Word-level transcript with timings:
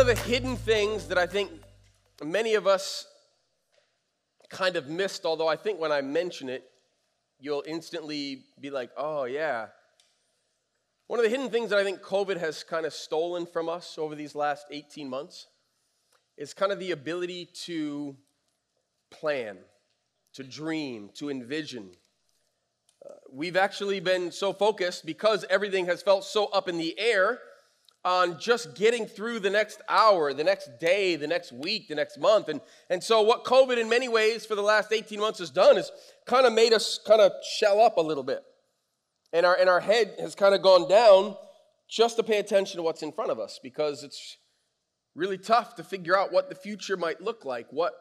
of 0.00 0.06
the 0.06 0.14
hidden 0.14 0.56
things 0.56 1.08
that 1.08 1.18
I 1.18 1.26
think 1.26 1.50
many 2.24 2.54
of 2.54 2.66
us 2.66 3.06
kind 4.48 4.76
of 4.76 4.88
missed, 4.88 5.26
although 5.26 5.46
I 5.46 5.56
think 5.56 5.78
when 5.78 5.92
I 5.92 6.00
mention 6.00 6.48
it, 6.48 6.64
you'll 7.38 7.64
instantly 7.66 8.44
be 8.58 8.70
like, 8.70 8.90
oh, 8.96 9.24
yeah. 9.24 9.66
One 11.06 11.18
of 11.18 11.24
the 11.24 11.28
hidden 11.28 11.50
things 11.50 11.68
that 11.68 11.78
I 11.78 11.84
think 11.84 12.00
COVID 12.00 12.38
has 12.38 12.64
kind 12.64 12.86
of 12.86 12.94
stolen 12.94 13.44
from 13.44 13.68
us 13.68 13.98
over 13.98 14.14
these 14.14 14.34
last 14.34 14.64
18 14.70 15.06
months 15.06 15.48
is 16.38 16.54
kind 16.54 16.72
of 16.72 16.78
the 16.78 16.92
ability 16.92 17.50
to 17.66 18.16
plan, 19.10 19.58
to 20.32 20.42
dream, 20.42 21.10
to 21.16 21.28
envision. 21.28 21.90
Uh, 23.04 23.12
we've 23.30 23.56
actually 23.56 24.00
been 24.00 24.32
so 24.32 24.54
focused 24.54 25.04
because 25.04 25.44
everything 25.50 25.84
has 25.84 26.00
felt 26.00 26.24
so 26.24 26.46
up 26.46 26.70
in 26.70 26.78
the 26.78 26.98
air 26.98 27.38
on 28.04 28.40
just 28.40 28.74
getting 28.74 29.06
through 29.06 29.40
the 29.40 29.50
next 29.50 29.82
hour, 29.88 30.32
the 30.32 30.44
next 30.44 30.70
day, 30.80 31.16
the 31.16 31.26
next 31.26 31.52
week, 31.52 31.88
the 31.88 31.94
next 31.94 32.18
month. 32.18 32.48
And, 32.48 32.60
and 32.88 33.02
so, 33.02 33.20
what 33.20 33.44
COVID 33.44 33.78
in 33.78 33.88
many 33.88 34.08
ways 34.08 34.46
for 34.46 34.54
the 34.54 34.62
last 34.62 34.92
18 34.92 35.20
months 35.20 35.38
has 35.38 35.50
done 35.50 35.76
is 35.76 35.90
kind 36.26 36.46
of 36.46 36.52
made 36.52 36.72
us 36.72 36.98
kind 37.06 37.20
of 37.20 37.32
shell 37.58 37.80
up 37.80 37.98
a 37.98 38.02
little 38.02 38.24
bit. 38.24 38.42
And 39.32 39.44
our, 39.44 39.54
and 39.54 39.68
our 39.68 39.80
head 39.80 40.14
has 40.18 40.34
kind 40.34 40.54
of 40.54 40.62
gone 40.62 40.88
down 40.88 41.36
just 41.88 42.16
to 42.16 42.22
pay 42.22 42.38
attention 42.38 42.78
to 42.78 42.82
what's 42.82 43.02
in 43.02 43.12
front 43.12 43.30
of 43.30 43.38
us 43.38 43.60
because 43.62 44.02
it's 44.02 44.38
really 45.14 45.38
tough 45.38 45.74
to 45.74 45.84
figure 45.84 46.16
out 46.16 46.32
what 46.32 46.48
the 46.48 46.54
future 46.54 46.96
might 46.96 47.20
look 47.20 47.44
like, 47.44 47.66
what, 47.70 47.92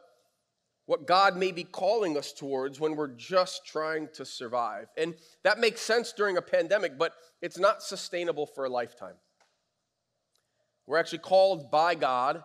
what 0.85 1.07
God 1.07 1.35
may 1.35 1.51
be 1.51 1.63
calling 1.63 2.17
us 2.17 2.31
towards 2.31 2.79
when 2.79 2.95
we're 2.95 3.15
just 3.15 3.65
trying 3.65 4.07
to 4.13 4.25
survive. 4.25 4.87
And 4.97 5.15
that 5.43 5.59
makes 5.59 5.81
sense 5.81 6.13
during 6.13 6.37
a 6.37 6.41
pandemic, 6.41 6.97
but 6.97 7.13
it's 7.41 7.59
not 7.59 7.83
sustainable 7.83 8.45
for 8.45 8.65
a 8.65 8.69
lifetime. 8.69 9.15
We're 10.89 10.97
actually 10.97 11.19
called 11.19 11.69
by 11.69 11.93
God 11.93 12.43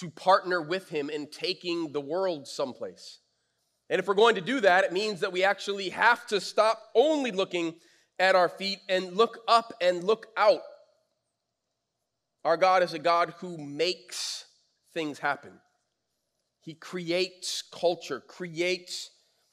to 0.00 0.10
partner 0.10 0.60
with 0.60 0.88
Him 0.88 1.08
in 1.08 1.28
taking 1.28 1.92
the 1.92 2.00
world 2.00 2.48
someplace. 2.48 3.20
And 3.88 4.00
if 4.00 4.08
we're 4.08 4.14
going 4.14 4.34
to 4.34 4.40
do 4.40 4.58
that, 4.58 4.82
it 4.82 4.92
means 4.92 5.20
that 5.20 5.32
we 5.32 5.44
actually 5.44 5.90
have 5.90 6.26
to 6.26 6.40
stop 6.40 6.82
only 6.96 7.30
looking 7.30 7.76
at 8.18 8.34
our 8.34 8.48
feet 8.48 8.80
and 8.88 9.16
look 9.16 9.38
up 9.46 9.72
and 9.80 10.02
look 10.02 10.26
out. 10.36 10.62
Our 12.44 12.56
God 12.56 12.82
is 12.82 12.92
a 12.92 12.98
God 12.98 13.34
who 13.38 13.56
makes 13.56 14.46
things 14.92 15.20
happen. 15.20 15.52
He 16.62 16.74
creates 16.74 17.62
culture, 17.70 18.18
creates 18.18 19.10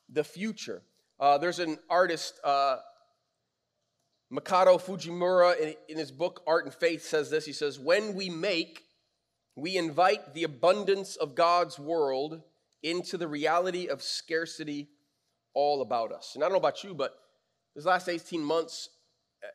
the 0.09 0.23
future. 0.23 0.81
Uh, 1.19 1.37
there's 1.37 1.59
an 1.59 1.77
artist, 1.87 2.39
uh, 2.43 2.77
Makoto 4.33 4.81
Fujimura, 4.81 5.59
in, 5.59 5.75
in 5.87 5.97
his 5.97 6.11
book 6.11 6.41
Art 6.47 6.65
and 6.65 6.73
Faith, 6.73 7.03
says 7.03 7.29
this. 7.29 7.45
He 7.45 7.53
says, 7.53 7.79
When 7.79 8.15
we 8.15 8.29
make, 8.29 8.83
we 9.55 9.77
invite 9.77 10.33
the 10.33 10.43
abundance 10.43 11.15
of 11.15 11.35
God's 11.35 11.77
world 11.77 12.41
into 12.81 13.17
the 13.17 13.27
reality 13.27 13.87
of 13.87 14.01
scarcity 14.01 14.89
all 15.53 15.83
about 15.83 16.11
us. 16.11 16.31
And 16.33 16.43
I 16.43 16.47
don't 16.47 16.53
know 16.53 16.59
about 16.59 16.83
you, 16.83 16.95
but 16.95 17.13
this 17.75 17.85
last 17.85 18.09
18 18.09 18.43
months, 18.43 18.89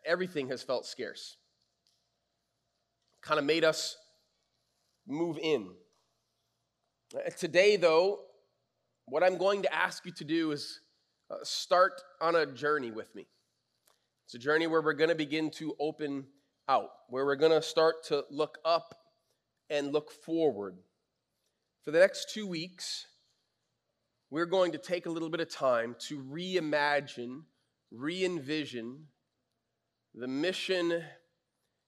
everything 0.06 0.49
has 0.49 0.62
felt 0.62 0.87
scarce. 0.87 1.37
Kind 3.21 3.41
of 3.41 3.45
made 3.45 3.65
us 3.65 3.97
move 5.09 5.39
in. 5.43 5.71
Today, 7.37 7.77
though, 7.77 8.21
what 9.06 9.25
I'm 9.25 9.39
going 9.39 9.62
to 9.62 9.75
ask 9.75 10.06
you 10.06 10.12
to 10.12 10.25
do 10.25 10.53
is 10.53 10.81
uh, 11.31 11.37
start 11.43 12.01
on 12.21 12.37
a 12.37 12.47
journey 12.47 12.93
with 12.93 13.12
me. 13.17 13.27
It's 14.29 14.34
a 14.34 14.39
journey 14.39 14.67
where 14.67 14.83
we're 14.83 14.93
going 14.93 15.09
to 15.09 15.17
begin 15.17 15.48
to 15.53 15.75
open 15.81 16.27
out, 16.69 16.91
where 17.09 17.25
we're 17.25 17.34
going 17.34 17.51
to 17.51 17.62
start 17.62 18.05
to 18.09 18.27
look 18.31 18.59
up 18.62 18.95
and 19.71 19.91
look 19.91 20.11
forward. 20.11 20.77
For 21.83 21.93
the 21.93 22.00
next 22.00 22.34
two 22.34 22.47
weeks, 22.47 23.06
we're 24.28 24.44
going 24.44 24.72
to 24.72 24.78
take 24.78 25.06
a 25.06 25.11
little 25.11 25.31
bit 25.31 25.41
of 25.41 25.49
time 25.49 25.97
to 26.09 26.19
reimagine, 26.19 27.44
re 27.91 28.22
envision 28.22 29.06
the 30.15 30.28
mission 30.28 31.03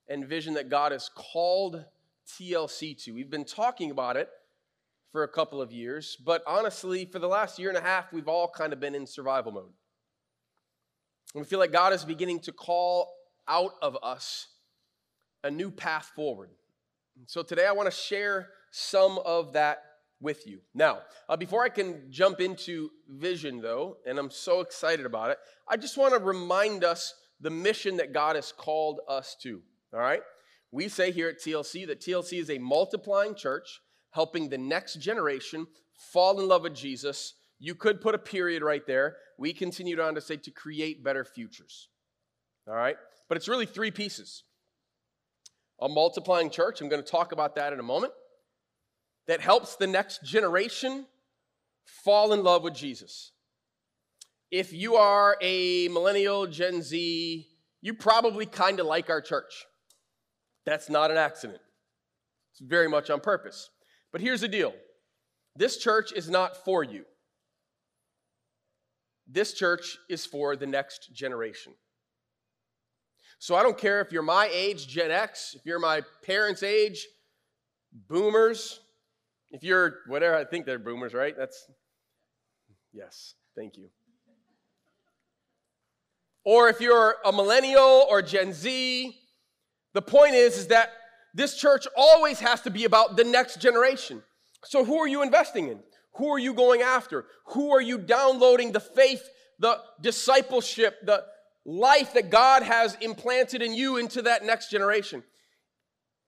and 0.09 0.27
vision 0.27 0.55
that 0.55 0.71
God 0.71 0.93
has 0.93 1.11
called 1.15 1.84
TLC 2.27 2.97
to. 3.05 3.12
We've 3.12 3.28
been 3.28 3.45
talking 3.45 3.91
about 3.91 4.17
it 4.17 4.31
for 5.12 5.25
a 5.25 5.28
couple 5.28 5.61
of 5.61 5.72
years, 5.72 6.17
but 6.17 6.43
honestly, 6.47 7.05
for 7.05 7.19
the 7.19 7.28
last 7.28 7.59
year 7.59 7.69
and 7.69 7.77
a 7.77 7.83
half, 7.83 8.15
we've 8.15 8.28
all 8.28 8.49
kind 8.49 8.72
of 8.72 8.81
been 8.81 8.95
in 8.95 9.07
survival 9.07 9.53
mode. 9.53 9.72
And 11.35 11.43
we 11.43 11.47
feel 11.47 11.59
like 11.59 11.73
God 11.73 11.93
is 11.93 12.05
beginning 12.05 12.41
to 12.41 12.53
call 12.53 13.13
out 13.47 13.75
of 13.83 13.97
us 14.03 14.49
a 15.45 15.51
new 15.51 15.71
path 15.71 16.11
forward. 16.15 16.51
And 17.17 17.29
so 17.29 17.43
today 17.43 17.67
I 17.67 17.73
want 17.73 17.91
to 17.91 17.97
share 17.97 18.49
some 18.71 19.19
of 19.25 19.53
that 19.53 19.83
with 20.21 20.47
you. 20.47 20.61
Now, 20.75 21.01
uh, 21.29 21.37
before 21.37 21.65
I 21.65 21.69
can 21.69 22.07
jump 22.11 22.41
into 22.41 22.91
vision, 23.09 23.61
though, 23.61 23.97
and 24.07 24.19
I'm 24.19 24.31
so 24.31 24.61
excited 24.61 25.07
about 25.07 25.31
it, 25.31 25.39
I 25.69 25.77
just 25.77 25.97
want 25.97 26.13
to 26.13 26.21
remind 26.21 26.85
us 26.85 27.15
the 27.41 27.51
mission 27.51 27.97
that 27.97 28.13
God 28.13 28.37
has 28.37 28.53
called 28.53 29.01
us 29.09 29.37
to. 29.43 29.63
All 29.95 30.01
right? 30.01 30.23
We 30.73 30.89
say 30.89 31.11
here 31.11 31.29
at 31.29 31.41
TLC 31.41 31.87
that 31.87 32.01
TLC 32.01 32.41
is 32.41 32.51
a 32.51 32.59
multiplying 32.59 33.35
church 33.35 33.81
helping 34.11 34.49
the 34.49 34.59
next 34.59 34.97
generation 35.01 35.67
fall 36.13 36.41
in 36.41 36.49
love 36.49 36.63
with 36.63 36.75
Jesus 36.75 37.35
you 37.60 37.75
could 37.75 38.00
put 38.00 38.15
a 38.15 38.19
period 38.19 38.62
right 38.62 38.84
there. 38.87 39.16
We 39.38 39.53
continued 39.53 40.00
on 40.00 40.15
to 40.15 40.21
say 40.21 40.37
to 40.38 40.50
create 40.50 41.04
better 41.04 41.25
futures. 41.25 41.88
All 42.66 42.75
right? 42.75 42.97
But 43.28 43.37
it's 43.37 43.48
really 43.48 43.66
three 43.66 43.91
pieces. 43.91 44.43
A 45.81 45.88
multiplying 45.88 46.50
church, 46.50 46.81
I'm 46.81 46.88
going 46.88 47.03
to 47.03 47.09
talk 47.09 47.32
about 47.32 47.54
that 47.56 47.72
in 47.72 47.78
a 47.78 47.84
moment, 47.84 48.15
that 49.28 49.41
helps 49.41 49.76
the 49.76 49.87
next 49.87 50.25
generation 50.25 51.06
fall 51.84 52.32
in 52.32 52.43
love 52.43 52.62
with 52.62 52.75
Jesus. 52.75 53.32
If 54.50 54.72
you 54.72 54.97
are 54.97 55.37
a 55.41 55.88
millennial, 55.88 56.47
Gen 56.47 56.82
Z, 56.82 57.47
you 57.82 57.94
probably 57.94 58.47
kind 58.47 58.81
of 58.81 58.87
like 58.87 59.09
our 59.09 59.21
church. 59.21 59.66
That's 60.66 60.91
not 60.91 61.10
an 61.10 61.16
accident, 61.16 61.60
it's 62.53 62.60
very 62.60 62.88
much 62.88 63.10
on 63.10 63.21
purpose. 63.21 63.71
But 64.12 64.22
here's 64.22 64.41
the 64.41 64.48
deal 64.48 64.75
this 65.56 65.77
church 65.77 66.12
is 66.12 66.31
not 66.31 66.65
for 66.65 66.82
you. 66.82 67.04
This 69.33 69.53
church 69.53 69.99
is 70.09 70.27
for 70.27 70.57
the 70.57 70.67
next 70.67 71.13
generation. 71.15 71.73
So 73.39 73.55
I 73.55 73.63
don't 73.63 73.79
care 73.79 74.01
if 74.01 74.13
you're 74.13 74.23
my 74.23 74.51
age, 74.53 74.89
Gen 74.89 75.11
X, 75.11 75.55
if 75.55 75.65
you're 75.65 75.79
my 75.79 76.03
parents' 76.25 76.63
age, 76.63 77.07
boomers, 78.09 78.81
if 79.51 79.63
you're 79.63 79.99
whatever, 80.09 80.37
I 80.37 80.45
think 80.45 80.67
they're 80.67 80.79
boomers, 80.79 81.15
right? 81.15 81.35
That's, 81.37 81.67
yes, 82.93 83.35
thank 83.57 83.77
you. 83.77 83.89
Or 86.45 86.69
if 86.69 86.81
you're 86.81 87.17
a 87.25 87.33
millennial 87.33 88.07
or 88.11 88.23
Gen 88.23 88.53
Z, 88.53 89.17
the 89.95 90.03
point 90.03 90.35
is, 90.35 90.59
is 90.59 90.67
that 90.69 90.91
this 91.35 91.57
church 91.57 91.87
always 91.97 92.41
has 92.41 92.63
to 92.63 92.71
be 92.71 92.85
about 92.85 93.17
the 93.17 93.25
next 93.25 93.61
generation. 93.61 94.23
So 94.65 94.85
who 94.85 94.99
are 94.99 95.07
you 95.07 95.23
investing 95.23 95.69
in? 95.69 95.81
Who 96.15 96.28
are 96.31 96.38
you 96.38 96.54
going 96.54 96.82
after? 96.82 97.26
Who 97.47 97.72
are 97.72 97.81
you 97.81 97.98
downloading 97.98 98.72
the 98.72 98.81
faith, 98.81 99.22
the 99.59 99.81
discipleship, 100.00 100.98
the 101.04 101.25
life 101.65 102.15
that 102.15 102.31
God 102.31 102.62
has 102.62 102.97
implanted 103.00 103.62
in 103.62 103.75
you 103.75 103.97
into 103.97 104.22
that 104.22 104.44
next 104.44 104.71
generation? 104.71 105.22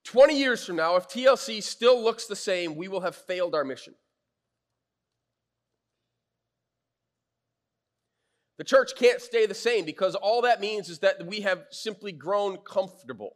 20 0.04 0.38
years 0.38 0.64
from 0.64 0.76
now, 0.76 0.96
if 0.96 1.08
TLC 1.08 1.62
still 1.62 2.02
looks 2.02 2.26
the 2.26 2.36
same, 2.36 2.76
we 2.76 2.88
will 2.88 3.00
have 3.00 3.14
failed 3.14 3.54
our 3.54 3.64
mission. 3.64 3.94
The 8.58 8.64
church 8.64 8.94
can't 8.96 9.20
stay 9.20 9.46
the 9.46 9.54
same 9.54 9.84
because 9.84 10.14
all 10.14 10.42
that 10.42 10.60
means 10.60 10.88
is 10.88 11.00
that 11.00 11.26
we 11.26 11.40
have 11.40 11.64
simply 11.70 12.12
grown 12.12 12.58
comfortable. 12.58 13.30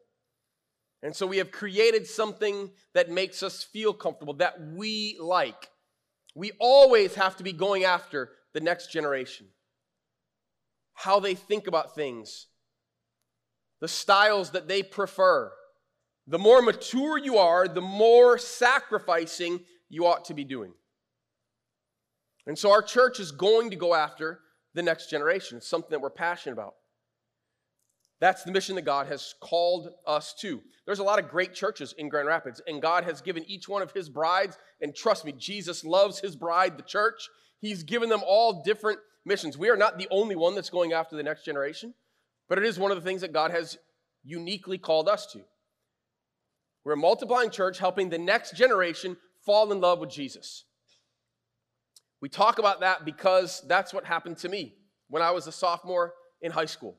And 1.03 1.15
so 1.15 1.27
we 1.27 1.39
have 1.39 1.51
created 1.51 2.07
something 2.07 2.71
that 2.95 3.11
makes 3.11 3.43
us 3.43 3.63
feel 3.63 3.93
comfortable, 3.93 4.35
that 4.35 4.61
we 4.61 5.17
like. 5.21 5.71
We 6.37 6.53
always 6.61 7.15
have 7.15 7.37
to 7.39 7.43
be 7.43 7.55
going 7.55 7.85
after 7.85 8.31
the 8.53 8.61
next 8.61 8.93
generation, 8.93 9.47
how 10.93 11.19
they 11.19 11.35
think 11.35 11.67
about 11.67 11.95
things, 11.95 12.49
the 13.81 13.89
styles 13.89 14.51
that 14.51 14.69
they 14.69 14.83
prefer. 14.83 15.51
The 16.27 16.39
more 16.39 16.61
mature 16.61 17.17
you 17.17 17.39
are, 17.39 17.67
the 17.67 17.81
more 17.81 18.37
sacrificing 18.37 19.61
you 19.89 20.07
ought 20.07 20.27
to 20.27 20.35
be 20.35 20.45
doing. 20.45 20.75
And 22.47 22.59
so 22.59 22.71
our 22.71 22.83
church 22.83 23.19
is 23.19 23.33
going 23.33 23.71
to 23.71 23.77
go 23.77 23.95
after 23.95 24.41
the 24.75 24.83
next 24.83 25.09
generation. 25.09 25.57
It's 25.57 25.67
something 25.67 25.91
that 25.91 26.03
we're 26.03 26.11
passionate 26.11 26.53
about. 26.53 26.75
That's 28.21 28.45
the 28.45 28.53
mission 28.53 28.77
that 28.77 28.83
God 28.83 29.09
has 29.09 29.35
called 29.41 29.91
us 30.07 30.35
to. 30.41 30.63
There's 30.87 31.01
a 31.01 31.05
lot 31.05 31.19
of 31.19 31.29
great 31.29 31.53
churches 31.53 31.95
in 31.99 32.09
Grand 32.09 32.29
Rapids, 32.29 32.63
and 32.67 32.81
God 32.81 33.05
has 33.05 33.21
given 33.21 33.45
each 33.47 33.69
one 33.69 33.83
of 33.83 33.93
his 33.93 34.09
brides, 34.09 34.57
and 34.81 34.95
trust 34.95 35.25
me, 35.25 35.33
Jesus 35.33 35.85
loves 35.85 36.21
his 36.21 36.35
bride, 36.35 36.79
the 36.79 36.83
church. 36.83 37.29
He's 37.61 37.83
given 37.83 38.09
them 38.09 38.23
all 38.27 38.63
different 38.63 39.01
missions. 39.25 39.59
We 39.59 39.69
are 39.69 39.77
not 39.77 39.99
the 39.99 40.09
only 40.11 40.37
one 40.37 40.55
that's 40.55 40.71
going 40.71 40.93
after 40.93 41.17
the 41.17 41.23
next 41.23 41.45
generation, 41.45 41.93
but 42.49 42.59
it 42.59 42.65
is 42.65 42.79
one 42.79 42.91
of 42.91 42.97
the 42.97 43.07
things 43.07 43.21
that 43.21 43.33
God 43.33 43.51
has 43.51 43.77
uniquely 44.25 44.79
called 44.79 45.09
us 45.09 45.27
to. 45.33 45.41
We're 46.85 46.93
a 46.93 46.97
multiplying 46.97 47.51
church 47.51 47.79
helping 47.79 48.09
the 48.09 48.19
next 48.19 48.57
generation 48.57 49.17
fall 49.45 49.73
in 49.73 49.81
love 49.81 49.99
with 49.99 50.11
Jesus. 50.11 50.65
We 52.21 52.29
talk 52.29 52.59
about 52.59 52.81
that 52.81 53.05
because 53.05 53.63
that's 53.69 53.93
what 53.93 54.05
happened 54.05 54.39
to 54.39 54.49
me 54.49 54.75
when 55.09 55.23
I 55.23 55.33
was 55.33 55.47
a 55.47 55.53
sophomore 55.53 56.15
in 56.41 56.53
high 56.53 56.67
school. 56.67 56.97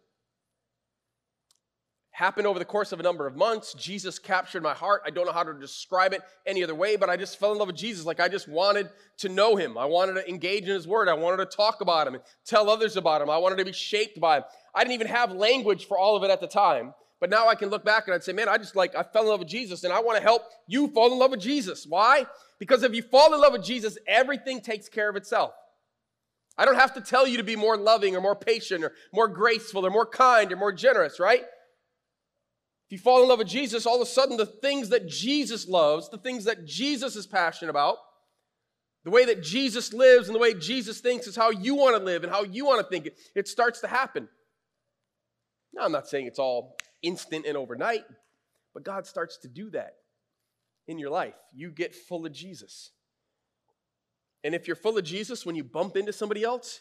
Happened 2.18 2.48
over 2.48 2.58
the 2.58 2.66
course 2.66 2.94
of 2.94 3.00
a 3.00 3.04
number 3.04 3.28
of 3.28 3.36
months. 3.36 3.76
Jesus 3.76 4.18
captured 4.18 4.64
my 4.64 4.74
heart. 4.74 5.04
I 5.06 5.12
don't 5.12 5.28
know 5.28 5.32
how 5.32 5.44
to 5.44 5.54
describe 5.54 6.14
it 6.14 6.24
any 6.48 6.64
other 6.64 6.74
way, 6.74 6.96
but 6.96 7.12
I 7.12 7.16
just 7.16 7.40
fell 7.40 7.52
in 7.52 7.60
love 7.60 7.68
with 7.68 7.76
Jesus. 7.76 8.08
Like 8.08 8.20
I 8.20 8.28
just 8.28 8.48
wanted 8.48 8.90
to 9.18 9.30
know 9.30 9.56
him. 9.56 9.78
I 9.78 9.86
wanted 9.86 10.14
to 10.14 10.28
engage 10.28 10.64
in 10.64 10.74
his 10.74 10.88
word. 10.88 11.10
I 11.10 11.14
wanted 11.14 11.38
to 11.38 11.56
talk 11.56 11.80
about 11.82 12.08
him 12.08 12.16
and 12.16 12.24
tell 12.44 12.72
others 12.72 12.98
about 12.98 13.22
him. 13.22 13.30
I 13.30 13.38
wanted 13.38 13.60
to 13.60 13.66
be 13.66 13.72
shaped 13.72 14.20
by 14.20 14.38
him. 14.38 14.46
I 14.74 14.80
didn't 14.80 14.96
even 14.96 15.06
have 15.06 15.32
language 15.32 15.86
for 15.86 15.96
all 15.96 16.16
of 16.16 16.24
it 16.24 16.32
at 16.32 16.42
the 16.42 16.48
time. 16.48 16.96
But 17.20 17.30
now 17.30 17.50
I 17.50 17.54
can 17.54 17.70
look 17.70 17.86
back 17.86 18.08
and 18.08 18.16
I'd 18.16 18.24
say, 18.24 18.34
man, 18.34 18.50
I 18.50 18.58
just 18.58 18.76
like, 18.76 18.96
I 18.96 19.04
fell 19.04 19.22
in 19.22 19.30
love 19.30 19.40
with 19.42 19.48
Jesus 19.48 19.84
and 19.84 19.94
I 19.94 20.00
want 20.00 20.18
to 20.18 20.24
help 20.24 20.42
you 20.66 20.88
fall 20.88 21.14
in 21.14 21.20
love 21.20 21.30
with 21.30 21.42
Jesus. 21.42 21.86
Why? 21.88 22.26
Because 22.58 22.82
if 22.82 22.96
you 22.96 23.04
fall 23.04 23.32
in 23.36 23.40
love 23.40 23.54
with 23.54 23.64
Jesus, 23.64 23.96
everything 24.08 24.62
takes 24.62 24.90
care 24.90 25.08
of 25.08 25.18
itself. 25.18 25.54
I 26.58 26.66
don't 26.66 26.78
have 26.78 26.96
to 26.96 27.02
tell 27.02 27.28
you 27.28 27.38
to 27.38 27.44
be 27.44 27.56
more 27.56 27.78
loving 27.78 28.16
or 28.16 28.22
more 28.22 28.36
patient 28.36 28.84
or 28.84 28.94
more 29.14 29.28
graceful 29.28 29.86
or 29.86 29.92
more 29.92 30.08
kind 30.08 30.52
or 30.52 30.56
more 30.56 30.74
generous, 30.74 31.20
right? 31.20 31.44
If 32.88 32.94
you 32.94 33.00
fall 33.00 33.22
in 33.22 33.28
love 33.28 33.40
with 33.40 33.50
Jesus, 33.50 33.86
all 33.86 33.96
of 33.96 34.02
a 34.02 34.10
sudden 34.10 34.38
the 34.38 34.46
things 34.46 34.90
that 34.90 35.10
Jesus 35.10 35.68
loves, 35.68 36.08
the 36.08 36.18
things 36.18 36.46
that 36.46 36.66
Jesus 36.66 37.18
is 37.18 37.28
passionate 37.28 37.70
about, 37.70 37.98
the 39.04 39.12
way 39.12 39.26
that 39.26 39.44
Jesus 39.44 39.92
lives 39.92 40.30
and 40.30 40.36
the 40.36 40.40
way 40.40 40.54
Jesus 40.54 41.02
thinks 41.02 41.28
is 41.28 41.36
how 41.36 41.50
you 41.50 41.76
want 41.76 41.98
to 41.98 42.04
live 42.04 42.24
and 42.24 42.32
how 42.32 42.44
you 42.44 42.66
want 42.66 42.80
to 42.82 42.90
think. 42.90 43.10
It, 43.36 43.48
starts 43.50 43.82
to 43.82 43.88
happen. 43.88 44.30
Now, 45.74 45.84
I'm 45.84 45.92
not 45.92 46.08
saying 46.08 46.28
it's 46.28 46.40
all 46.40 46.78
instant 47.02 47.46
and 47.46 47.58
overnight, 47.58 48.04
but 48.74 48.84
God 48.84 49.06
starts 49.06 49.38
to 49.40 49.50
do 49.50 49.70
that 49.72 49.96
in 50.88 50.98
your 50.98 51.10
life. 51.10 51.36
You 51.54 51.72
get 51.72 51.94
full 51.94 52.26
of 52.26 52.32
Jesus. 52.32 52.92
And 54.46 54.56
if 54.56 54.66
you're 54.66 54.78
full 54.78 54.98
of 54.98 55.04
Jesus, 55.04 55.46
when 55.46 55.58
you 55.58 55.64
bump 55.66 55.98
into 55.98 56.14
somebody 56.14 56.44
else, 56.44 56.80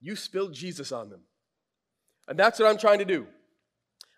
you 0.00 0.16
spill 0.16 0.48
Jesus 0.48 0.90
on 0.90 1.10
them. 1.10 1.20
And 2.28 2.38
that's 2.38 2.58
what 2.58 2.68
I'm 2.68 2.78
trying 2.78 3.00
to 3.00 3.04
do. 3.04 3.26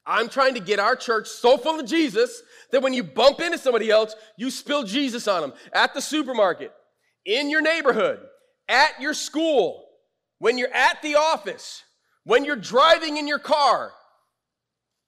I'm 0.07 0.29
trying 0.29 0.55
to 0.55 0.61
get 0.61 0.79
our 0.79 0.95
church 0.95 1.29
so 1.29 1.59
full 1.59 1.81
of 1.81 1.87
Jesus 1.87 2.43
that 2.71 2.83
when 2.83 2.95
you 2.95 3.03
bump 3.03 3.41
into 3.41 3.59
somebody 3.59 3.91
else, 3.91 4.15
you 4.37 4.51
spill 4.51 4.85
Jesus 4.85 5.27
on 5.27 5.43
them 5.43 5.53
at 5.73 5.95
the 5.95 6.01
supermarket, 6.01 6.73
in 7.25 7.51
your 7.51 7.61
neighborhood, 7.61 8.21
at 8.69 9.01
your 9.01 9.15
school, 9.15 9.85
when 10.39 10.59
you're 10.59 10.73
at 10.73 11.03
the 11.03 11.17
office, 11.17 11.83
when 12.25 12.45
you're 12.45 12.57
driving 12.57 13.17
in 13.17 13.27
your 13.27 13.39
car, 13.39 13.93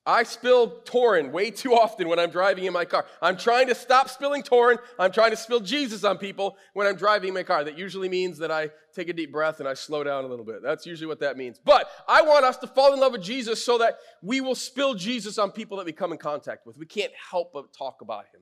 I 0.09 0.23
spill 0.23 0.81
Torin 0.87 1.33
way 1.33 1.51
too 1.51 1.75
often 1.75 2.09
when 2.09 2.19
I'm 2.19 2.31
driving 2.31 2.65
in 2.65 2.73
my 2.73 2.87
car. 2.87 3.05
I'm 3.21 3.37
trying 3.37 3.67
to 3.67 3.75
stop 3.75 4.09
spilling 4.09 4.43
Torin. 4.43 4.79
I'm 4.99 5.13
trying 5.13 5.33
to 5.33 5.37
spill 5.37 5.61
Jesus 5.61 6.03
on 6.03 6.17
people 6.17 6.57
when 6.73 6.87
I'm 6.87 6.97
driving 6.97 7.29
in 7.29 7.35
my 7.35 7.43
car. 7.43 7.63
That 7.63 7.77
usually 7.77 8.09
means 8.09 8.39
that 8.39 8.51
I 8.51 8.71
take 8.95 9.11
a 9.11 9.13
deep 9.13 9.31
breath 9.31 9.61
and 9.61 9.69
I 9.69 9.75
slow 9.75 10.03
down 10.03 10.25
a 10.25 10.27
little 10.27 10.47
bit. 10.47 10.63
That's 10.63 10.87
usually 10.87 11.09
what 11.09 11.21
that 11.21 11.37
means. 11.37 11.61
But 11.63 11.91
I 12.09 12.23
want 12.23 12.47
us 12.47 12.57
to 12.57 12.67
fall 12.67 12.95
in 12.95 13.01
love 13.01 13.13
with 13.13 13.23
Jesus 13.23 13.63
so 13.63 13.77
that 13.79 13.99
we 14.23 14.41
will 14.41 14.55
spill 14.55 14.95
Jesus 14.95 15.37
on 15.37 15.51
people 15.51 15.77
that 15.77 15.85
we 15.85 15.93
come 15.93 16.11
in 16.13 16.19
contact 16.19 16.67
with. 16.67 16.79
We 16.79 16.87
can't 16.87 17.13
help 17.31 17.53
but 17.53 17.75
talk 17.75 18.01
about 18.01 18.25
him. 18.33 18.41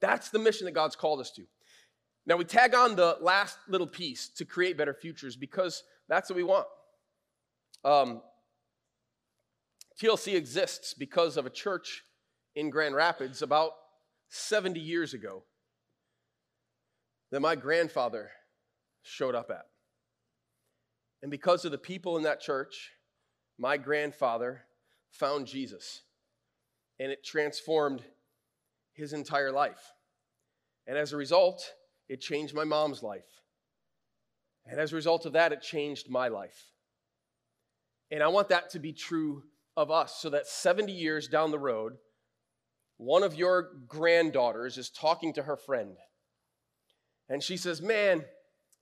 That's 0.00 0.28
the 0.30 0.40
mission 0.40 0.64
that 0.64 0.72
God's 0.72 0.96
called 0.96 1.20
us 1.20 1.30
to. 1.36 1.44
Now 2.26 2.36
we 2.36 2.44
tag 2.44 2.74
on 2.74 2.96
the 2.96 3.16
last 3.20 3.58
little 3.68 3.86
piece 3.86 4.28
to 4.30 4.44
create 4.44 4.76
better 4.76 4.92
futures 4.92 5.36
because 5.36 5.84
that's 6.08 6.28
what 6.28 6.36
we 6.36 6.42
want. 6.42 6.66
Um, 7.84 8.22
TLC 10.00 10.34
exists 10.34 10.94
because 10.94 11.36
of 11.36 11.46
a 11.46 11.50
church 11.50 12.02
in 12.54 12.70
Grand 12.70 12.94
Rapids 12.94 13.42
about 13.42 13.72
70 14.28 14.80
years 14.80 15.14
ago 15.14 15.44
that 17.30 17.40
my 17.40 17.54
grandfather 17.54 18.30
showed 19.02 19.34
up 19.34 19.50
at. 19.50 19.66
And 21.22 21.30
because 21.30 21.64
of 21.64 21.72
the 21.72 21.78
people 21.78 22.16
in 22.16 22.24
that 22.24 22.40
church, 22.40 22.92
my 23.58 23.76
grandfather 23.76 24.62
found 25.10 25.46
Jesus. 25.46 26.02
And 26.98 27.10
it 27.10 27.24
transformed 27.24 28.02
his 28.92 29.12
entire 29.12 29.50
life. 29.50 29.92
And 30.86 30.98
as 30.98 31.12
a 31.12 31.16
result, 31.16 31.72
it 32.08 32.20
changed 32.20 32.54
my 32.54 32.64
mom's 32.64 33.02
life. 33.02 33.24
And 34.66 34.78
as 34.78 34.92
a 34.92 34.96
result 34.96 35.26
of 35.26 35.32
that, 35.32 35.52
it 35.52 35.62
changed 35.62 36.10
my 36.10 36.28
life. 36.28 36.70
And 38.10 38.22
I 38.22 38.28
want 38.28 38.48
that 38.50 38.70
to 38.70 38.78
be 38.78 38.92
true 38.92 39.42
of 39.76 39.90
us 39.90 40.16
so 40.20 40.30
that 40.30 40.46
70 40.46 40.92
years 40.92 41.28
down 41.28 41.50
the 41.50 41.58
road, 41.58 41.94
one 42.96 43.22
of 43.22 43.34
your 43.34 43.70
granddaughters 43.88 44.78
is 44.78 44.90
talking 44.90 45.32
to 45.34 45.42
her 45.42 45.56
friend. 45.56 45.96
And 47.28 47.42
she 47.42 47.56
says, 47.56 47.82
Man, 47.82 48.24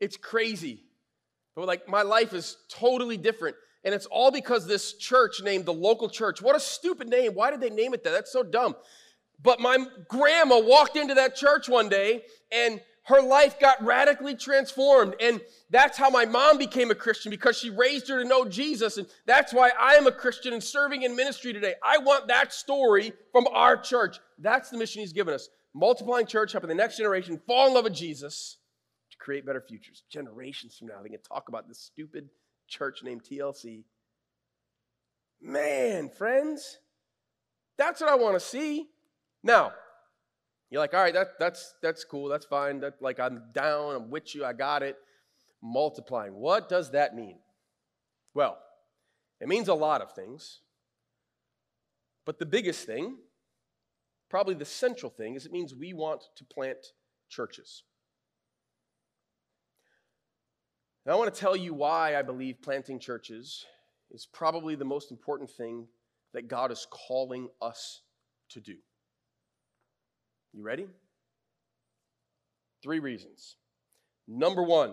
it's 0.01 0.17
crazy. 0.17 0.85
But 1.55 1.67
like, 1.67 1.89
my 1.89 2.03
life 2.03 2.33
is 2.33 2.57
totally 2.69 3.17
different. 3.17 3.57
And 3.85 3.95
it's 3.95 4.07
all 4.07 4.31
because 4.31 4.67
this 4.67 4.95
church 4.95 5.43
named 5.43 5.67
the 5.67 5.73
local 5.73 6.09
church. 6.09 6.41
What 6.41 6.57
a 6.57 6.61
stupid 6.61 7.09
name. 7.09 7.33
Why 7.35 7.51
did 7.51 7.61
they 7.61 7.71
name 7.71 7.95
it 7.95 8.05
that? 8.05 8.11
That's 8.11 8.33
so 8.33 8.43
dumb. 8.43 8.77
But 9.43 9.61
my 9.61 9.87
grandma 10.09 10.61
walked 10.61 10.97
into 10.97 11.15
that 11.15 11.35
church 11.35 11.69
one 11.69 11.89
day 11.89 12.23
and 12.53 12.81
her 13.05 13.21
life 13.21 13.59
got 13.59 13.83
radically 13.85 14.35
transformed. 14.35 15.15
And 15.21 15.41
that's 15.71 15.99
how 15.99 16.09
my 16.09 16.25
mom 16.25 16.59
became 16.59 16.91
a 16.91 16.95
Christian 16.95 17.31
because 17.31 17.59
she 17.59 17.71
raised 17.71 18.09
her 18.09 18.23
to 18.23 18.29
know 18.29 18.45
Jesus. 18.45 18.97
And 18.97 19.07
that's 19.27 19.53
why 19.53 19.71
I 19.79 19.95
am 19.95 20.07
a 20.07 20.13
Christian 20.13 20.53
and 20.53 20.63
serving 20.63 21.03
in 21.03 21.17
ministry 21.17 21.53
today. 21.53 21.75
I 21.85 21.99
want 21.99 22.29
that 22.29 22.53
story 22.53 23.13
from 23.33 23.47
our 23.53 23.77
church. 23.77 24.19
That's 24.39 24.71
the 24.71 24.79
mission 24.79 25.01
he's 25.01 25.13
given 25.13 25.35
us. 25.35 25.49
Multiplying 25.75 26.27
church, 26.27 26.53
helping 26.53 26.69
the 26.69 26.75
next 26.75 26.97
generation 26.97 27.41
fall 27.47 27.69
in 27.69 27.75
love 27.75 27.85
with 27.85 27.95
Jesus 27.95 28.59
to 29.11 29.17
create 29.19 29.47
better 29.47 29.63
futures. 29.67 30.05
Generations 30.11 30.77
from 30.77 30.89
now, 30.89 31.03
they 31.03 31.09
can 31.09 31.23
talk 31.23 31.49
about 31.49 31.67
this 31.67 31.81
stupid 31.81 32.29
church 32.69 33.03
named 33.03 33.23
TLC. 33.25 33.85
Man, 35.41 36.09
friends, 36.09 36.79
that's 37.77 38.01
what 38.01 38.11
I 38.11 38.15
want 38.15 38.35
to 38.35 38.41
see. 38.41 38.87
Now, 39.43 39.73
you're 40.73 40.81
like, 40.81 40.95
all 40.95 41.03
right, 41.03 41.13
that, 41.13 41.39
that's, 41.39 41.75
that's 41.83 42.03
cool, 42.03 42.29
that's 42.29 42.47
fine. 42.47 42.81
That, 42.81 42.95
like, 43.03 43.21
I'm 43.21 43.43
down, 43.53 43.95
I'm 43.95 44.11
with 44.11 44.35
you, 44.35 44.43
I 44.43 44.55
got 44.55 44.83
it. 44.83 44.97
Multiplying. 45.63 46.33
What 46.33 46.71
does 46.71 46.93
that 46.93 47.15
mean? 47.15 47.37
Well, 48.33 48.57
it 49.39 49.49
means 49.49 49.69
a 49.69 49.75
lot 49.75 50.01
of 50.01 50.13
things. 50.13 50.61
But 52.25 52.39
the 52.39 52.47
biggest 52.47 52.87
thing, 52.87 53.19
probably 54.31 54.55
the 54.55 54.65
central 54.65 55.11
thing, 55.11 55.35
is 55.35 55.45
it 55.45 55.53
means 55.53 55.75
we 55.75 55.93
want 55.93 56.23
to 56.37 56.45
plant 56.47 56.79
churches. 57.29 57.83
Now, 61.05 61.13
I 61.13 61.17
want 61.17 61.35
to 61.35 61.39
tell 61.39 61.55
you 61.55 61.75
why 61.75 62.17
I 62.17 62.23
believe 62.23 62.63
planting 62.63 62.99
churches 62.99 63.67
is 64.11 64.25
probably 64.25 64.75
the 64.75 64.87
most 64.87 65.11
important 65.11 65.51
thing 65.51 65.87
that 66.33 66.49
God 66.49 66.73
is 66.73 66.87
calling 66.91 67.51
us 67.61 68.01
to 68.49 68.61
do. 68.61 68.77
You 70.53 70.63
ready? 70.63 70.87
Three 72.83 72.99
reasons. 72.99 73.57
Number 74.29 74.63
one, 74.63 74.93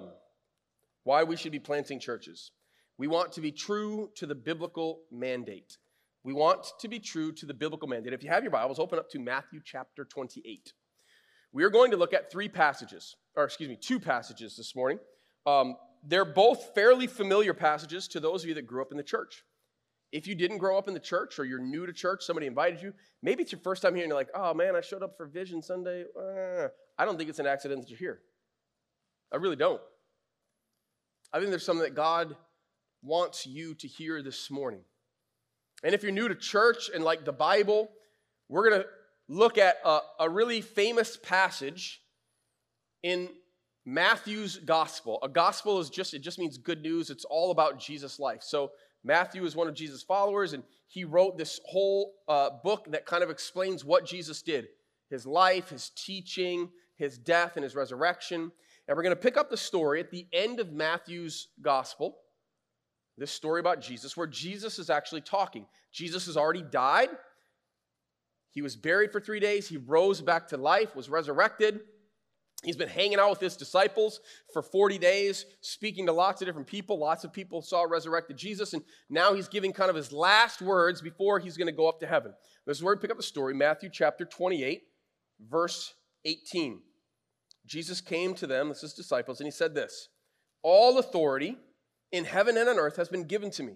why 1.03 1.23
we 1.23 1.35
should 1.35 1.51
be 1.51 1.59
planting 1.59 1.99
churches. 1.99 2.51
We 2.97 3.07
want 3.07 3.31
to 3.33 3.41
be 3.41 3.51
true 3.51 4.09
to 4.15 4.25
the 4.25 4.35
biblical 4.35 5.01
mandate. 5.11 5.77
We 6.23 6.33
want 6.33 6.67
to 6.79 6.87
be 6.87 6.99
true 6.99 7.31
to 7.33 7.45
the 7.45 7.53
biblical 7.53 7.87
mandate. 7.87 8.13
If 8.13 8.23
you 8.23 8.29
have 8.29 8.43
your 8.43 8.51
Bibles, 8.51 8.79
open 8.79 8.99
up 8.99 9.09
to 9.11 9.19
Matthew 9.19 9.61
chapter 9.63 10.05
28. 10.05 10.73
We 11.51 11.63
are 11.63 11.69
going 11.69 11.91
to 11.91 11.97
look 11.97 12.13
at 12.13 12.31
three 12.31 12.49
passages, 12.49 13.15
or 13.35 13.45
excuse 13.45 13.69
me, 13.69 13.77
two 13.77 13.99
passages 13.99 14.55
this 14.55 14.75
morning. 14.75 14.99
Um, 15.45 15.75
they're 16.05 16.25
both 16.25 16.75
fairly 16.75 17.07
familiar 17.07 17.53
passages 17.53 18.07
to 18.09 18.19
those 18.19 18.43
of 18.43 18.49
you 18.49 18.55
that 18.55 18.67
grew 18.67 18.81
up 18.81 18.91
in 18.91 18.97
the 18.97 19.03
church. 19.03 19.43
If 20.11 20.25
you 20.25 20.35
didn't 20.35 20.57
grow 20.57 20.77
up 20.77 20.87
in 20.87 20.93
the 20.93 20.99
church 20.99 21.37
or 21.37 21.45
you're 21.45 21.59
new 21.59 21.85
to 21.85 21.93
church, 21.93 22.23
somebody 22.23 22.47
invited 22.47 22.81
you, 22.81 22.93
maybe 23.21 23.43
it's 23.43 23.51
your 23.51 23.61
first 23.61 23.81
time 23.81 23.93
here 23.93 24.03
and 24.03 24.09
you're 24.09 24.17
like, 24.17 24.29
oh 24.33 24.53
man, 24.53 24.75
I 24.75 24.81
showed 24.81 25.03
up 25.03 25.15
for 25.17 25.27
Vision 25.27 25.61
Sunday. 25.61 26.03
Uh, 26.17 26.69
I 26.97 27.05
don't 27.05 27.17
think 27.17 27.29
it's 27.29 27.39
an 27.39 27.47
accident 27.47 27.81
that 27.81 27.89
you're 27.89 27.99
here. 27.99 28.19
I 29.31 29.37
really 29.37 29.55
don't. 29.55 29.81
I 31.31 31.37
think 31.37 31.51
there's 31.51 31.65
something 31.65 31.83
that 31.83 31.95
God 31.95 32.35
wants 33.03 33.45
you 33.45 33.75
to 33.75 33.87
hear 33.87 34.23
this 34.23 34.49
morning. 34.49 34.81
And 35.83 35.93
if 35.93 36.01
you're 36.03 36.11
new 36.11 36.27
to 36.27 36.35
church 36.35 36.89
and 36.93 37.03
like 37.03 37.23
the 37.23 37.31
Bible, 37.31 37.89
we're 38.49 38.69
going 38.69 38.81
to 38.81 38.87
look 39.27 39.57
at 39.57 39.77
a, 39.85 39.99
a 40.21 40.29
really 40.29 40.61
famous 40.61 41.17
passage 41.17 42.01
in 43.03 43.29
Matthew's 43.85 44.57
gospel. 44.57 45.19
A 45.23 45.29
gospel 45.29 45.79
is 45.79 45.89
just, 45.89 46.13
it 46.13 46.19
just 46.19 46.39
means 46.39 46.57
good 46.57 46.81
news. 46.81 47.09
It's 47.09 47.25
all 47.25 47.51
about 47.51 47.79
Jesus' 47.79 48.19
life. 48.19 48.41
So 48.41 48.71
Matthew 49.03 49.45
is 49.45 49.55
one 49.55 49.67
of 49.67 49.73
Jesus' 49.75 50.03
followers, 50.03 50.53
and 50.53 50.63
he 50.87 51.03
wrote 51.03 51.37
this 51.37 51.59
whole 51.65 52.15
uh, 52.27 52.49
book 52.63 52.87
that 52.91 53.05
kind 53.05 53.23
of 53.23 53.29
explains 53.29 53.85
what 53.85 54.05
Jesus 54.05 54.41
did 54.41 54.67
his 55.09 55.25
life, 55.25 55.69
his 55.69 55.89
teaching, 55.95 56.69
his 56.95 57.17
death, 57.17 57.53
and 57.55 57.63
his 57.63 57.73
resurrection. 57.75 58.51
And 58.87 58.95
we're 58.95 59.03
going 59.03 59.15
to 59.15 59.21
pick 59.21 59.37
up 59.37 59.49
the 59.49 59.57
story 59.57 59.99
at 59.99 60.11
the 60.11 60.27
end 60.31 60.59
of 60.59 60.71
Matthew's 60.71 61.47
gospel, 61.61 62.17
this 63.17 63.31
story 63.31 63.59
about 63.59 63.81
Jesus, 63.81 64.15
where 64.15 64.27
Jesus 64.27 64.77
is 64.77 64.91
actually 64.91 65.21
talking. 65.21 65.65
Jesus 65.91 66.27
has 66.27 66.37
already 66.37 66.61
died, 66.61 67.09
He 68.51 68.61
was 68.61 68.75
buried 68.75 69.11
for 69.11 69.19
three 69.19 69.39
days. 69.39 69.67
He 69.67 69.77
rose 69.77 70.21
back 70.21 70.47
to 70.49 70.57
life, 70.57 70.95
was 70.95 71.09
resurrected. 71.09 71.81
He's 72.63 72.75
been 72.75 72.89
hanging 72.89 73.19
out 73.19 73.29
with 73.29 73.39
his 73.39 73.55
disciples 73.55 74.19
for 74.51 74.61
40 74.61 74.97
days, 74.97 75.45
speaking 75.61 76.05
to 76.07 76.11
lots 76.11 76.41
of 76.41 76.45
different 76.45 76.67
people. 76.67 76.99
Lots 76.99 77.23
of 77.23 77.31
people 77.31 77.61
saw 77.61 77.83
resurrected 77.83 78.35
Jesus, 78.35 78.73
and 78.73 78.83
now 79.09 79.33
he's 79.33 79.47
giving 79.47 79.71
kind 79.71 79.89
of 79.89 79.95
his 79.95 80.11
last 80.11 80.61
words 80.61 81.01
before 81.01 81.39
he's 81.39 81.55
going 81.55 81.67
to 81.67 81.73
go 81.73 81.87
up 81.87 82.01
to 82.01 82.07
heaven. 82.07 82.33
This 82.65 82.77
is 82.77 82.83
where 82.83 82.93
we 82.93 82.99
pick 82.99 83.11
up 83.11 83.17
the 83.17 83.23
story 83.23 83.53
Matthew 83.53 83.89
chapter 83.91 84.25
28, 84.25 84.83
verse 85.49 85.93
18. 86.25 86.81
Jesus 87.65 88.01
came 88.01 88.33
to 88.35 88.47
them, 88.47 88.69
this 88.69 88.77
is 88.77 88.91
his 88.91 88.93
disciples, 88.93 89.39
and 89.39 89.47
he 89.47 89.51
said 89.51 89.73
this 89.73 90.09
All 90.61 90.97
authority 90.97 91.57
in 92.11 92.25
heaven 92.25 92.57
and 92.57 92.67
on 92.67 92.77
earth 92.77 92.97
has 92.97 93.07
been 93.07 93.23
given 93.23 93.51
to 93.51 93.63
me. 93.63 93.73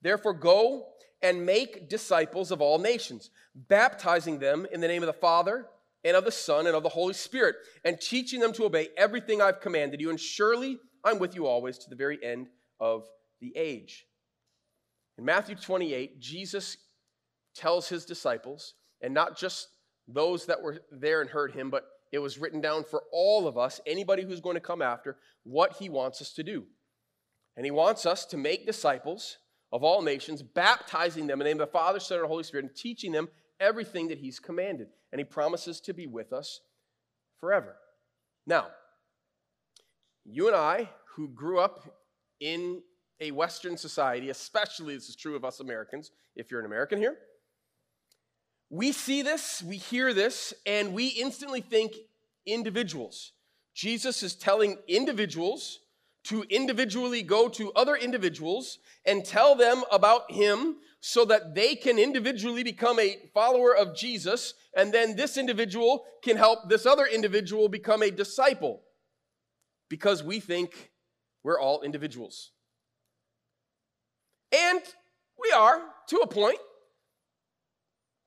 Therefore, 0.00 0.32
go 0.32 0.86
and 1.20 1.44
make 1.44 1.88
disciples 1.90 2.50
of 2.50 2.62
all 2.62 2.78
nations, 2.78 3.30
baptizing 3.54 4.38
them 4.38 4.66
in 4.72 4.80
the 4.80 4.88
name 4.88 5.02
of 5.02 5.08
the 5.08 5.12
Father 5.12 5.66
and 6.04 6.16
of 6.16 6.24
the 6.24 6.32
Son 6.32 6.66
and 6.66 6.76
of 6.76 6.82
the 6.82 6.88
Holy 6.88 7.14
Spirit, 7.14 7.56
and 7.84 8.00
teaching 8.00 8.40
them 8.40 8.52
to 8.52 8.64
obey 8.64 8.88
everything 8.96 9.40
I've 9.40 9.60
commanded 9.60 10.00
you. 10.00 10.10
And 10.10 10.20
surely 10.20 10.78
I'm 11.02 11.18
with 11.18 11.34
you 11.34 11.46
always 11.46 11.78
to 11.78 11.90
the 11.90 11.96
very 11.96 12.22
end 12.22 12.48
of 12.78 13.06
the 13.40 13.52
age. 13.56 14.06
In 15.18 15.24
Matthew 15.24 15.54
28, 15.54 16.20
Jesus 16.20 16.76
tells 17.54 17.88
his 17.88 18.04
disciples, 18.04 18.74
and 19.00 19.14
not 19.14 19.38
just 19.38 19.68
those 20.08 20.46
that 20.46 20.62
were 20.62 20.80
there 20.90 21.20
and 21.20 21.30
heard 21.30 21.52
him, 21.52 21.70
but 21.70 21.84
it 22.12 22.18
was 22.18 22.38
written 22.38 22.60
down 22.60 22.84
for 22.84 23.02
all 23.12 23.46
of 23.46 23.56
us, 23.56 23.80
anybody 23.86 24.22
who's 24.22 24.40
going 24.40 24.54
to 24.54 24.60
come 24.60 24.82
after, 24.82 25.16
what 25.44 25.74
he 25.74 25.88
wants 25.88 26.20
us 26.20 26.32
to 26.34 26.42
do. 26.42 26.64
And 27.56 27.64
he 27.64 27.70
wants 27.70 28.04
us 28.06 28.24
to 28.26 28.36
make 28.36 28.66
disciples 28.66 29.38
of 29.72 29.82
all 29.82 30.02
nations, 30.02 30.42
baptizing 30.42 31.26
them 31.26 31.40
in 31.40 31.44
the 31.44 31.50
name 31.50 31.60
of 31.60 31.68
the 31.68 31.72
Father, 31.72 32.00
Son, 32.00 32.18
and 32.18 32.26
Holy 32.26 32.44
Spirit, 32.44 32.66
and 32.66 32.76
teaching 32.76 33.12
them 33.12 33.28
everything 33.60 34.08
that 34.08 34.18
he's 34.18 34.38
commanded. 34.38 34.88
And 35.14 35.20
he 35.20 35.24
promises 35.24 35.80
to 35.82 35.94
be 35.94 36.08
with 36.08 36.32
us 36.32 36.60
forever. 37.38 37.76
Now, 38.48 38.66
you 40.24 40.48
and 40.48 40.56
I, 40.56 40.90
who 41.14 41.28
grew 41.28 41.60
up 41.60 42.00
in 42.40 42.82
a 43.20 43.30
Western 43.30 43.76
society, 43.76 44.30
especially 44.30 44.96
this 44.96 45.08
is 45.08 45.14
true 45.14 45.36
of 45.36 45.44
us 45.44 45.60
Americans, 45.60 46.10
if 46.34 46.50
you're 46.50 46.58
an 46.58 46.66
American 46.66 46.98
here, 46.98 47.16
we 48.70 48.90
see 48.90 49.22
this, 49.22 49.62
we 49.62 49.76
hear 49.76 50.12
this, 50.12 50.52
and 50.66 50.92
we 50.92 51.06
instantly 51.06 51.60
think 51.60 51.94
individuals. 52.44 53.34
Jesus 53.72 54.24
is 54.24 54.34
telling 54.34 54.78
individuals 54.88 55.78
to 56.24 56.42
individually 56.48 57.22
go 57.22 57.48
to 57.48 57.72
other 57.72 57.96
individuals 57.96 58.78
and 59.04 59.24
tell 59.24 59.54
them 59.54 59.82
about 59.92 60.30
him 60.30 60.76
so 61.00 61.24
that 61.26 61.54
they 61.54 61.74
can 61.74 61.98
individually 61.98 62.62
become 62.62 62.98
a 62.98 63.18
follower 63.34 63.76
of 63.76 63.94
Jesus, 63.94 64.54
and 64.74 64.92
then 64.92 65.16
this 65.16 65.36
individual 65.36 66.04
can 66.22 66.36
help 66.36 66.70
this 66.70 66.86
other 66.86 67.04
individual 67.04 67.68
become 67.68 68.02
a 68.02 68.10
disciple 68.10 68.80
because 69.90 70.24
we 70.24 70.40
think 70.40 70.90
we're 71.42 71.60
all 71.60 71.82
individuals. 71.82 72.52
And 74.50 74.80
we 75.38 75.52
are 75.52 75.82
to 76.08 76.16
a 76.18 76.26
point, 76.26 76.58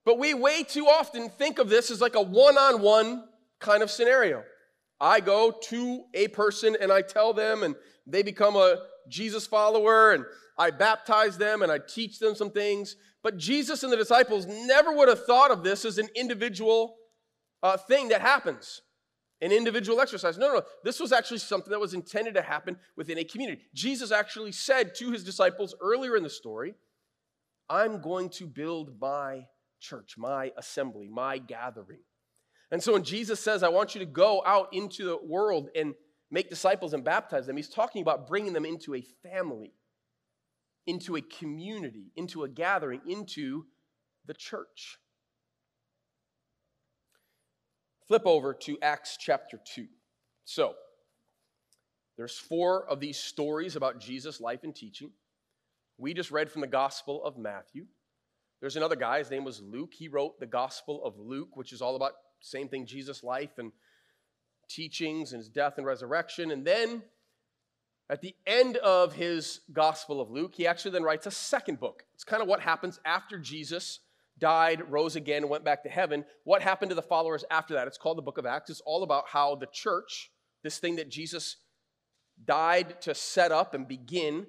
but 0.05 0.19
we 0.19 0.35
way 0.35 0.61
too 0.61 0.85
often 0.85 1.29
think 1.29 1.57
of 1.57 1.69
this 1.69 1.89
as 1.89 1.99
like 1.99 2.15
a 2.15 2.21
one 2.21 2.57
on 2.57 2.81
one 2.81 3.23
kind 3.59 3.81
of 3.81 3.89
scenario. 3.89 4.43
I 4.99 5.19
go 5.19 5.51
to 5.69 6.03
a 6.13 6.27
person 6.29 6.75
and 6.79 6.91
I 6.91 7.01
tell 7.01 7.33
them, 7.33 7.63
and 7.63 7.75
they 8.05 8.23
become 8.23 8.55
a 8.55 8.77
Jesus 9.09 9.45
follower, 9.45 10.13
and 10.13 10.25
I 10.57 10.71
baptize 10.71 11.37
them 11.37 11.61
and 11.61 11.71
I 11.71 11.77
teach 11.77 12.19
them 12.19 12.35
some 12.35 12.49
things. 12.49 12.95
But 13.23 13.37
Jesus 13.37 13.83
and 13.83 13.91
the 13.91 13.97
disciples 13.97 14.45
never 14.45 14.91
would 14.91 15.07
have 15.07 15.25
thought 15.25 15.51
of 15.51 15.63
this 15.63 15.85
as 15.85 15.97
an 15.97 16.07
individual 16.15 16.95
uh, 17.61 17.77
thing 17.77 18.09
that 18.09 18.21
happens, 18.21 18.81
an 19.41 19.51
individual 19.51 20.01
exercise. 20.01 20.37
No, 20.37 20.47
no, 20.47 20.53
no. 20.55 20.61
This 20.83 20.99
was 20.99 21.11
actually 21.11 21.39
something 21.39 21.71
that 21.71 21.79
was 21.79 21.93
intended 21.93 22.33
to 22.35 22.41
happen 22.41 22.77
within 22.95 23.17
a 23.17 23.23
community. 23.23 23.61
Jesus 23.73 24.11
actually 24.11 24.51
said 24.51 24.95
to 24.95 25.11
his 25.11 25.23
disciples 25.23 25.75
earlier 25.81 26.15
in 26.15 26.23
the 26.23 26.29
story, 26.29 26.75
I'm 27.69 28.01
going 28.01 28.29
to 28.31 28.47
build 28.47 28.99
my 28.99 29.45
church, 29.79 30.15
my 30.17 30.51
assembly, 30.57 31.09
my 31.09 31.37
gathering. 31.37 31.99
And 32.71 32.83
so 32.83 32.93
when 32.93 33.03
Jesus 33.03 33.39
says, 33.39 33.63
I 33.63 33.69
want 33.69 33.95
you 33.95 33.99
to 33.99 34.05
go 34.05 34.43
out 34.45 34.69
into 34.73 35.05
the 35.05 35.17
world 35.25 35.69
and 35.75 35.93
make 36.29 36.49
disciples 36.49 36.93
and 36.93 37.03
baptize 37.03 37.47
them, 37.47 37.55
he's 37.55 37.69
talking 37.69 38.01
about 38.01 38.27
bringing 38.27 38.53
them 38.53 38.65
into 38.65 38.93
a 38.93 39.01
family, 39.23 39.73
into 40.85 41.15
a 41.15 41.21
community, 41.21 42.11
into 42.15 42.43
a 42.43 42.49
gathering, 42.49 43.01
into 43.07 43.65
the 44.25 44.33
church. 44.33 44.97
Flip 48.07 48.23
over 48.25 48.53
to 48.53 48.77
Acts 48.81 49.17
chapter 49.19 49.59
2. 49.75 49.85
So, 50.45 50.75
there's 52.17 52.37
four 52.37 52.89
of 52.89 52.99
these 52.99 53.17
stories 53.17 53.75
about 53.75 53.99
Jesus' 53.99 54.41
life 54.41 54.63
and 54.63 54.75
teaching. 54.75 55.11
We 55.97 56.13
just 56.13 56.31
read 56.31 56.51
from 56.51 56.61
the 56.61 56.67
Gospel 56.67 57.23
of 57.23 57.37
Matthew. 57.37 57.85
There's 58.59 58.75
another 58.75 58.95
guy, 58.95 59.19
his 59.19 59.29
name 59.29 59.43
was 59.43 59.61
Luke. 59.61 59.93
He 59.93 60.07
wrote 60.07 60.39
the 60.39 60.47
Gospel 60.47 61.03
of 61.05 61.19
Luke, 61.19 61.55
which 61.55 61.73
is 61.73 61.81
all 61.81 61.95
about 61.95 62.13
same 62.41 62.67
thing, 62.67 62.85
Jesus' 62.85 63.23
life 63.23 63.57
and 63.57 63.71
teachings 64.69 65.33
and 65.33 65.39
his 65.39 65.49
death 65.49 65.75
and 65.77 65.85
resurrection. 65.85 66.51
And 66.51 66.65
then 66.65 67.03
at 68.09 68.21
the 68.21 68.35
end 68.45 68.77
of 68.77 69.13
his 69.13 69.61
Gospel 69.73 70.21
of 70.21 70.29
Luke, 70.29 70.53
he 70.55 70.67
actually 70.67 70.91
then 70.91 71.03
writes 71.03 71.25
a 71.25 71.31
second 71.31 71.79
book. 71.79 72.03
It's 72.13 72.23
kind 72.23 72.41
of 72.41 72.47
what 72.47 72.61
happens 72.61 72.99
after 73.05 73.37
Jesus 73.37 73.99
died, 74.39 74.89
rose 74.89 75.15
again, 75.15 75.43
and 75.43 75.49
went 75.49 75.65
back 75.65 75.83
to 75.83 75.89
heaven. 75.89 76.23
What 76.43 76.61
happened 76.61 76.89
to 76.89 76.95
the 76.95 77.01
followers 77.01 77.43
after 77.49 77.73
that? 77.73 77.87
It's 77.87 77.97
called 77.97 78.17
the 78.17 78.23
book 78.23 78.37
of 78.37 78.45
Acts. 78.45 78.69
It's 78.69 78.81
all 78.81 79.03
about 79.03 79.25
how 79.27 79.55
the 79.55 79.67
church, 79.71 80.31
this 80.63 80.77
thing 80.77 80.97
that 80.97 81.09
Jesus 81.09 81.57
died 82.45 83.01
to 83.01 83.15
set 83.15 83.51
up 83.51 83.73
and 83.73 83.87
begin, 83.87 84.45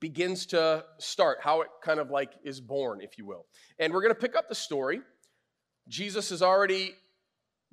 begins 0.00 0.46
to 0.46 0.84
start, 0.98 1.38
how 1.42 1.62
it 1.62 1.68
kind 1.82 1.98
of 1.98 2.10
like 2.10 2.32
is 2.44 2.60
born, 2.60 3.00
if 3.00 3.18
you 3.18 3.26
will. 3.26 3.46
And 3.78 3.92
we're 3.92 4.02
going 4.02 4.14
to 4.14 4.20
pick 4.20 4.36
up 4.36 4.48
the 4.48 4.54
story. 4.54 5.00
Jesus 5.88 6.30
has 6.30 6.40
already 6.40 6.94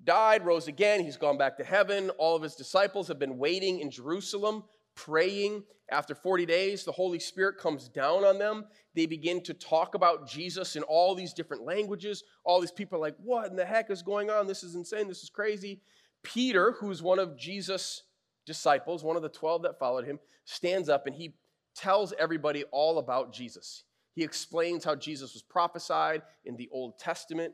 died, 0.04 0.46
rose 0.46 0.68
again. 0.68 1.02
He's 1.02 1.18
gone 1.18 1.38
back 1.38 1.58
to 1.58 1.64
heaven. 1.64 2.10
All 2.12 2.36
of 2.36 2.44
his 2.44 2.56
disciples 2.56 3.08
have 3.08 3.20
been 3.20 3.38
waiting 3.38 3.80
in 3.80 3.92
Jerusalem, 3.92 4.64
praying. 4.96 5.64
After 5.92 6.16
40 6.16 6.46
days, 6.46 6.86
the 6.86 6.92
Holy 6.92 7.20
Spirit 7.20 7.58
comes 7.58 7.90
down 7.90 8.24
on 8.24 8.40
them. 8.40 8.66
They 8.96 9.06
begin 9.06 9.44
to 9.44 9.54
talk 9.54 9.96
about 9.96 10.28
Jesus 10.28 10.76
in 10.76 10.84
all 10.84 11.14
these 11.14 11.34
different 11.34 11.64
languages. 11.64 12.24
All 12.44 12.62
these 12.62 12.72
people 12.72 12.98
are 12.98 13.02
like, 13.02 13.16
What 13.18 13.50
in 13.50 13.56
the 13.56 13.66
heck 13.66 13.92
is 13.92 14.02
going 14.02 14.30
on? 14.30 14.48
This 14.48 14.64
is 14.64 14.76
insane. 14.76 15.08
This 15.08 15.24
is 15.24 15.30
crazy. 15.30 15.82
Peter, 16.24 16.72
who's 16.80 17.04
one 17.04 17.20
of 17.20 17.38
Jesus' 17.38 18.04
disciples, 18.46 19.04
one 19.04 19.18
of 19.18 19.22
the 19.22 19.30
12 19.30 19.64
that 19.64 19.80
followed 19.80 20.06
him, 20.06 20.20
stands 20.46 20.90
up 20.90 21.06
and 21.06 21.16
he 21.16 21.36
tells 21.76 22.14
everybody 22.18 22.64
all 22.72 22.98
about 22.98 23.34
Jesus. 23.34 23.84
He 24.16 24.24
explains 24.24 24.84
how 24.84 24.96
Jesus 24.96 25.34
was 25.34 25.42
prophesied 25.42 26.22
in 26.46 26.56
the 26.56 26.70
Old 26.72 27.00
Testament. 27.00 27.54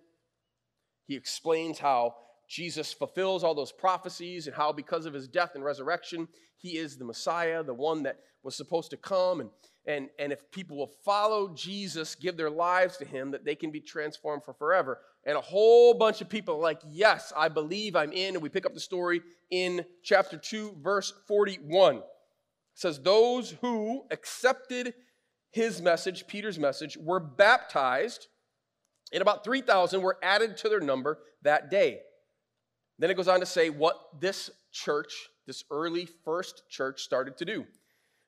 He 1.08 1.16
explains 1.16 1.80
how 1.80 2.16
Jesus 2.50 2.92
fulfills 2.92 3.44
all 3.44 3.54
those 3.54 3.72
prophecies 3.72 4.48
and 4.48 4.56
how, 4.56 4.74
because 4.74 5.06
of 5.06 5.14
his 5.14 5.28
death 5.28 5.52
and 5.54 5.64
resurrection, 5.64 6.28
he 6.58 6.78
is 6.78 6.98
the 6.98 7.06
Messiah, 7.06 7.64
the 7.64 7.76
one 7.76 8.04
that 8.04 8.18
was 8.42 8.56
supposed 8.56 8.90
to 8.90 8.98
come. 8.98 9.40
And, 9.40 9.50
and, 9.86 10.10
and 10.18 10.34
if 10.34 10.50
people 10.52 10.76
will 10.76 10.92
follow 11.06 11.54
Jesus, 11.54 12.16
give 12.16 12.38
their 12.38 12.50
lives 12.50 12.98
to 12.98 13.06
him, 13.06 13.30
that 13.32 13.46
they 13.46 13.54
can 13.54 13.70
be 13.70 13.80
transformed 13.80 14.44
for 14.44 14.56
forever. 14.56 15.00
And 15.26 15.38
a 15.38 15.42
whole 15.42 15.94
bunch 15.94 16.22
of 16.22 16.30
people 16.30 16.60
like, 16.60 16.82
Yes, 16.90 17.32
I 17.38 17.50
believe 17.50 17.96
I'm 17.96 18.12
in. 18.12 18.34
And 18.34 18.42
we 18.42 18.50
pick 18.50 18.66
up 18.66 18.74
the 18.74 18.80
story 18.80 19.22
in 19.52 19.86
chapter 20.04 20.36
2, 20.36 20.78
verse 20.82 21.14
41. 21.28 21.98
It 21.98 22.04
says, 22.74 23.00
Those 23.00 23.52
who 23.62 24.06
accepted 24.10 24.96
his 25.52 25.84
message, 25.84 26.26
Peter's 26.26 26.58
message, 26.58 26.98
were 26.98 27.20
baptized, 27.20 28.28
and 29.14 29.22
about 29.22 29.44
3,000 29.44 30.02
were 30.02 30.18
added 30.24 30.58
to 30.58 30.70
their 30.70 30.80
number 30.80 31.20
that 31.44 31.70
day. 31.70 32.00
Then 33.00 33.10
it 33.10 33.16
goes 33.16 33.30
on 33.30 33.40
to 33.40 33.46
say 33.46 33.70
what 33.70 33.98
this 34.20 34.52
church, 34.72 35.30
this 35.48 35.64
early 35.72 36.08
first 36.26 36.64
church, 36.70 37.02
started 37.02 37.38
to 37.38 37.46
do. 37.46 37.66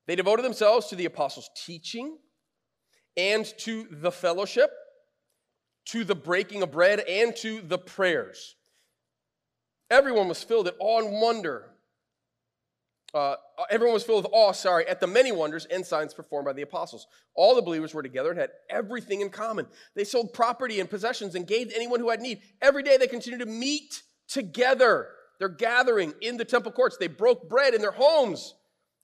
They 0.08 0.16
devoted 0.16 0.44
themselves 0.44 0.88
to 0.88 0.96
the 0.96 1.06
apostles' 1.06 1.50
teaching 1.66 2.18
and 3.18 3.46
to 3.60 3.86
the 3.92 4.12
fellowship, 4.12 4.72
to 5.88 6.06
the 6.06 6.16
breaking 6.16 6.64
of 6.64 6.72
bread, 6.72 7.02
and 7.02 7.36
to 7.38 7.62
the 7.62 7.78
prayers. 7.78 8.56
Everyone 9.90 10.30
was 10.30 10.42
filled 10.42 10.66
with 10.66 10.76
awe 10.80 11.00
and 11.00 11.22
wonder. 11.22 11.68
Uh, 13.14 13.36
everyone 13.70 13.94
was 13.94 14.06
filled 14.06 14.24
with 14.24 14.32
awe, 14.34 14.54
sorry, 14.54 14.88
at 14.88 15.02
the 15.02 15.08
many 15.08 15.34
wonders 15.34 15.66
and 15.66 15.86
signs 15.86 16.14
performed 16.14 16.46
by 16.46 16.54
the 16.54 16.62
apostles. 16.62 17.08
All 17.36 17.56
the 17.56 17.62
believers 17.62 17.94
were 17.94 18.02
together 18.02 18.32
and 18.32 18.40
had 18.40 18.52
everything 18.70 19.20
in 19.20 19.30
common. 19.30 19.68
They 19.96 20.06
sold 20.06 20.32
property 20.32 20.80
and 20.80 20.90
possessions 20.90 21.36
and 21.36 21.46
gave 21.46 21.70
to 21.70 21.76
anyone 21.76 22.00
who 22.00 22.10
had 22.10 22.22
need. 22.22 22.42
Every 22.62 22.84
day 22.84 22.96
they 22.96 23.08
continued 23.08 23.42
to 23.42 23.46
meet 23.46 24.02
together. 24.32 25.10
They're 25.40 25.50
gathering 25.50 26.14
in 26.22 26.38
the 26.38 26.46
temple 26.46 26.72
courts. 26.72 26.98
They 26.98 27.08
broke 27.08 27.50
bread 27.50 27.74
in 27.74 27.82
their 27.82 27.92
homes, 27.92 28.56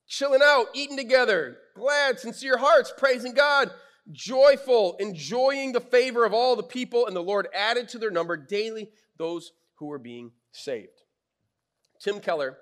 chilling 0.07 0.41
out, 0.43 0.67
eating 0.73 0.97
together, 0.97 1.57
glad, 1.75 2.19
sincere 2.19 2.57
hearts, 2.57 2.93
praising 2.97 3.33
God. 3.33 3.71
joyful, 4.11 4.95
enjoying 4.99 5.73
the 5.73 5.81
favor 5.81 6.23
of 6.23 6.33
all 6.33 6.55
the 6.55 6.63
people, 6.63 7.07
and 7.07 7.15
the 7.15 7.21
Lord 7.21 7.47
added 7.53 7.89
to 7.89 7.97
their 7.97 8.09
number 8.09 8.37
daily 8.37 8.89
those 9.17 9.51
who 9.75 9.87
were 9.87 9.99
being 9.99 10.31
saved. 10.53 11.01
Tim 11.99 12.21
Keller 12.21 12.57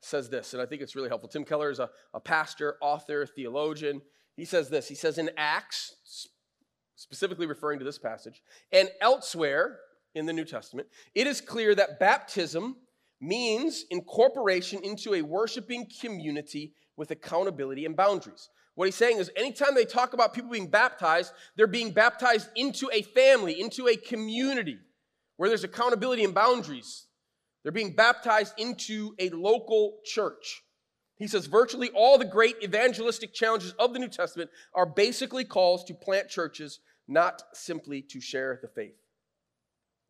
says 0.00 0.28
this, 0.28 0.54
and 0.54 0.60
I 0.62 0.66
think 0.66 0.82
it's 0.82 0.96
really 0.96 1.08
helpful. 1.08 1.28
Tim 1.28 1.44
Keller 1.44 1.70
is 1.70 1.78
a, 1.78 1.88
a 2.12 2.18
pastor, 2.18 2.78
author, 2.80 3.26
theologian. 3.26 4.02
He 4.34 4.44
says 4.44 4.70
this 4.70 4.88
He 4.88 4.96
says 4.96 5.18
in 5.18 5.30
Acts, 5.36 6.28
specifically 6.96 7.46
referring 7.46 7.78
to 7.78 7.84
this 7.84 7.98
passage, 7.98 8.42
and 8.72 8.88
elsewhere 9.00 9.78
in 10.14 10.26
the 10.26 10.32
New 10.32 10.44
Testament, 10.44 10.88
it 11.14 11.26
is 11.26 11.40
clear 11.40 11.74
that 11.74 11.98
baptism 11.98 12.76
means 13.20 13.84
incorporation 13.90 14.82
into 14.82 15.14
a 15.14 15.22
worshiping 15.22 15.86
community 16.00 16.72
with 16.96 17.10
accountability 17.10 17.86
and 17.86 17.96
boundaries. 17.96 18.48
What 18.74 18.86
he's 18.86 18.94
saying 18.94 19.18
is, 19.18 19.30
anytime 19.36 19.74
they 19.74 19.84
talk 19.84 20.12
about 20.12 20.34
people 20.34 20.50
being 20.50 20.70
baptized, 20.70 21.32
they're 21.56 21.66
being 21.66 21.92
baptized 21.92 22.48
into 22.56 22.88
a 22.92 23.02
family, 23.02 23.60
into 23.60 23.86
a 23.86 23.96
community 23.96 24.78
where 25.36 25.48
there's 25.48 25.64
accountability 25.64 26.24
and 26.24 26.34
boundaries. 26.34 27.06
They're 27.62 27.72
being 27.72 27.94
baptized 27.94 28.54
into 28.58 29.14
a 29.18 29.30
local 29.30 29.98
church. 30.04 30.62
He 31.16 31.28
says 31.28 31.46
virtually 31.46 31.90
all 31.94 32.18
the 32.18 32.24
great 32.24 32.56
evangelistic 32.62 33.32
challenges 33.32 33.72
of 33.78 33.92
the 33.92 33.98
New 33.98 34.08
Testament 34.08 34.50
are 34.74 34.86
basically 34.86 35.44
calls 35.44 35.84
to 35.84 35.94
plant 35.94 36.28
churches, 36.28 36.80
not 37.06 37.42
simply 37.52 38.02
to 38.10 38.20
share 38.20 38.58
the 38.62 38.68
faith. 38.68 38.96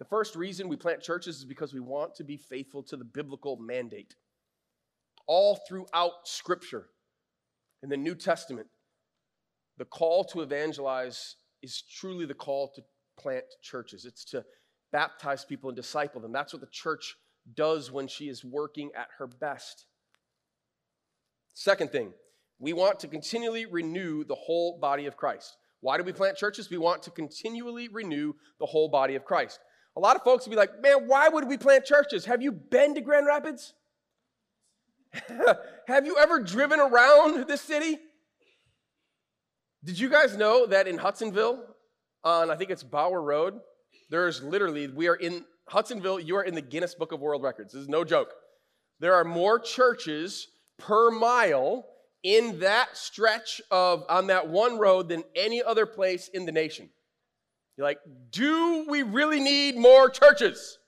The 0.03 0.09
first 0.09 0.35
reason 0.35 0.69
we 0.69 0.75
plant 0.75 1.01
churches 1.01 1.37
is 1.37 1.45
because 1.45 1.73
we 1.73 1.79
want 1.79 2.17
to 2.17 2.25
be 2.25 2.37
faithful 2.37 2.83
to 2.83 2.97
the 2.97 3.05
biblical 3.05 3.57
mandate. 3.57 4.17
All 5.29 5.61
throughout 5.69 6.27
Scripture, 6.27 6.87
in 7.85 7.89
the 7.89 7.97
New 7.97 8.17
Testament, 8.17 8.67
the 9.79 9.85
call 9.85 10.25
to 10.25 10.41
evangelize 10.41 11.37
is 11.63 11.85
truly 12.01 12.27
the 12.27 12.35
call 12.35 12.73
to 12.75 12.83
plant 13.17 13.45
churches. 13.63 14.05
It's 14.05 14.25
to 14.33 14.45
baptize 14.91 15.45
people 15.45 15.71
and 15.71 15.77
disciple 15.77 16.21
them. 16.21 16.33
That's 16.33 16.53
what 16.53 16.63
the 16.63 16.69
church 16.73 17.15
does 17.55 17.93
when 17.93 18.09
she 18.09 18.29
is 18.29 18.45
working 18.45 18.91
at 18.97 19.07
her 19.19 19.29
best. 19.29 19.87
Second 21.55 21.93
thing, 21.93 22.13
we 22.59 22.73
want 22.73 22.99
to 22.99 23.07
continually 23.07 23.67
renew 23.67 24.25
the 24.25 24.35
whole 24.35 24.81
body 24.81 25.07
of 25.07 25.17
Christ. 25.17 25.57
Why 25.79 25.97
do 25.97 26.03
we 26.03 26.13
plant 26.13 26.37
churches? 26.37 26.71
We 26.71 26.79
want 26.79 27.05
to 27.05 27.13
continually 27.13 27.87
renew 27.87 28.33
the 28.59 28.67
whole 28.67 28.89
body 28.89 29.15
of 29.15 29.25
Christ. 29.25 29.61
A 29.97 30.01
lot 30.01 30.17
of 30.17 30.23
folks 30.23 30.47
will 30.47 30.51
be 30.51 30.57
like, 30.57 30.81
man, 30.81 31.07
why 31.07 31.29
would 31.29 31.47
we 31.47 31.59
plant 31.59 31.85
churches? 31.85 32.25
Have 32.25 32.43
you 32.43 32.53
been 32.53 32.95
to 32.95 33.01
Grand 33.01 33.27
Rapids? 33.27 33.75
Have 35.87 36.07
you 36.07 36.17
ever 36.19 36.41
driven 36.41 36.81
around 36.81 37.47
this 37.47 37.61
city? 37.61 37.99
Did 39.85 39.99
you 39.99 40.09
guys 40.09 40.37
know 40.37 40.67
that 40.67 40.87
in 40.87 40.97
Hudsonville, 40.97 41.63
on 42.25 42.51
I 42.51 42.57
think 42.57 42.71
it's 42.71 42.83
Bauer 42.83 43.21
Road, 43.21 43.61
there's 44.11 44.43
literally, 44.43 44.89
we 44.89 45.09
are 45.09 45.15
in 45.15 45.45
Hudsonville, 45.69 46.21
you 46.21 46.37
are 46.37 46.45
in 46.45 46.55
the 46.55 46.63
Guinness 46.63 46.95
Book 46.95 47.13
of 47.13 47.21
World 47.21 47.43
Records. 47.43 47.73
This 47.73 47.83
is 47.83 47.89
no 47.89 48.05
joke. 48.05 48.33
There 49.01 49.15
are 49.15 49.25
more 49.25 49.59
churches 49.59 50.49
per 50.79 51.11
mile 51.11 51.85
in 52.23 52.61
that 52.61 52.97
stretch 52.97 53.61
of 53.71 54.05
on 54.09 54.29
that 54.29 54.49
one 54.49 54.79
road 54.79 55.09
than 55.09 55.25
any 55.35 55.63
other 55.63 55.87
place 55.87 56.29
in 56.29 56.47
the 56.47 56.53
nation. 56.53 56.89
You're 57.83 57.89
like, 57.89 58.01
do 58.31 58.87
we 58.89 59.03
really 59.03 59.41
need 59.41 59.77
more 59.77 60.09
churches? 60.09 60.79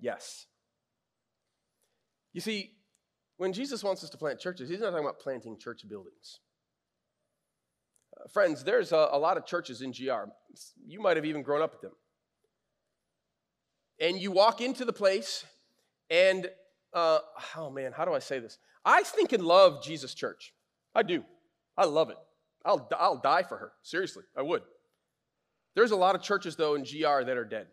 Yes. 0.00 0.46
You 2.32 2.40
see, 2.40 2.72
when 3.36 3.52
Jesus 3.52 3.84
wants 3.84 4.02
us 4.02 4.10
to 4.10 4.18
plant 4.18 4.40
churches, 4.40 4.68
he's 4.68 4.80
not 4.80 4.90
talking 4.90 5.04
about 5.04 5.20
planting 5.20 5.56
church 5.56 5.88
buildings. 5.88 6.40
Uh, 8.16 8.26
friends, 8.26 8.64
there's 8.64 8.90
a, 8.90 9.08
a 9.12 9.18
lot 9.20 9.36
of 9.36 9.46
churches 9.46 9.82
in 9.82 9.92
GR. 9.92 10.32
You 10.84 11.00
might 11.00 11.16
have 11.16 11.24
even 11.24 11.42
grown 11.42 11.62
up 11.62 11.74
with 11.74 11.82
them. 11.82 11.92
And 14.00 14.20
you 14.20 14.32
walk 14.32 14.60
into 14.60 14.84
the 14.84 14.92
place, 14.92 15.46
and 16.10 16.50
uh, 16.92 17.20
oh 17.56 17.70
man, 17.70 17.92
how 17.92 18.04
do 18.04 18.14
I 18.14 18.18
say 18.18 18.40
this? 18.40 18.58
I 18.84 19.04
think 19.04 19.32
and 19.32 19.44
love 19.44 19.80
Jesus 19.80 20.12
Church. 20.12 20.52
I 20.92 21.04
do. 21.04 21.22
I 21.76 21.84
love 21.84 22.10
it. 22.10 22.16
I'll, 22.64 22.88
I'll 22.98 23.20
die 23.20 23.44
for 23.44 23.58
her. 23.58 23.70
Seriously, 23.84 24.24
I 24.36 24.42
would. 24.42 24.62
There's 25.78 25.92
a 25.92 25.96
lot 25.96 26.16
of 26.16 26.22
churches, 26.22 26.56
though, 26.56 26.74
in 26.74 26.82
GR 26.82 27.22
that 27.22 27.36
are 27.36 27.44
dead. 27.44 27.68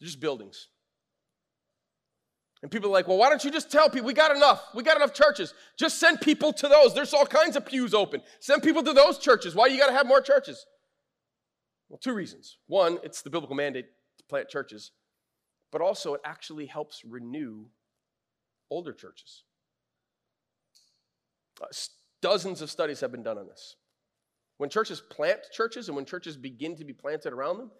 They're 0.00 0.06
just 0.06 0.20
buildings. 0.20 0.68
And 2.62 2.70
people 2.70 2.88
are 2.88 2.92
like, 2.94 3.08
well, 3.08 3.18
why 3.18 3.28
don't 3.28 3.44
you 3.44 3.50
just 3.50 3.70
tell 3.70 3.90
people 3.90 4.06
we 4.06 4.14
got 4.14 4.34
enough? 4.34 4.64
We 4.74 4.82
got 4.82 4.96
enough 4.96 5.12
churches. 5.12 5.52
Just 5.78 6.00
send 6.00 6.22
people 6.22 6.50
to 6.54 6.66
those. 6.66 6.94
There's 6.94 7.12
all 7.12 7.26
kinds 7.26 7.56
of 7.56 7.66
pews 7.66 7.92
open. 7.92 8.22
Send 8.40 8.62
people 8.62 8.82
to 8.82 8.94
those 8.94 9.18
churches. 9.18 9.54
Why 9.54 9.66
you 9.66 9.76
got 9.76 9.88
to 9.88 9.92
have 9.92 10.06
more 10.06 10.22
churches? 10.22 10.64
Well, 11.90 11.98
two 11.98 12.14
reasons. 12.14 12.56
One, 12.66 12.96
it's 13.02 13.20
the 13.20 13.28
biblical 13.28 13.54
mandate 13.54 13.88
to 14.16 14.24
plant 14.30 14.48
churches, 14.48 14.92
but 15.70 15.82
also 15.82 16.14
it 16.14 16.22
actually 16.24 16.64
helps 16.64 17.02
renew 17.04 17.66
older 18.70 18.94
churches. 18.94 19.42
Uh, 21.60 21.66
dozens 22.22 22.62
of 22.62 22.70
studies 22.70 23.00
have 23.00 23.12
been 23.12 23.22
done 23.22 23.36
on 23.36 23.46
this. 23.46 23.76
When 24.58 24.70
churches 24.70 25.00
plant 25.00 25.40
churches 25.52 25.88
and 25.88 25.96
when 25.96 26.04
churches 26.04 26.36
begin 26.36 26.76
to 26.76 26.84
be 26.84 26.92
planted 26.92 27.32
around 27.32 27.58
them, 27.58 27.70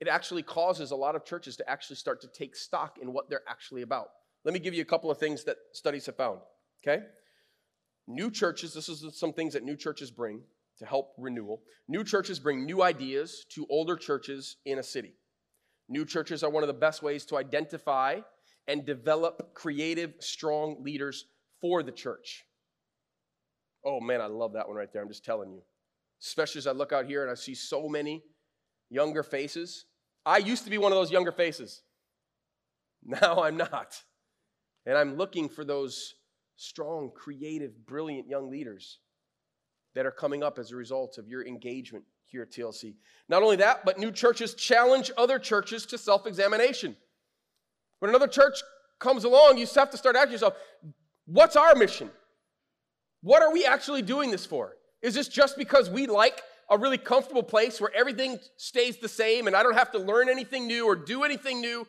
it 0.00 0.08
actually 0.08 0.42
causes 0.42 0.90
a 0.90 0.96
lot 0.96 1.16
of 1.16 1.24
churches 1.24 1.56
to 1.56 1.68
actually 1.68 1.96
start 1.96 2.20
to 2.20 2.28
take 2.28 2.54
stock 2.54 2.98
in 3.00 3.12
what 3.12 3.30
they're 3.30 3.42
actually 3.48 3.82
about. 3.82 4.08
Let 4.44 4.52
me 4.52 4.60
give 4.60 4.74
you 4.74 4.82
a 4.82 4.86
couple 4.86 5.10
of 5.10 5.18
things 5.18 5.44
that 5.44 5.56
studies 5.72 6.06
have 6.06 6.16
found, 6.16 6.40
okay? 6.82 7.02
New 8.06 8.30
churches, 8.30 8.74
this 8.74 8.88
is 8.88 9.18
some 9.18 9.32
things 9.32 9.54
that 9.54 9.64
new 9.64 9.76
churches 9.76 10.10
bring 10.10 10.42
to 10.78 10.86
help 10.86 11.14
renewal. 11.18 11.62
New 11.88 12.04
churches 12.04 12.38
bring 12.38 12.64
new 12.64 12.82
ideas 12.82 13.44
to 13.50 13.66
older 13.68 13.96
churches 13.96 14.56
in 14.64 14.78
a 14.78 14.82
city. 14.82 15.14
New 15.88 16.04
churches 16.04 16.42
are 16.42 16.50
one 16.50 16.62
of 16.62 16.68
the 16.68 16.74
best 16.74 17.02
ways 17.02 17.24
to 17.26 17.36
identify 17.36 18.20
and 18.66 18.84
develop 18.84 19.54
creative, 19.54 20.14
strong 20.20 20.82
leaders 20.82 21.26
for 21.60 21.82
the 21.82 21.92
church. 21.92 22.44
Oh 23.84 24.00
man, 24.00 24.20
I 24.20 24.26
love 24.26 24.52
that 24.52 24.68
one 24.68 24.76
right 24.76 24.92
there. 24.92 25.02
I'm 25.02 25.08
just 25.08 25.24
telling 25.24 25.52
you. 25.52 25.62
Especially 26.22 26.58
as 26.58 26.66
I 26.66 26.72
look 26.72 26.92
out 26.92 27.06
here 27.06 27.22
and 27.22 27.30
I 27.30 27.34
see 27.34 27.54
so 27.54 27.88
many 27.88 28.24
younger 28.90 29.22
faces. 29.22 29.84
I 30.26 30.38
used 30.38 30.64
to 30.64 30.70
be 30.70 30.78
one 30.78 30.92
of 30.92 30.96
those 30.96 31.10
younger 31.10 31.32
faces. 31.32 31.82
Now 33.04 33.44
I'm 33.44 33.56
not. 33.56 34.02
And 34.84 34.98
I'm 34.98 35.16
looking 35.16 35.48
for 35.48 35.64
those 35.64 36.14
strong, 36.56 37.12
creative, 37.14 37.86
brilliant 37.86 38.28
young 38.28 38.50
leaders 38.50 38.98
that 39.94 40.04
are 40.04 40.10
coming 40.10 40.42
up 40.42 40.58
as 40.58 40.72
a 40.72 40.76
result 40.76 41.16
of 41.16 41.28
your 41.28 41.46
engagement 41.46 42.04
here 42.26 42.42
at 42.42 42.50
TLC. 42.50 42.96
Not 43.28 43.42
only 43.42 43.56
that, 43.56 43.84
but 43.84 43.98
new 43.98 44.10
churches 44.10 44.54
challenge 44.54 45.10
other 45.16 45.38
churches 45.38 45.86
to 45.86 45.98
self 45.98 46.26
examination. 46.26 46.96
When 48.00 48.10
another 48.10 48.28
church 48.28 48.62
comes 48.98 49.24
along, 49.24 49.58
you 49.58 49.66
have 49.74 49.90
to 49.90 49.96
start 49.96 50.16
asking 50.16 50.32
yourself, 50.32 50.54
what's 51.26 51.56
our 51.56 51.74
mission? 51.74 52.10
What 53.22 53.42
are 53.42 53.52
we 53.52 53.64
actually 53.64 54.02
doing 54.02 54.30
this 54.30 54.46
for? 54.46 54.74
Is 55.02 55.14
this 55.14 55.28
just 55.28 55.56
because 55.56 55.88
we 55.88 56.06
like 56.06 56.40
a 56.70 56.78
really 56.78 56.98
comfortable 56.98 57.42
place 57.42 57.80
where 57.80 57.94
everything 57.94 58.38
stays 58.56 58.98
the 58.98 59.08
same 59.08 59.46
and 59.46 59.56
I 59.56 59.62
don't 59.62 59.74
have 59.74 59.92
to 59.92 59.98
learn 59.98 60.28
anything 60.28 60.66
new 60.66 60.86
or 60.86 60.96
do 60.96 61.24
anything 61.24 61.60
new? 61.60 61.86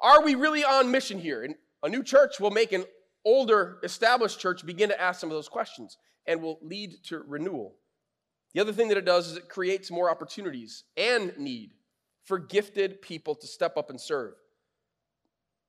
Are 0.00 0.22
we 0.22 0.34
really 0.34 0.64
on 0.64 0.90
mission 0.90 1.18
here? 1.18 1.42
And 1.42 1.54
a 1.82 1.88
new 1.88 2.02
church 2.02 2.38
will 2.38 2.50
make 2.50 2.72
an 2.72 2.84
older, 3.24 3.78
established 3.82 4.38
church 4.38 4.64
begin 4.64 4.90
to 4.90 5.00
ask 5.00 5.20
some 5.20 5.30
of 5.30 5.34
those 5.34 5.48
questions 5.48 5.96
and 6.26 6.42
will 6.42 6.58
lead 6.62 6.94
to 7.04 7.24
renewal. 7.26 7.76
The 8.54 8.60
other 8.60 8.72
thing 8.72 8.88
that 8.88 8.96
it 8.96 9.04
does 9.04 9.28
is 9.28 9.36
it 9.36 9.48
creates 9.48 9.90
more 9.90 10.10
opportunities 10.10 10.84
and 10.96 11.36
need 11.36 11.74
for 12.24 12.38
gifted 12.38 13.00
people 13.02 13.34
to 13.34 13.46
step 13.46 13.76
up 13.76 13.90
and 13.90 14.00
serve, 14.00 14.34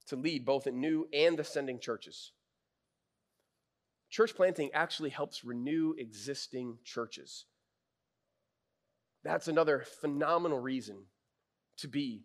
to 0.08 0.16
lead 0.16 0.46
both 0.46 0.68
in 0.68 0.80
new 0.80 1.08
and 1.14 1.40
ascending 1.40 1.80
churches. 1.80 2.34
Church 4.10 4.36
planting 4.36 4.70
actually 4.74 5.10
helps 5.10 5.44
renew 5.44 5.94
existing 5.98 6.78
churches. 6.84 7.46
That's 9.24 9.48
another 9.48 9.84
phenomenal 10.02 10.60
reason 10.60 11.04
to 11.78 11.88
be 11.88 12.24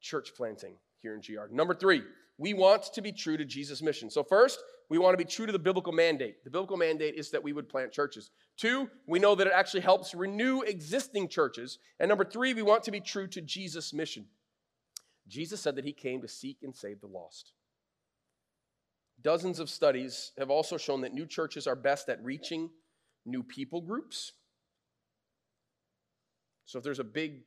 church 0.00 0.32
planting 0.36 0.74
here 0.98 1.14
in 1.14 1.20
GR. 1.20 1.52
Number 1.52 1.74
three, 1.74 2.02
we 2.38 2.54
want 2.54 2.92
to 2.94 3.02
be 3.02 3.12
true 3.12 3.36
to 3.36 3.44
Jesus' 3.44 3.82
mission. 3.82 4.10
So, 4.10 4.22
first, 4.22 4.60
we 4.88 4.98
want 4.98 5.14
to 5.14 5.24
be 5.24 5.28
true 5.28 5.46
to 5.46 5.52
the 5.52 5.58
biblical 5.58 5.92
mandate. 5.92 6.44
The 6.44 6.50
biblical 6.50 6.76
mandate 6.76 7.14
is 7.14 7.30
that 7.30 7.42
we 7.42 7.52
would 7.52 7.68
plant 7.68 7.92
churches. 7.92 8.30
Two, 8.56 8.90
we 9.06 9.18
know 9.18 9.34
that 9.34 9.46
it 9.46 9.52
actually 9.54 9.80
helps 9.80 10.14
renew 10.14 10.60
existing 10.62 11.28
churches. 11.28 11.78
And 11.98 12.08
number 12.08 12.24
three, 12.24 12.52
we 12.52 12.62
want 12.62 12.82
to 12.84 12.90
be 12.90 13.00
true 13.00 13.26
to 13.28 13.40
Jesus' 13.40 13.92
mission. 13.92 14.26
Jesus 15.28 15.60
said 15.60 15.76
that 15.76 15.84
he 15.84 15.92
came 15.92 16.20
to 16.20 16.28
seek 16.28 16.58
and 16.62 16.74
save 16.74 17.00
the 17.00 17.06
lost. 17.06 17.52
Dozens 19.22 19.60
of 19.60 19.70
studies 19.70 20.32
have 20.38 20.50
also 20.50 20.76
shown 20.76 21.00
that 21.02 21.14
new 21.14 21.26
churches 21.26 21.66
are 21.66 21.76
best 21.76 22.08
at 22.08 22.22
reaching 22.24 22.70
new 23.24 23.42
people 23.42 23.80
groups. 23.80 24.32
So, 26.64 26.78
if 26.78 26.84
there's 26.84 26.98
a 26.98 27.04
big 27.04 27.42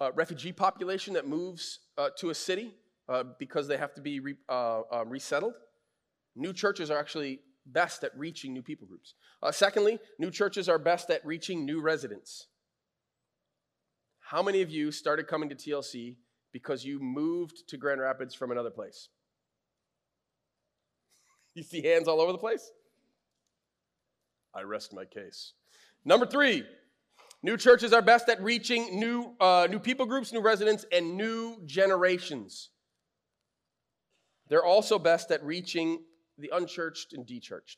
uh, 0.00 0.12
refugee 0.12 0.52
population 0.52 1.14
that 1.14 1.26
moves 1.26 1.80
uh, 1.96 2.10
to 2.18 2.30
a 2.30 2.34
city 2.34 2.74
uh, 3.08 3.24
because 3.38 3.66
they 3.66 3.76
have 3.76 3.94
to 3.94 4.00
be 4.00 4.20
re- 4.20 4.36
uh, 4.48 4.82
uh, 4.92 5.04
resettled, 5.06 5.54
New 6.36 6.52
churches 6.52 6.90
are 6.90 6.98
actually 6.98 7.40
best 7.66 8.02
at 8.04 8.16
reaching 8.18 8.52
new 8.52 8.62
people 8.62 8.86
groups. 8.86 9.14
Uh, 9.42 9.52
secondly, 9.52 9.98
new 10.18 10.30
churches 10.30 10.68
are 10.68 10.78
best 10.78 11.10
at 11.10 11.24
reaching 11.24 11.64
new 11.64 11.80
residents. 11.80 12.48
How 14.20 14.42
many 14.42 14.60
of 14.62 14.70
you 14.70 14.90
started 14.90 15.28
coming 15.28 15.48
to 15.48 15.54
TLC 15.54 16.16
because 16.52 16.84
you 16.84 16.98
moved 16.98 17.68
to 17.68 17.76
Grand 17.76 18.00
Rapids 18.00 18.34
from 18.34 18.50
another 18.50 18.70
place? 18.70 19.08
You 21.54 21.62
see 21.62 21.82
hands 21.82 22.08
all 22.08 22.20
over 22.20 22.32
the 22.32 22.38
place? 22.38 22.70
I 24.54 24.62
rest 24.62 24.92
my 24.92 25.04
case. 25.04 25.52
Number 26.04 26.26
three, 26.26 26.64
new 27.42 27.56
churches 27.56 27.92
are 27.92 28.02
best 28.02 28.28
at 28.28 28.42
reaching 28.42 28.98
new, 28.98 29.34
uh, 29.40 29.66
new 29.70 29.78
people 29.78 30.06
groups, 30.06 30.32
new 30.32 30.40
residents, 30.40 30.84
and 30.92 31.16
new 31.16 31.60
generations. 31.64 32.70
They're 34.48 34.64
also 34.64 34.98
best 34.98 35.30
at 35.30 35.42
reaching 35.44 36.02
the 36.38 36.50
unchurched 36.52 37.12
and 37.12 37.26
dechurched. 37.26 37.76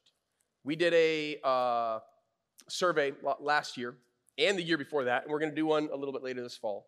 We 0.64 0.74
did 0.74 0.92
a 0.94 1.38
uh, 1.44 2.00
survey 2.68 3.12
last 3.40 3.76
year 3.76 3.94
and 4.38 4.58
the 4.58 4.62
year 4.62 4.78
before 4.78 5.04
that, 5.04 5.22
and 5.22 5.30
we're 5.30 5.38
going 5.38 5.52
to 5.52 5.56
do 5.56 5.66
one 5.66 5.88
a 5.92 5.96
little 5.96 6.12
bit 6.12 6.22
later 6.22 6.42
this 6.42 6.56
fall. 6.56 6.86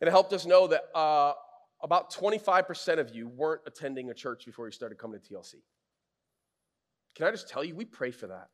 And 0.00 0.08
it 0.08 0.10
helped 0.10 0.32
us 0.32 0.46
know 0.46 0.68
that 0.68 0.84
uh, 0.94 1.32
about 1.82 2.12
25% 2.12 2.98
of 2.98 3.14
you 3.14 3.28
weren't 3.28 3.62
attending 3.66 4.10
a 4.10 4.14
church 4.14 4.46
before 4.46 4.66
you 4.66 4.72
started 4.72 4.96
coming 4.96 5.20
to 5.20 5.34
TLC. 5.34 5.56
Can 7.18 7.26
I 7.26 7.32
just 7.32 7.48
tell 7.48 7.64
you, 7.64 7.74
we 7.74 7.84
pray 7.84 8.12
for 8.12 8.28
that. 8.28 8.48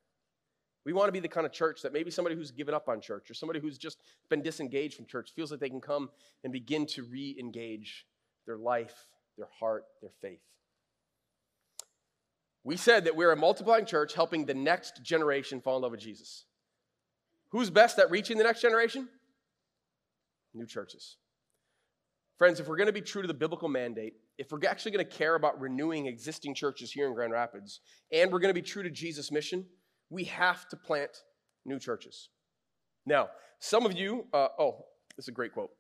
We 0.87 0.95
want 0.95 1.09
to 1.09 1.13
be 1.13 1.21
the 1.21 1.29
kind 1.29 1.47
of 1.47 1.53
church 1.53 1.83
that 1.83 1.93
maybe 1.93 2.11
somebody 2.11 2.35
who's 2.35 2.51
given 2.51 2.75
up 2.75 2.89
on 2.89 3.03
church 3.03 3.31
or 3.31 3.35
somebody 3.35 3.61
who's 3.61 3.77
just 3.77 3.99
been 4.31 4.41
disengaged 4.41 4.97
from 4.97 5.05
church 5.05 5.33
feels 5.37 5.51
like 5.51 5.61
they 5.61 5.69
can 5.69 5.83
come 5.83 6.09
and 6.43 6.53
begin 6.53 6.87
to 6.87 7.03
re 7.03 7.37
engage 7.39 8.07
their 8.47 8.57
life, 8.57 9.07
their 9.37 9.49
heart, 9.61 9.85
their 10.01 10.13
faith. 10.23 10.41
We 12.65 12.79
said 12.79 13.05
that 13.05 13.17
we're 13.17 13.33
a 13.33 13.37
multiplying 13.37 13.85
church 13.85 14.15
helping 14.15 14.47
the 14.47 14.55
next 14.55 15.03
generation 15.03 15.61
fall 15.61 15.77
in 15.77 15.83
love 15.83 15.93
with 15.93 16.01
Jesus. 16.01 16.47
Who's 17.51 17.69
best 17.69 17.99
at 17.99 18.11
reaching 18.11 18.39
the 18.39 18.45
next 18.45 18.63
generation? 18.63 19.09
New 20.55 20.67
churches. 20.67 21.17
Friends, 22.39 22.61
if 22.61 22.67
we're 22.67 22.77
going 22.77 22.87
to 22.87 22.95
be 22.95 23.03
true 23.03 23.21
to 23.21 23.29
the 23.29 23.35
biblical 23.35 23.69
mandate, 23.69 24.15
if 24.39 24.51
we're 24.51 24.61
actually 24.69 24.93
going 24.93 25.07
to 25.07 25.11
care 25.11 25.35
about 25.35 25.61
renewing 25.61 26.07
existing 26.07 26.55
churches 26.55 26.91
here 26.93 27.07
in 27.07 27.15
Grand 27.15 27.33
Rapids, 27.33 27.81
and 28.13 28.33
we're 28.33 28.41
going 28.41 28.55
to 28.55 28.61
be 28.61 28.67
true 28.67 28.83
to 28.83 28.91
Jesus' 28.91 29.31
mission, 29.31 29.65
we 30.11 30.25
have 30.25 30.69
to 30.69 30.77
plant 30.77 31.11
new 31.65 31.79
churches. 31.79 32.31
Now, 33.07 33.29
some 33.61 33.87
of 33.87 33.97
you, 33.97 34.27
uh, 34.33 34.49
oh, 34.59 34.85
this 35.17 35.25
is 35.25 35.29
a 35.29 35.33
great 35.33 35.53
quote. 35.53 35.71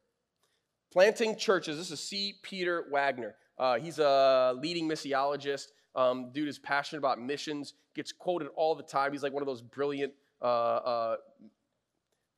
Planting 0.92 1.36
churches, 1.36 1.76
this 1.76 1.90
is 1.90 2.00
C. 2.00 2.34
Peter 2.42 2.84
Wagner. 2.90 3.34
Uh, 3.58 3.78
he's 3.78 3.98
a 3.98 4.54
leading 4.60 4.88
missiologist. 4.88 5.66
Um, 5.96 6.30
dude 6.32 6.48
is 6.48 6.58
passionate 6.58 6.98
about 6.98 7.20
missions, 7.20 7.74
gets 7.94 8.12
quoted 8.12 8.48
all 8.56 8.74
the 8.74 8.82
time. 8.82 9.12
He's 9.12 9.22
like 9.22 9.32
one 9.32 9.42
of 9.42 9.46
those 9.46 9.62
brilliant 9.62 10.12
uh, 10.42 10.44
uh 10.44 11.16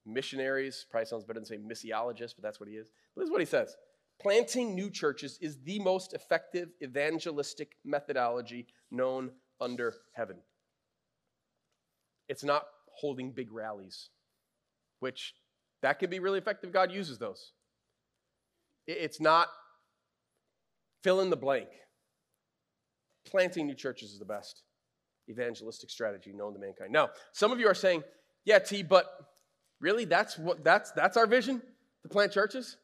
missionaries. 0.05 0.87
Probably 0.91 1.07
sounds 1.07 1.25
better 1.25 1.41
than 1.41 1.47
say 1.47 1.59
missiologist, 1.59 2.35
but 2.37 2.43
that's 2.43 2.61
what 2.61 2.69
he 2.69 2.77
is. 2.77 2.91
But 3.15 3.23
this 3.23 3.29
is 3.29 3.33
what 3.33 3.41
he 3.41 3.47
says 3.47 3.77
Planting 4.21 4.75
new 4.75 4.91
churches 4.91 5.39
is 5.41 5.59
the 5.63 5.79
most 5.79 6.15
effective 6.15 6.71
evangelistic 6.83 7.77
methodology 7.85 8.67
known 8.91 9.31
under 9.61 9.95
heaven. 10.15 10.39
It's 12.29 12.43
not 12.43 12.67
holding 12.99 13.33
big 13.33 13.53
rallies, 13.53 14.09
which 15.01 15.35
that 15.83 15.99
can 15.99 16.11
be 16.11 16.19
really 16.19 16.39
effective. 16.39 16.73
God 16.73 16.91
uses 16.91 17.19
those. 17.19 17.53
It's 18.87 19.21
not 19.21 19.49
fill 21.03 21.21
in 21.21 21.31
the 21.31 21.37
blank. 21.37 21.69
Planting 23.27 23.67
new 23.67 23.75
churches 23.75 24.13
is 24.13 24.19
the 24.19 24.25
best 24.25 24.63
evangelistic 25.29 25.91
strategy 25.91 26.33
known 26.33 26.55
to 26.55 26.59
mankind. 26.59 26.93
Now, 26.93 27.11
some 27.33 27.53
of 27.53 27.61
you 27.61 27.67
are 27.67 27.75
saying, 27.75 28.03
"Yeah, 28.45 28.61
T, 28.61 28.83
but 28.83 29.07
really 29.81 30.05
that's 30.05 30.39
what 30.39 30.65
that's 30.65 30.93
that's 30.93 31.17
our 31.17 31.27
vision 31.27 31.61
to 32.03 32.09
plant 32.09 32.33
churches?" 32.33 32.77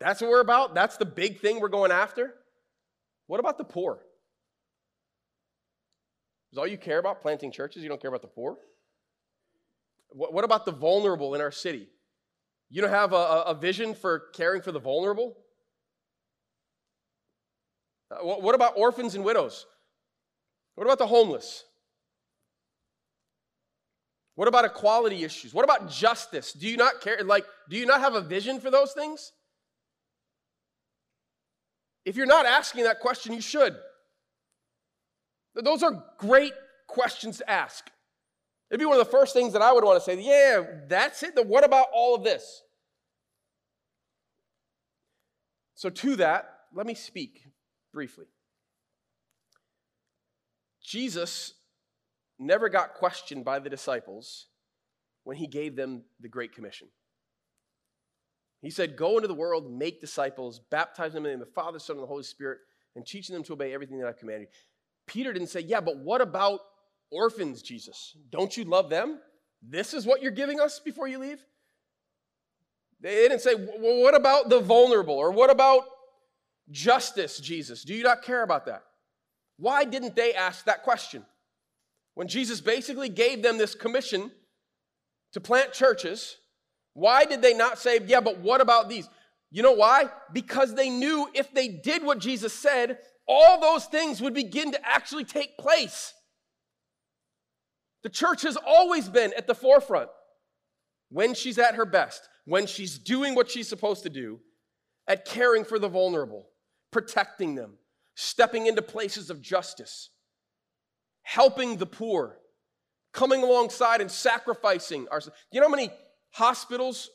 That's 0.00 0.20
what 0.20 0.30
we're 0.30 0.40
about? 0.40 0.74
That's 0.74 0.96
the 0.96 1.04
big 1.04 1.40
thing 1.40 1.60
we're 1.60 1.68
going 1.68 1.92
after? 1.92 2.34
What 3.26 3.40
about 3.40 3.58
the 3.58 3.64
poor? 3.64 4.00
Is 6.52 6.58
all 6.58 6.66
you 6.66 6.78
care 6.78 6.98
about 6.98 7.22
planting 7.22 7.50
churches? 7.50 7.82
You 7.82 7.88
don't 7.88 8.00
care 8.00 8.10
about 8.10 8.22
the 8.22 8.28
poor? 8.28 8.56
What, 10.10 10.44
about 10.44 10.64
the 10.64 10.72
vulnerable 10.72 11.34
in 11.34 11.40
our 11.40 11.50
city? 11.50 11.88
You 12.70 12.82
don't 12.82 12.90
have 12.90 13.12
a, 13.12 13.44
a 13.46 13.54
vision 13.54 13.94
for 13.94 14.24
caring 14.34 14.62
for 14.62 14.70
the 14.70 14.78
vulnerable? 14.78 15.36
Uh, 18.10 18.18
what 18.18 18.54
about 18.54 18.74
orphans 18.76 19.16
and 19.16 19.24
widows? 19.24 19.66
What 20.76 20.84
about 20.84 20.98
the 20.98 21.06
homeless? 21.06 21.64
What 24.36 24.48
about 24.48 24.64
equality 24.64 25.24
issues? 25.24 25.54
What 25.54 25.64
about 25.64 25.90
justice? 25.90 26.52
Do 26.52 26.68
you 26.68 26.76
not 26.76 27.00
care? 27.00 27.18
Like, 27.24 27.46
do 27.68 27.76
you 27.76 27.86
not 27.86 28.00
have 28.00 28.14
a 28.14 28.20
vision 28.20 28.60
for 28.60 28.70
those 28.70 28.92
things? 28.92 29.32
If 32.04 32.16
you're 32.16 32.26
not 32.26 32.46
asking 32.46 32.84
that 32.84 33.00
question, 33.00 33.32
you 33.32 33.40
should. 33.40 33.76
Those 35.54 35.82
are 35.82 36.04
great 36.18 36.52
questions 36.86 37.38
to 37.38 37.50
ask. 37.50 37.90
It'd 38.70 38.80
be 38.80 38.86
one 38.86 38.98
of 38.98 39.04
the 39.04 39.10
first 39.10 39.32
things 39.32 39.52
that 39.52 39.62
I 39.62 39.72
would 39.72 39.84
want 39.84 39.98
to 39.98 40.04
say, 40.04 40.20
yeah, 40.20 40.62
that's 40.88 41.22
it. 41.22 41.34
But 41.34 41.46
What 41.46 41.64
about 41.64 41.86
all 41.92 42.14
of 42.14 42.24
this? 42.24 42.62
So, 45.76 45.90
to 45.90 46.16
that, 46.16 46.50
let 46.72 46.86
me 46.86 46.94
speak 46.94 47.46
briefly. 47.92 48.26
Jesus 50.82 51.54
never 52.38 52.68
got 52.68 52.94
questioned 52.94 53.44
by 53.44 53.58
the 53.58 53.70
disciples 53.70 54.46
when 55.24 55.36
he 55.36 55.46
gave 55.46 55.76
them 55.76 56.04
the 56.20 56.28
Great 56.28 56.54
Commission. 56.54 56.88
He 58.64 58.70
said, 58.70 58.96
Go 58.96 59.16
into 59.16 59.28
the 59.28 59.34
world, 59.34 59.70
make 59.70 60.00
disciples, 60.00 60.60
baptize 60.70 61.12
them 61.12 61.18
in 61.18 61.22
the 61.24 61.28
name 61.30 61.42
of 61.42 61.48
the 61.48 61.52
Father, 61.52 61.78
Son, 61.78 61.96
and 61.96 62.02
the 62.02 62.08
Holy 62.08 62.22
Spirit, 62.22 62.60
and 62.96 63.06
teaching 63.06 63.34
them 63.34 63.44
to 63.44 63.52
obey 63.52 63.74
everything 63.74 63.98
that 63.98 64.08
I've 64.08 64.18
commanded 64.18 64.48
you. 64.50 64.58
Peter 65.06 65.32
didn't 65.34 65.48
say, 65.48 65.60
Yeah, 65.60 65.80
but 65.80 65.98
what 65.98 66.22
about 66.22 66.60
orphans, 67.10 67.60
Jesus? 67.60 68.16
Don't 68.30 68.56
you 68.56 68.64
love 68.64 68.88
them? 68.88 69.18
This 69.62 69.92
is 69.92 70.06
what 70.06 70.22
you're 70.22 70.30
giving 70.32 70.60
us 70.60 70.80
before 70.80 71.06
you 71.08 71.18
leave? 71.18 71.44
They 73.00 73.14
didn't 73.28 73.40
say, 73.40 73.54
Well, 73.54 74.02
what 74.02 74.14
about 74.14 74.48
the 74.48 74.60
vulnerable? 74.60 75.14
Or 75.14 75.30
what 75.30 75.50
about 75.50 75.84
justice, 76.70 77.40
Jesus? 77.40 77.84
Do 77.84 77.92
you 77.94 78.02
not 78.02 78.22
care 78.22 78.42
about 78.42 78.64
that? 78.64 78.82
Why 79.58 79.84
didn't 79.84 80.16
they 80.16 80.32
ask 80.32 80.64
that 80.64 80.82
question? 80.82 81.26
When 82.14 82.28
Jesus 82.28 82.62
basically 82.62 83.10
gave 83.10 83.42
them 83.42 83.58
this 83.58 83.74
commission 83.74 84.30
to 85.32 85.40
plant 85.40 85.74
churches, 85.74 86.38
why 86.94 87.24
did 87.24 87.42
they 87.42 87.54
not 87.54 87.78
say, 87.78 88.00
yeah, 88.06 88.20
but 88.20 88.38
what 88.38 88.60
about 88.60 88.88
these? 88.88 89.08
You 89.50 89.62
know 89.62 89.72
why? 89.72 90.10
Because 90.32 90.74
they 90.74 90.88
knew 90.88 91.28
if 91.34 91.52
they 91.52 91.68
did 91.68 92.02
what 92.02 92.18
Jesus 92.18 92.52
said, 92.52 92.98
all 93.26 93.60
those 93.60 93.84
things 93.86 94.20
would 94.20 94.34
begin 94.34 94.72
to 94.72 94.88
actually 94.88 95.24
take 95.24 95.58
place. 95.58 96.12
The 98.02 98.08
church 98.08 98.42
has 98.42 98.56
always 98.56 99.08
been 99.08 99.32
at 99.36 99.46
the 99.46 99.54
forefront 99.54 100.10
when 101.08 101.34
she's 101.34 101.58
at 101.58 101.74
her 101.74 101.86
best, 101.86 102.28
when 102.44 102.66
she's 102.66 102.98
doing 102.98 103.34
what 103.34 103.50
she's 103.50 103.68
supposed 103.68 104.02
to 104.02 104.10
do, 104.10 104.40
at 105.06 105.24
caring 105.24 105.64
for 105.64 105.78
the 105.78 105.88
vulnerable, 105.88 106.48
protecting 106.90 107.54
them, 107.54 107.74
stepping 108.14 108.66
into 108.66 108.82
places 108.82 109.30
of 109.30 109.40
justice, 109.40 110.10
helping 111.22 111.76
the 111.76 111.86
poor, 111.86 112.38
coming 113.12 113.42
alongside 113.42 114.00
and 114.00 114.10
sacrificing 114.10 115.08
ourselves. 115.08 115.38
You 115.50 115.60
know 115.60 115.68
how 115.68 115.74
many 115.74 115.90
hospitals 116.34 117.10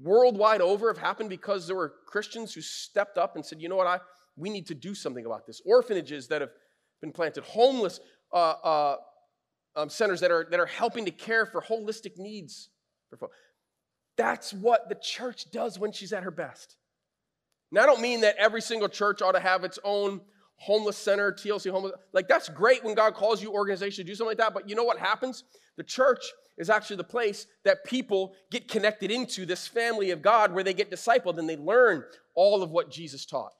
worldwide 0.00 0.62
over 0.62 0.88
have 0.88 0.96
happened 0.96 1.28
because 1.28 1.66
there 1.66 1.76
were 1.76 1.92
Christians 2.06 2.54
who 2.54 2.62
stepped 2.62 3.18
up 3.18 3.36
and 3.36 3.44
said, 3.44 3.60
you 3.60 3.68
know 3.68 3.76
what, 3.76 3.86
I, 3.86 4.00
we 4.36 4.48
need 4.48 4.66
to 4.68 4.74
do 4.74 4.94
something 4.94 5.26
about 5.26 5.46
this. 5.46 5.60
Orphanages 5.66 6.28
that 6.28 6.40
have 6.40 6.50
been 7.02 7.12
planted, 7.12 7.44
homeless 7.44 8.00
uh, 8.32 8.36
uh, 8.64 8.96
um, 9.76 9.90
centers 9.90 10.20
that 10.20 10.30
are, 10.30 10.46
that 10.50 10.58
are 10.58 10.66
helping 10.66 11.04
to 11.04 11.10
care 11.10 11.44
for 11.44 11.60
holistic 11.60 12.16
needs. 12.16 12.70
That's 14.16 14.54
what 14.54 14.88
the 14.88 14.96
church 14.96 15.50
does 15.50 15.78
when 15.78 15.92
she's 15.92 16.14
at 16.14 16.22
her 16.22 16.30
best. 16.30 16.76
Now, 17.70 17.82
I 17.82 17.86
don't 17.86 18.00
mean 18.00 18.22
that 18.22 18.36
every 18.38 18.62
single 18.62 18.88
church 18.88 19.20
ought 19.20 19.32
to 19.32 19.40
have 19.40 19.62
its 19.62 19.78
own 19.84 20.22
homeless 20.56 20.96
center, 20.96 21.32
TLC 21.32 21.70
homeless. 21.70 21.92
Like, 22.14 22.28
that's 22.28 22.48
great 22.48 22.82
when 22.82 22.94
God 22.94 23.12
calls 23.12 23.42
you 23.42 23.52
organization 23.52 24.06
to 24.06 24.10
do 24.10 24.14
something 24.14 24.30
like 24.30 24.38
that, 24.38 24.54
but 24.54 24.70
you 24.70 24.74
know 24.74 24.84
what 24.84 24.98
happens? 24.98 25.44
The 25.76 25.84
church 25.84 26.24
is 26.58 26.70
actually 26.70 26.96
the 26.96 27.04
place 27.04 27.46
that 27.64 27.84
people 27.84 28.34
get 28.50 28.68
connected 28.68 29.10
into 29.10 29.46
this 29.46 29.66
family 29.66 30.10
of 30.10 30.22
God 30.22 30.52
where 30.52 30.64
they 30.64 30.74
get 30.74 30.90
discipled 30.90 31.38
and 31.38 31.48
they 31.48 31.56
learn 31.56 32.04
all 32.34 32.62
of 32.62 32.70
what 32.70 32.90
Jesus 32.90 33.24
taught. 33.24 33.52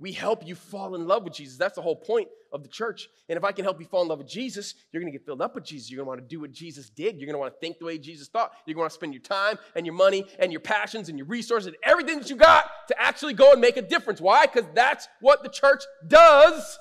We 0.00 0.12
help 0.12 0.46
you 0.46 0.54
fall 0.56 0.96
in 0.96 1.06
love 1.06 1.22
with 1.22 1.34
Jesus. 1.34 1.56
That's 1.56 1.76
the 1.76 1.82
whole 1.82 1.96
point 1.96 2.28
of 2.52 2.62
the 2.62 2.68
church. 2.68 3.08
And 3.28 3.36
if 3.36 3.44
I 3.44 3.52
can 3.52 3.64
help 3.64 3.80
you 3.80 3.86
fall 3.86 4.02
in 4.02 4.08
love 4.08 4.18
with 4.18 4.28
Jesus, 4.28 4.74
you're 4.92 5.00
going 5.00 5.12
to 5.12 5.16
get 5.16 5.24
filled 5.24 5.40
up 5.40 5.54
with 5.54 5.64
Jesus. 5.64 5.90
You're 5.90 6.04
going 6.04 6.06
to 6.06 6.20
want 6.20 6.28
to 6.28 6.34
do 6.34 6.40
what 6.40 6.52
Jesus 6.52 6.90
did. 6.90 7.16
You're 7.16 7.26
going 7.26 7.34
to 7.34 7.38
want 7.38 7.54
to 7.54 7.60
think 7.60 7.78
the 7.78 7.84
way 7.84 7.96
Jesus 7.98 8.28
thought. 8.28 8.52
You're 8.66 8.74
going 8.74 8.82
to 8.82 8.84
want 8.84 8.90
to 8.90 8.94
spend 8.94 9.14
your 9.14 9.22
time 9.22 9.56
and 9.76 9.86
your 9.86 9.94
money 9.94 10.26
and 10.40 10.52
your 10.52 10.60
passions 10.60 11.08
and 11.08 11.16
your 11.16 11.28
resources 11.28 11.68
and 11.68 11.76
everything 11.84 12.18
that 12.18 12.28
you 12.28 12.36
got 12.36 12.66
to 12.88 13.00
actually 13.00 13.34
go 13.34 13.52
and 13.52 13.60
make 13.60 13.76
a 13.76 13.82
difference. 13.82 14.20
Why? 14.20 14.46
Because 14.46 14.68
that's 14.74 15.06
what 15.20 15.42
the 15.42 15.48
church 15.48 15.84
does 16.06 16.78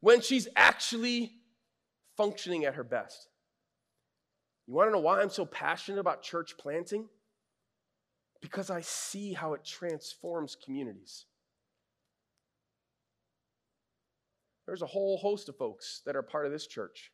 when 0.00 0.20
she's 0.20 0.48
actually 0.56 1.32
functioning 2.16 2.64
at 2.64 2.74
her 2.74 2.84
best. 2.84 3.28
You 4.66 4.74
want 4.74 4.88
to 4.88 4.92
know 4.92 5.00
why 5.00 5.20
I'm 5.20 5.30
so 5.30 5.46
passionate 5.46 6.00
about 6.00 6.22
church 6.22 6.56
planting? 6.58 7.08
Because 8.40 8.70
I 8.70 8.80
see 8.80 9.32
how 9.32 9.54
it 9.54 9.64
transforms 9.64 10.56
communities. 10.62 11.24
There's 14.66 14.82
a 14.82 14.86
whole 14.86 15.18
host 15.18 15.48
of 15.48 15.56
folks 15.56 16.02
that 16.04 16.16
are 16.16 16.22
part 16.22 16.46
of 16.46 16.52
this 16.52 16.66
church 16.66 17.12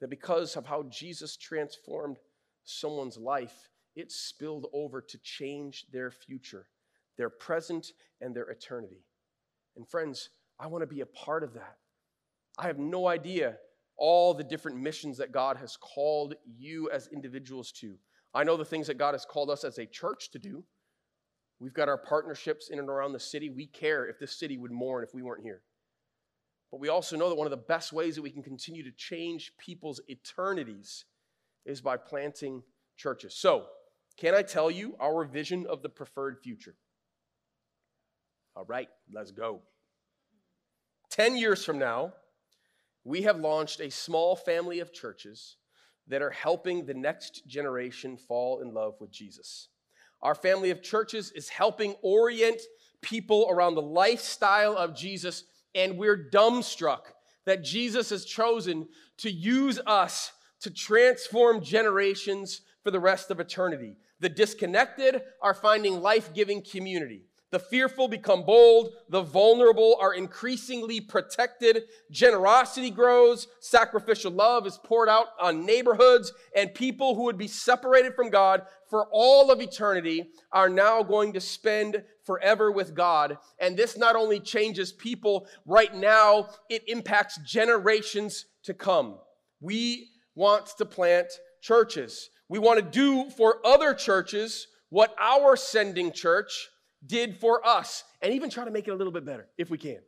that 0.00 0.08
because 0.08 0.56
of 0.56 0.66
how 0.66 0.84
Jesus 0.84 1.36
transformed 1.36 2.16
someone's 2.64 3.18
life, 3.18 3.68
it 3.94 4.10
spilled 4.10 4.66
over 4.72 5.00
to 5.00 5.18
change 5.18 5.86
their 5.92 6.10
future, 6.10 6.66
their 7.16 7.30
present, 7.30 7.92
and 8.20 8.34
their 8.34 8.44
eternity. 8.44 9.04
And 9.76 9.88
friends, 9.88 10.30
I 10.58 10.66
want 10.66 10.82
to 10.82 10.94
be 10.94 11.00
a 11.02 11.06
part 11.06 11.44
of 11.44 11.54
that. 11.54 11.76
I 12.58 12.66
have 12.66 12.78
no 12.78 13.06
idea 13.06 13.56
all 13.96 14.34
the 14.34 14.44
different 14.44 14.78
missions 14.78 15.18
that 15.18 15.32
God 15.32 15.56
has 15.56 15.76
called 15.76 16.34
you 16.44 16.90
as 16.90 17.08
individuals 17.08 17.72
to. 17.72 17.96
I 18.34 18.44
know 18.44 18.56
the 18.56 18.64
things 18.64 18.88
that 18.88 18.98
God 18.98 19.12
has 19.14 19.24
called 19.24 19.50
us 19.50 19.64
as 19.64 19.78
a 19.78 19.86
church 19.86 20.30
to 20.32 20.38
do. 20.38 20.64
We've 21.60 21.74
got 21.74 21.88
our 21.88 21.98
partnerships 21.98 22.68
in 22.70 22.78
and 22.78 22.88
around 22.88 23.12
the 23.12 23.20
city. 23.20 23.48
We 23.48 23.66
care 23.66 24.06
if 24.06 24.18
this 24.18 24.38
city 24.38 24.58
would 24.58 24.72
mourn 24.72 25.04
if 25.04 25.14
we 25.14 25.22
weren't 25.22 25.44
here. 25.44 25.62
But 26.70 26.80
we 26.80 26.88
also 26.88 27.16
know 27.16 27.28
that 27.28 27.36
one 27.36 27.46
of 27.46 27.52
the 27.52 27.56
best 27.56 27.92
ways 27.92 28.16
that 28.16 28.22
we 28.22 28.30
can 28.30 28.42
continue 28.42 28.82
to 28.82 28.90
change 28.90 29.52
people's 29.58 30.00
eternities 30.08 31.04
is 31.64 31.80
by 31.80 31.96
planting 31.96 32.62
churches. 32.96 33.36
So, 33.36 33.66
can 34.16 34.34
I 34.34 34.42
tell 34.42 34.70
you 34.70 34.96
our 35.00 35.24
vision 35.24 35.66
of 35.68 35.82
the 35.82 35.88
preferred 35.88 36.38
future? 36.42 36.74
All 38.56 38.64
right, 38.64 38.88
let's 39.12 39.30
go. 39.30 39.62
10 41.10 41.36
years 41.36 41.64
from 41.64 41.78
now, 41.78 42.12
we 43.04 43.22
have 43.22 43.38
launched 43.38 43.80
a 43.80 43.90
small 43.90 44.34
family 44.34 44.80
of 44.80 44.92
churches 44.92 45.56
that 46.08 46.22
are 46.22 46.30
helping 46.30 46.84
the 46.84 46.94
next 46.94 47.46
generation 47.46 48.16
fall 48.16 48.60
in 48.60 48.72
love 48.72 48.94
with 49.00 49.10
Jesus. 49.10 49.68
Our 50.22 50.34
family 50.34 50.70
of 50.70 50.82
churches 50.82 51.30
is 51.32 51.48
helping 51.48 51.94
orient 52.02 52.60
people 53.02 53.46
around 53.50 53.74
the 53.74 53.82
lifestyle 53.82 54.76
of 54.76 54.96
Jesus, 54.96 55.44
and 55.74 55.98
we're 55.98 56.30
dumbstruck 56.30 57.12
that 57.44 57.62
Jesus 57.62 58.10
has 58.10 58.24
chosen 58.24 58.88
to 59.18 59.30
use 59.30 59.78
us 59.86 60.32
to 60.60 60.70
transform 60.70 61.62
generations 61.62 62.62
for 62.82 62.90
the 62.90 63.00
rest 63.00 63.30
of 63.30 63.38
eternity. 63.38 63.96
The 64.20 64.30
disconnected 64.30 65.22
are 65.42 65.52
finding 65.52 66.00
life 66.00 66.32
giving 66.32 66.62
community. 66.62 67.26
The 67.54 67.60
fearful 67.60 68.08
become 68.08 68.42
bold. 68.42 68.94
The 69.10 69.22
vulnerable 69.22 69.96
are 70.00 70.12
increasingly 70.12 71.00
protected. 71.00 71.84
Generosity 72.10 72.90
grows. 72.90 73.46
Sacrificial 73.60 74.32
love 74.32 74.66
is 74.66 74.76
poured 74.82 75.08
out 75.08 75.28
on 75.40 75.64
neighborhoods. 75.64 76.32
And 76.56 76.74
people 76.74 77.14
who 77.14 77.22
would 77.22 77.38
be 77.38 77.46
separated 77.46 78.16
from 78.16 78.28
God 78.28 78.62
for 78.90 79.06
all 79.12 79.52
of 79.52 79.60
eternity 79.60 80.30
are 80.50 80.68
now 80.68 81.04
going 81.04 81.32
to 81.34 81.40
spend 81.40 82.02
forever 82.24 82.72
with 82.72 82.92
God. 82.92 83.38
And 83.60 83.76
this 83.76 83.96
not 83.96 84.16
only 84.16 84.40
changes 84.40 84.90
people 84.90 85.46
right 85.64 85.94
now, 85.94 86.48
it 86.68 86.82
impacts 86.88 87.38
generations 87.46 88.46
to 88.64 88.74
come. 88.74 89.18
We 89.60 90.08
want 90.34 90.76
to 90.78 90.84
plant 90.84 91.28
churches. 91.62 92.30
We 92.48 92.58
want 92.58 92.80
to 92.80 92.90
do 92.90 93.30
for 93.30 93.64
other 93.64 93.94
churches 93.94 94.66
what 94.88 95.14
our 95.20 95.54
sending 95.54 96.10
church 96.10 96.70
did 97.06 97.36
for 97.36 97.66
us 97.66 98.04
and 98.22 98.32
even 98.32 98.50
try 98.50 98.64
to 98.64 98.70
make 98.70 98.88
it 98.88 98.92
a 98.92 98.94
little 98.94 99.12
bit 99.12 99.24
better 99.24 99.48
if 99.58 99.70
we 99.70 99.78
can. 99.78 99.98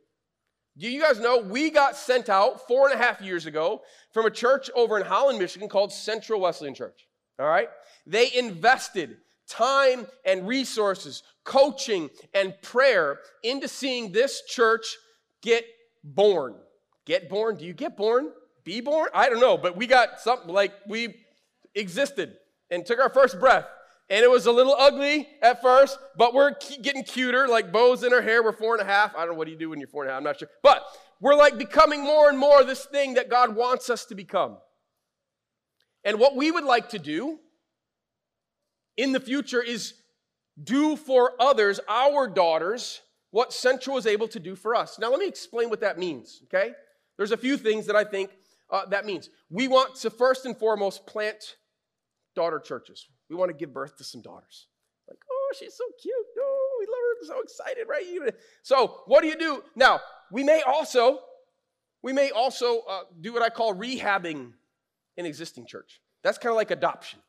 Do 0.77 0.89
you 0.89 1.01
guys 1.01 1.19
know 1.19 1.39
we 1.39 1.71
got 1.71 1.95
sent 1.95 2.29
out 2.29 2.67
four 2.67 2.87
and 2.87 2.99
a 2.99 3.03
half 3.03 3.19
years 3.19 3.47
ago 3.47 3.81
from 4.13 4.25
a 4.27 4.31
church 4.31 4.69
over 4.75 4.97
in 4.99 5.05
Holland, 5.05 5.39
Michigan 5.39 5.69
called 5.69 5.91
Central 5.91 6.39
Wesleyan 6.39 6.75
Church? 6.75 7.07
All 7.39 7.47
right? 7.47 7.69
They 8.05 8.31
invested 8.33 9.17
time 9.47 10.05
and 10.23 10.47
resources, 10.47 11.23
coaching 11.43 12.09
and 12.33 12.53
prayer 12.61 13.19
into 13.43 13.67
seeing 13.67 14.11
this 14.11 14.43
church 14.47 14.97
get 15.41 15.65
born. 16.03 16.55
Get 17.05 17.29
born? 17.29 17.55
Do 17.55 17.65
you 17.65 17.73
get 17.73 17.97
born? 17.97 18.31
Be 18.63 18.81
born? 18.81 19.09
I 19.13 19.29
don't 19.29 19.39
know, 19.39 19.57
but 19.57 19.77
we 19.77 19.87
got 19.87 20.19
something 20.19 20.53
like 20.53 20.73
we 20.87 21.15
existed 21.73 22.35
and 22.69 22.85
took 22.85 22.99
our 22.99 23.09
first 23.09 23.39
breath 23.39 23.65
and 24.09 24.23
it 24.23 24.29
was 24.31 24.45
a 24.45 24.51
little 24.51 24.75
ugly 24.77 25.27
at 25.41 25.61
first, 25.61 25.99
but 26.15 26.33
we're 26.33 26.53
getting 26.81 27.03
cuter, 27.03 27.47
like 27.47 27.71
bows 27.73 28.03
in 28.03 28.11
her 28.11 28.21
hair. 28.21 28.41
We're 28.41 28.53
four 28.53 28.73
and 28.73 28.81
a 28.81 28.91
half. 28.91 29.13
I 29.15 29.19
don't 29.19 29.31
know 29.31 29.37
what 29.37 29.45
do 29.45 29.51
you 29.51 29.57
do 29.57 29.69
when 29.69 29.79
you're 29.79 29.89
four 29.89 30.03
and 30.03 30.09
a 30.09 30.13
half. 30.13 30.19
I'm 30.19 30.23
not 30.23 30.39
sure. 30.39 30.49
But 30.63 30.83
we're 31.19 31.35
like 31.35 31.57
becoming 31.57 32.03
more 32.03 32.29
and 32.29 32.37
more 32.37 32.63
this 32.63 32.85
thing 32.85 33.15
that 33.15 33.29
God 33.29 33.55
wants 33.55 33.89
us 33.89 34.05
to 34.05 34.15
become. 34.15 34.57
And 36.05 36.19
what 36.19 36.35
we 36.35 36.51
would 36.51 36.63
like 36.63 36.89
to 36.89 36.99
do 36.99 37.39
in 38.95 39.11
the 39.11 39.19
future 39.19 39.61
is 39.61 39.93
do 40.63 40.95
for 40.95 41.33
others, 41.39 41.81
our 41.89 42.27
daughters, 42.27 43.01
what 43.31 43.51
Central 43.51 43.95
was 43.95 44.07
able 44.07 44.27
to 44.29 44.39
do 44.39 44.55
for 44.55 44.73
us. 44.73 44.97
Now, 44.97 45.09
let 45.09 45.19
me 45.19 45.27
explain 45.27 45.69
what 45.69 45.81
that 45.81 45.99
means, 45.99 46.41
okay? 46.45 46.71
There's 47.17 47.31
a 47.31 47.37
few 47.37 47.57
things 47.57 47.85
that 47.87 47.95
I 47.95 48.05
think 48.05 48.31
uh, 48.69 48.85
that 48.85 49.05
means. 49.05 49.29
We 49.49 49.67
want 49.67 49.95
to 49.97 50.09
first 50.09 50.45
and 50.45 50.57
foremost 50.57 51.05
plant 51.05 51.57
daughter 52.35 52.59
churches. 52.59 53.07
We 53.29 53.35
want 53.35 53.51
to 53.51 53.57
give 53.57 53.73
birth 53.73 53.97
to 53.97 54.03
some 54.03 54.21
daughters. 54.21 54.67
Like, 55.07 55.19
oh, 55.31 55.53
she's 55.57 55.73
so 55.73 55.83
cute. 56.01 56.13
Oh, 56.39 56.77
we 56.79 56.85
love 56.85 56.95
her. 56.99 57.35
So 57.35 57.41
excited, 57.41 57.87
right? 57.87 58.33
So, 58.63 59.01
what 59.05 59.21
do 59.21 59.27
you 59.27 59.37
do? 59.37 59.63
Now, 59.75 60.01
we 60.31 60.43
may 60.43 60.61
also, 60.61 61.19
we 62.03 62.13
may 62.13 62.31
also 62.31 62.81
uh, 62.89 63.01
do 63.21 63.33
what 63.33 63.41
I 63.41 63.49
call 63.49 63.73
rehabbing 63.73 64.53
an 65.17 65.25
existing 65.25 65.65
church. 65.65 66.01
That's 66.23 66.37
kind 66.37 66.51
of 66.51 66.57
like 66.57 66.71
adoption, 66.71 67.19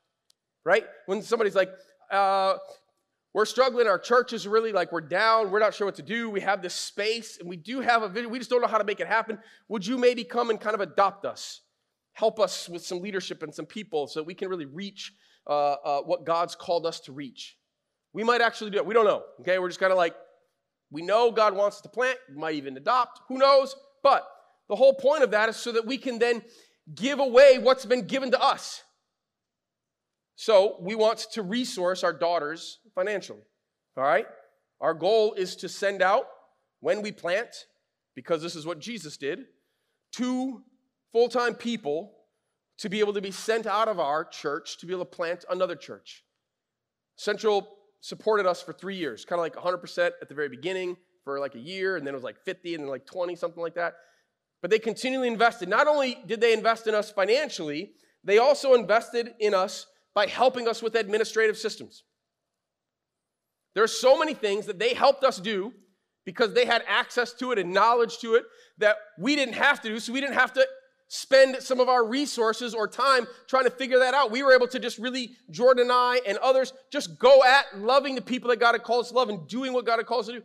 right? 0.65 0.85
When 1.07 1.23
somebody's 1.23 1.55
like, 1.55 1.71
uh, 2.11 2.55
we're 3.35 3.45
struggling, 3.45 3.87
our 3.87 3.99
church 3.99 4.33
is 4.33 4.49
really 4.49 4.73
like 4.73 4.91
we're 4.91 5.01
down, 5.01 5.51
we're 5.51 5.59
not 5.59 5.75
sure 5.75 5.87
what 5.87 5.97
to 5.97 6.03
do, 6.03 6.31
we 6.31 6.41
have 6.41 6.63
this 6.63 6.75
space, 6.75 7.39
and 7.39 7.49
we 7.49 7.57
do 7.57 7.81
have 7.81 8.03
a 8.03 8.09
vision, 8.09 8.31
we 8.31 8.39
just 8.39 8.51
don't 8.51 8.63
know 8.63 8.69
how 8.69 8.79
to 8.79 8.85
make 8.85 9.01
it 9.01 9.07
happen. 9.07 9.39
Would 9.69 9.87
you 9.87 9.99
maybe 9.99 10.25
come 10.25 10.51
and 10.51 10.61
kind 10.61 10.75
of 10.75 10.81
adopt 10.81 11.25
us? 11.25 11.61
Help 12.15 12.41
us 12.41 12.69
with 12.69 12.85
some 12.85 13.01
leadership 13.01 13.43
and 13.43 13.55
some 13.55 13.67
people 13.67 14.09
so 14.09 14.23
we 14.23 14.35
can 14.35 14.49
really 14.49 14.65
reach 14.65 15.13
uh, 15.49 15.53
uh, 15.53 16.03
what 16.03 16.25
God's 16.25 16.55
called 16.55 16.87
us 16.87 17.01
to 17.01 17.13
reach. 17.13 17.57
We 18.13 18.25
might 18.25 18.41
actually 18.41 18.71
do 18.71 18.79
it. 18.79 18.87
We 18.87 18.95
don't 18.95 19.05
know. 19.05 19.23
Okay, 19.41 19.59
we're 19.59 19.69
just 19.69 19.81
kind 19.81 19.93
of 19.93 19.99
like, 19.99 20.15
we 20.91 21.03
know 21.03 21.31
God 21.31 21.55
wants 21.55 21.77
us 21.77 21.83
to 21.83 21.89
plant, 21.89 22.19
we 22.29 22.37
might 22.37 22.55
even 22.55 22.77
adopt, 22.77 23.21
who 23.29 23.39
knows? 23.39 23.77
But 24.03 24.27
the 24.69 24.77
whole 24.77 24.95
point 24.95 25.23
of 25.23 25.31
that 25.33 25.49
is 25.49 25.57
so 25.57 25.73
that 25.73 25.87
we 25.87 25.99
can 25.99 26.19
then 26.19 26.43
give 26.95 27.19
away 27.19 27.59
what's 27.59 27.85
been 27.85 28.07
given 28.07 28.31
to 28.31 28.41
us. 28.41 28.83
So 30.37 30.77
we 30.81 30.95
want 30.95 31.27
to 31.33 31.43
resource 31.43 32.05
our 32.05 32.13
daughters 32.13 32.79
financially. 32.95 33.43
All 33.97 34.05
right? 34.05 34.27
Our 34.81 34.95
goal 34.95 35.35
is 35.35 35.57
to 35.57 35.69
send 35.69 36.01
out 36.01 36.25
when 36.81 37.03
we 37.03 37.11
plant, 37.13 37.49
because 38.15 38.43
this 38.43 38.55
is 38.55 38.65
what 38.65 38.79
Jesus 38.79 39.17
did, 39.17 39.41
two 40.13 40.63
full 41.13 41.29
time 41.29 41.55
people 41.55 42.13
to 42.79 42.89
be 42.89 43.01
able 43.01 43.13
to 43.13 43.21
be 43.21 43.31
sent 43.31 43.67
out 43.67 43.89
of 43.89 43.99
our 43.99 44.25
church 44.25 44.79
to 44.79 44.87
be 44.87 44.93
able 44.93 45.05
to 45.05 45.11
plant 45.11 45.45
another 45.51 45.77
church. 45.77 46.25
Central 47.17 47.69
supported 48.01 48.47
us 48.47 48.63
for 48.63 48.73
three 48.73 48.97
years, 48.97 49.25
kind 49.25 49.39
of 49.39 49.43
like 49.43 49.57
100% 49.57 50.11
at 50.23 50.29
the 50.29 50.35
very 50.35 50.49
beginning 50.49 50.97
for 51.25 51.41
like 51.41 51.55
a 51.57 51.61
year, 51.61 51.97
and 51.97 52.07
then 52.07 52.15
it 52.15 52.17
was 52.17 52.25
like 52.25 52.39
50 52.45 52.75
and 52.75 52.85
then 52.85 52.91
like 52.91 53.07
20, 53.07 53.35
something 53.35 53.63
like 53.63 53.75
that. 53.75 53.95
But 54.63 54.71
they 54.71 54.79
continually 54.79 55.29
invested. 55.29 55.69
Not 55.69 55.87
only 55.87 56.19
did 56.27 56.41
they 56.41 56.53
invest 56.53 56.87
in 56.87 56.95
us 56.95 57.11
financially, 57.11 57.93
they 58.25 58.39
also 58.39 58.75
invested 58.75 59.35
in 59.41 59.55
us 59.55 59.87
by 60.15 60.27
helping 60.27 60.69
us 60.69 60.83
with 60.83 60.95
administrative 60.95 61.57
systems. 61.57 62.05
There 63.75 63.85
are 63.85 63.89
so 63.89 64.19
many 64.19 64.35
things 64.35 64.67
that 64.67 64.79
they 64.79 64.95
helped 64.95 65.25
us 65.25 65.39
do 65.39 65.73
because 66.25 66.55
they 66.55 66.65
had 66.65 66.83
access 66.89 67.33
to 67.35 67.53
it 67.53 67.59
and 67.59 67.73
knowledge 67.73 68.19
to 68.19 68.35
it 68.35 68.45
that 68.79 68.97
we 69.19 69.37
didn't 69.37 69.55
have 69.55 69.81
to 69.83 69.89
do, 69.89 69.99
so 69.99 70.13
we 70.13 70.21
didn't 70.21 70.35
have 70.35 70.53
to 70.55 70.67
spend 71.09 71.57
some 71.61 71.81
of 71.81 71.89
our 71.89 72.07
resources 72.07 72.75
or 72.75 72.87
time 72.87 73.27
trying 73.49 73.65
to 73.65 73.71
figure 73.71 73.99
that 73.99 74.15
out. 74.15 74.31
We 74.31 74.43
were 74.43 74.55
able 74.55 74.69
to 74.69 74.79
just 74.79 74.99
really, 74.99 75.31
Jordan 75.51 75.85
and 75.85 75.93
I 75.93 76.21
and 76.27 76.39
others, 76.39 76.73
just 76.93 77.19
go 77.19 77.43
at 77.45 77.79
loving 77.79 78.15
the 78.15 78.23
people 78.23 78.51
that 78.51 78.61
God 78.61 78.73
had 78.73 78.83
called 78.85 79.07
us 79.07 79.11
to 79.11 79.17
love 79.17 79.31
and 79.31 79.49
doing 79.49 79.73
what 79.73 79.87
God 79.87 79.97
had 79.97 80.07
called 80.07 80.21
us 80.21 80.27
to 80.27 80.33
do. 80.35 80.43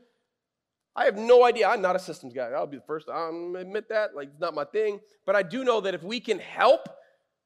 I 0.96 1.06
have 1.06 1.18
no 1.18 1.44
idea. 1.44 1.68
I'm 1.68 1.82
not 1.82 1.96
a 1.96 2.00
systems 2.00 2.34
guy. 2.34 2.50
I'll 2.50 2.68
be 2.68 2.78
the 2.78 2.84
first 2.84 3.08
to 3.08 3.16
um, 3.16 3.56
admit 3.56 3.90
that. 3.90 4.16
Like, 4.16 4.30
it's 4.30 4.40
not 4.40 4.54
my 4.54 4.64
thing. 4.64 5.00
But 5.26 5.36
I 5.36 5.44
do 5.44 5.64
know 5.64 5.82
that 5.82 5.94
if 5.94 6.04
we 6.04 6.20
can 6.20 6.40
help 6.40 6.88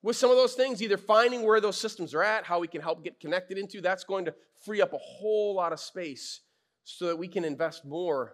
with 0.03 0.15
some 0.15 0.30
of 0.30 0.38
those 0.38 0.53
things, 0.53 0.82
either 0.82 0.97
finding 0.97 1.43
where 1.43 1.62
those 1.62 1.77
systems 1.77 2.13
are 2.13 2.23
at, 2.23 2.43
how 2.43 2.60
we 2.60 2.67
can 2.67 2.82
help 2.82 3.03
get 3.03 3.19
connected 3.19 3.58
into, 3.58 3.82
that's 3.82 4.03
going 4.03 4.25
to 4.25 4.36
free 4.63 4.82
up 4.82 4.93
a 4.93 4.97
whole 4.97 5.56
lot 5.56 5.71
of 5.71 5.80
space 5.80 6.41
so 6.84 7.08
that 7.08 7.17
we 7.17 7.27
can 7.27 7.45
invest 7.45 7.86
more 7.86 8.34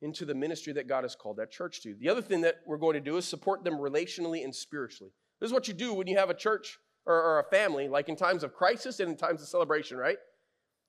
into 0.00 0.24
the 0.24 0.34
ministry 0.34 0.72
that 0.74 0.88
God 0.88 1.04
has 1.04 1.14
called 1.14 1.38
that 1.38 1.50
church 1.50 1.82
to. 1.82 1.94
The 1.98 2.08
other 2.08 2.22
thing 2.22 2.42
that 2.42 2.56
we're 2.66 2.78
going 2.78 2.94
to 2.94 3.00
do 3.00 3.16
is 3.16 3.24
support 3.24 3.64
them 3.64 3.74
relationally 3.74 4.44
and 4.44 4.54
spiritually. 4.54 5.12
This 5.40 5.48
is 5.48 5.52
what 5.52 5.68
you 5.68 5.74
do 5.74 5.92
when 5.94 6.06
you 6.06 6.16
have 6.16 6.30
a 6.30 6.34
church 6.34 6.78
or, 7.04 7.14
or, 7.14 7.38
a 7.40 7.44
family, 7.44 7.88
like 7.88 8.08
in 8.08 8.16
times 8.16 8.44
of 8.44 8.52
crisis 8.52 9.00
and 9.00 9.10
in 9.10 9.16
times 9.16 9.42
of 9.42 9.48
celebration, 9.48 9.96
right? 9.96 10.18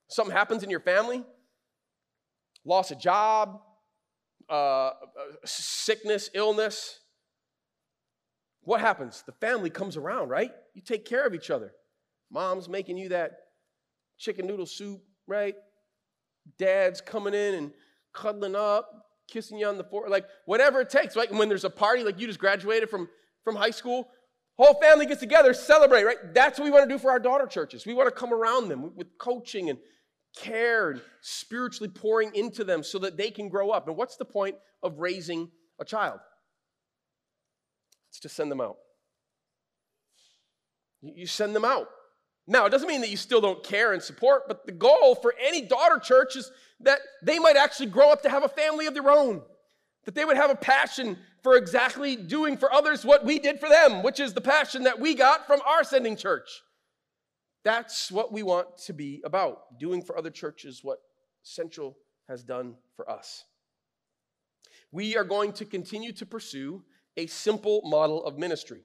Something 0.09 0.35
happens 0.35 0.63
in 0.63 0.69
your 0.69 0.79
family, 0.79 1.23
loss 2.65 2.91
of 2.91 2.99
job, 2.99 3.61
uh, 4.49 4.91
sickness, 5.45 6.29
illness, 6.33 6.99
what 8.69 8.81
happens? 8.81 9.23
The 9.25 9.31
family 9.33 9.71
comes 9.71 9.97
around, 9.97 10.29
right? 10.29 10.51
You 10.73 10.81
take 10.81 11.05
care 11.05 11.25
of 11.25 11.33
each 11.33 11.49
other. 11.49 11.73
Mom's 12.31 12.69
making 12.69 12.97
you 12.97 13.09
that 13.09 13.31
chicken 14.17 14.45
noodle 14.45 14.65
soup, 14.65 15.01
right? 15.27 15.55
Dad's 16.57 17.01
coming 17.01 17.33
in 17.33 17.55
and 17.55 17.71
cuddling 18.13 18.55
up, 18.55 18.89
kissing 19.29 19.57
you 19.59 19.67
on 19.67 19.77
the 19.77 19.83
forehead, 19.83 20.11
like 20.11 20.25
whatever 20.45 20.81
it 20.81 20.89
takes, 20.89 21.15
right? 21.15 21.29
And 21.29 21.39
when 21.39 21.49
there's 21.49 21.63
a 21.63 21.69
party, 21.69 22.03
like 22.03 22.19
you 22.19 22.27
just 22.27 22.39
graduated 22.39 22.89
from, 22.89 23.07
from 23.43 23.55
high 23.55 23.71
school, 23.71 24.09
whole 24.57 24.79
family 24.81 25.05
gets 25.05 25.19
together, 25.19 25.53
celebrate, 25.53 26.03
right? 26.03 26.33
That's 26.33 26.59
what 26.59 26.65
we 26.65 26.71
want 26.71 26.89
to 26.89 26.93
do 26.93 26.99
for 26.99 27.11
our 27.11 27.19
daughter 27.19 27.47
churches. 27.47 27.85
We 27.85 27.93
want 27.93 28.07
to 28.07 28.15
come 28.15 28.33
around 28.33 28.69
them 28.69 28.95
with 28.95 29.17
coaching 29.17 29.69
and 29.69 29.79
care 30.35 30.91
and 30.91 31.01
spiritually 31.21 31.89
pouring 31.89 32.35
into 32.35 32.63
them 32.63 32.83
so 32.83 32.99
that 32.99 33.17
they 33.17 33.31
can 33.31 33.49
grow 33.49 33.71
up. 33.71 33.87
And 33.87 33.95
what's 33.95 34.17
the 34.17 34.25
point 34.25 34.55
of 34.83 34.99
raising 34.99 35.49
a 35.79 35.85
child? 35.85 36.19
It's 38.09 38.19
to 38.21 38.29
send 38.29 38.51
them 38.51 38.61
out. 38.61 38.77
You 41.01 41.27
send 41.27 41.55
them 41.55 41.65
out. 41.65 41.87
Now, 42.49 42.65
it 42.65 42.71
doesn't 42.71 42.87
mean 42.87 43.01
that 43.01 43.11
you 43.11 43.17
still 43.17 43.41
don't 43.41 43.63
care 43.63 43.93
and 43.93 44.01
support, 44.01 44.47
but 44.47 44.65
the 44.65 44.71
goal 44.71 45.13
for 45.13 45.35
any 45.39 45.61
daughter 45.61 45.99
church 45.99 46.35
is 46.35 46.51
that 46.79 46.97
they 47.21 47.37
might 47.37 47.55
actually 47.55 47.85
grow 47.85 48.09
up 48.09 48.23
to 48.23 48.29
have 48.29 48.43
a 48.43 48.49
family 48.49 48.87
of 48.87 48.95
their 48.95 49.11
own, 49.11 49.43
that 50.05 50.15
they 50.15 50.25
would 50.25 50.35
have 50.35 50.49
a 50.49 50.55
passion 50.55 51.15
for 51.43 51.55
exactly 51.55 52.15
doing 52.15 52.57
for 52.57 52.73
others 52.73 53.05
what 53.05 53.23
we 53.23 53.37
did 53.37 53.59
for 53.59 53.69
them, 53.69 54.01
which 54.01 54.19
is 54.19 54.33
the 54.33 54.41
passion 54.41 54.83
that 54.83 54.99
we 54.99 55.13
got 55.13 55.45
from 55.45 55.61
our 55.63 55.83
sending 55.83 56.15
church. 56.15 56.49
That's 57.63 58.11
what 58.11 58.31
we 58.33 58.41
want 58.41 58.79
to 58.85 58.93
be 58.93 59.21
about, 59.23 59.77
doing 59.77 60.01
for 60.01 60.17
other 60.17 60.31
churches 60.31 60.83
what 60.83 60.97
Central 61.43 61.97
has 62.27 62.43
done 62.43 62.73
for 62.95 63.07
us. 63.09 63.45
We 64.91 65.15
are 65.15 65.23
going 65.23 65.53
to 65.53 65.65
continue 65.65 66.13
to 66.13 66.25
pursue 66.25 66.83
a 67.15 67.27
simple 67.27 67.81
model 67.85 68.25
of 68.25 68.39
ministry 68.39 68.81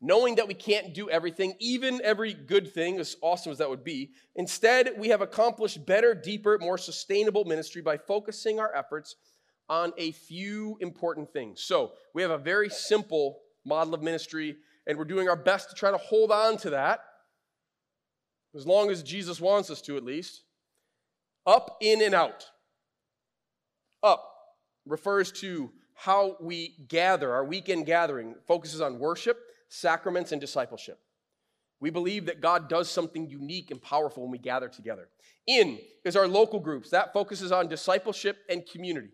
knowing 0.00 0.36
that 0.36 0.46
we 0.46 0.54
can't 0.54 0.94
do 0.94 1.10
everything, 1.10 1.54
even 1.58 2.00
every 2.04 2.32
good 2.32 2.72
thing, 2.72 2.98
as 3.00 3.16
awesome 3.20 3.50
as 3.50 3.58
that 3.58 3.68
would 3.68 3.82
be. 3.82 4.12
Instead, 4.36 4.92
we 4.96 5.08
have 5.08 5.20
accomplished 5.20 5.84
better, 5.84 6.14
deeper, 6.14 6.58
more 6.60 6.78
sustainable 6.78 7.44
ministry 7.44 7.82
by 7.82 7.96
focusing 7.96 8.60
our 8.60 8.74
efforts 8.74 9.16
on 9.68 9.92
a 9.98 10.12
few 10.12 10.78
important 10.80 11.32
things. 11.32 11.62
So, 11.62 11.92
we 12.14 12.22
have 12.22 12.30
a 12.30 12.38
very 12.38 12.70
simple 12.70 13.40
model 13.64 13.94
of 13.94 14.02
ministry, 14.02 14.56
and 14.86 14.96
we're 14.96 15.04
doing 15.04 15.28
our 15.28 15.36
best 15.36 15.68
to 15.70 15.74
try 15.74 15.90
to 15.90 15.98
hold 15.98 16.30
on 16.30 16.56
to 16.58 16.70
that, 16.70 17.00
as 18.54 18.66
long 18.66 18.90
as 18.90 19.02
Jesus 19.02 19.40
wants 19.40 19.68
us 19.68 19.82
to, 19.82 19.96
at 19.96 20.04
least. 20.04 20.42
Up, 21.44 21.76
in, 21.80 22.02
and 22.02 22.14
out. 22.14 22.46
Up 24.02 24.24
refers 24.86 25.32
to 25.32 25.70
how 25.94 26.36
we 26.40 26.76
gather, 26.88 27.32
our 27.32 27.44
weekend 27.44 27.84
gathering 27.84 28.36
focuses 28.46 28.80
on 28.80 29.00
worship 29.00 29.38
sacraments, 29.68 30.32
and 30.32 30.40
discipleship. 30.40 30.98
We 31.80 31.90
believe 31.90 32.26
that 32.26 32.40
God 32.40 32.68
does 32.68 32.90
something 32.90 33.28
unique 33.28 33.70
and 33.70 33.80
powerful 33.80 34.24
when 34.24 34.32
we 34.32 34.38
gather 34.38 34.68
together. 34.68 35.08
In 35.46 35.78
is 36.04 36.16
our 36.16 36.26
local 36.26 36.58
groups. 36.58 36.90
That 36.90 37.12
focuses 37.12 37.52
on 37.52 37.68
discipleship 37.68 38.38
and 38.48 38.66
community. 38.66 39.10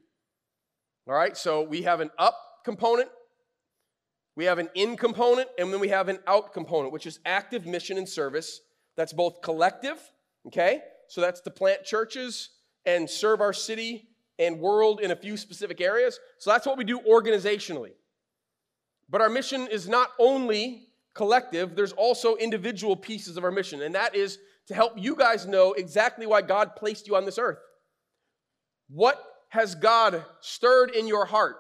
All 1.06 1.14
right, 1.14 1.36
so 1.36 1.62
we 1.62 1.82
have 1.82 2.00
an 2.00 2.10
up 2.18 2.38
component, 2.64 3.10
we 4.36 4.46
have 4.46 4.58
an 4.58 4.70
in 4.74 4.96
component, 4.96 5.48
and 5.58 5.70
then 5.70 5.80
we 5.80 5.88
have 5.88 6.08
an 6.08 6.18
out 6.26 6.54
component, 6.54 6.92
which 6.92 7.06
is 7.06 7.20
active 7.26 7.66
mission 7.66 7.98
and 7.98 8.08
service. 8.08 8.60
That's 8.96 9.12
both 9.12 9.42
collective, 9.42 9.98
okay? 10.46 10.80
So 11.08 11.20
that's 11.20 11.42
to 11.42 11.50
plant 11.50 11.84
churches 11.84 12.50
and 12.86 13.08
serve 13.08 13.42
our 13.42 13.52
city 13.52 14.08
and 14.38 14.58
world 14.60 15.00
in 15.00 15.10
a 15.10 15.16
few 15.16 15.36
specific 15.36 15.80
areas. 15.80 16.18
So 16.38 16.50
that's 16.50 16.66
what 16.66 16.78
we 16.78 16.84
do 16.84 17.00
organizationally. 17.00 17.92
But 19.08 19.20
our 19.20 19.28
mission 19.28 19.66
is 19.66 19.88
not 19.88 20.10
only 20.18 20.88
collective, 21.14 21.76
there's 21.76 21.92
also 21.92 22.36
individual 22.36 22.96
pieces 22.96 23.36
of 23.36 23.44
our 23.44 23.50
mission, 23.50 23.82
and 23.82 23.94
that 23.94 24.14
is 24.14 24.38
to 24.66 24.74
help 24.74 24.94
you 24.96 25.14
guys 25.14 25.46
know 25.46 25.72
exactly 25.72 26.26
why 26.26 26.42
God 26.42 26.74
placed 26.74 27.06
you 27.06 27.16
on 27.16 27.24
this 27.24 27.38
earth. 27.38 27.58
What 28.88 29.22
has 29.50 29.74
God 29.74 30.24
stirred 30.40 30.90
in 30.90 31.06
your 31.06 31.26
heart 31.26 31.56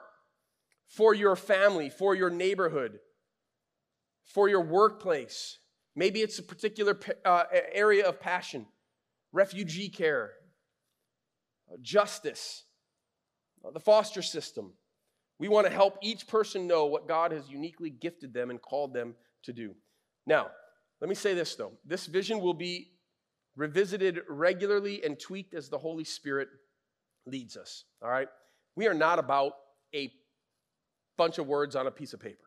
for 0.88 1.14
your 1.14 1.36
family, 1.36 1.90
for 1.90 2.14
your 2.14 2.30
neighborhood, 2.30 2.98
for 4.24 4.48
your 4.48 4.62
workplace? 4.62 5.58
Maybe 5.94 6.20
it's 6.20 6.38
a 6.38 6.42
particular 6.42 6.98
uh, 7.24 7.44
area 7.72 8.08
of 8.08 8.20
passion, 8.20 8.66
refugee 9.32 9.88
care, 9.88 10.32
justice, 11.82 12.64
the 13.72 13.80
foster 13.80 14.22
system. 14.22 14.72
We 15.38 15.48
want 15.48 15.66
to 15.66 15.72
help 15.72 15.98
each 16.02 16.26
person 16.28 16.66
know 16.66 16.86
what 16.86 17.08
God 17.08 17.32
has 17.32 17.48
uniquely 17.48 17.90
gifted 17.90 18.32
them 18.32 18.50
and 18.50 18.60
called 18.60 18.94
them 18.94 19.14
to 19.44 19.52
do. 19.52 19.74
Now, 20.26 20.48
let 21.00 21.08
me 21.08 21.14
say 21.14 21.34
this 21.34 21.54
though 21.54 21.72
this 21.84 22.06
vision 22.06 22.40
will 22.40 22.54
be 22.54 22.90
revisited 23.56 24.22
regularly 24.28 25.04
and 25.04 25.18
tweaked 25.18 25.54
as 25.54 25.68
the 25.68 25.78
Holy 25.78 26.04
Spirit 26.04 26.48
leads 27.26 27.56
us. 27.56 27.84
All 28.02 28.10
right? 28.10 28.28
We 28.76 28.88
are 28.88 28.94
not 28.94 29.18
about 29.18 29.52
a 29.94 30.10
bunch 31.16 31.38
of 31.38 31.46
words 31.46 31.76
on 31.76 31.86
a 31.86 31.90
piece 31.90 32.12
of 32.12 32.20
paper. 32.20 32.38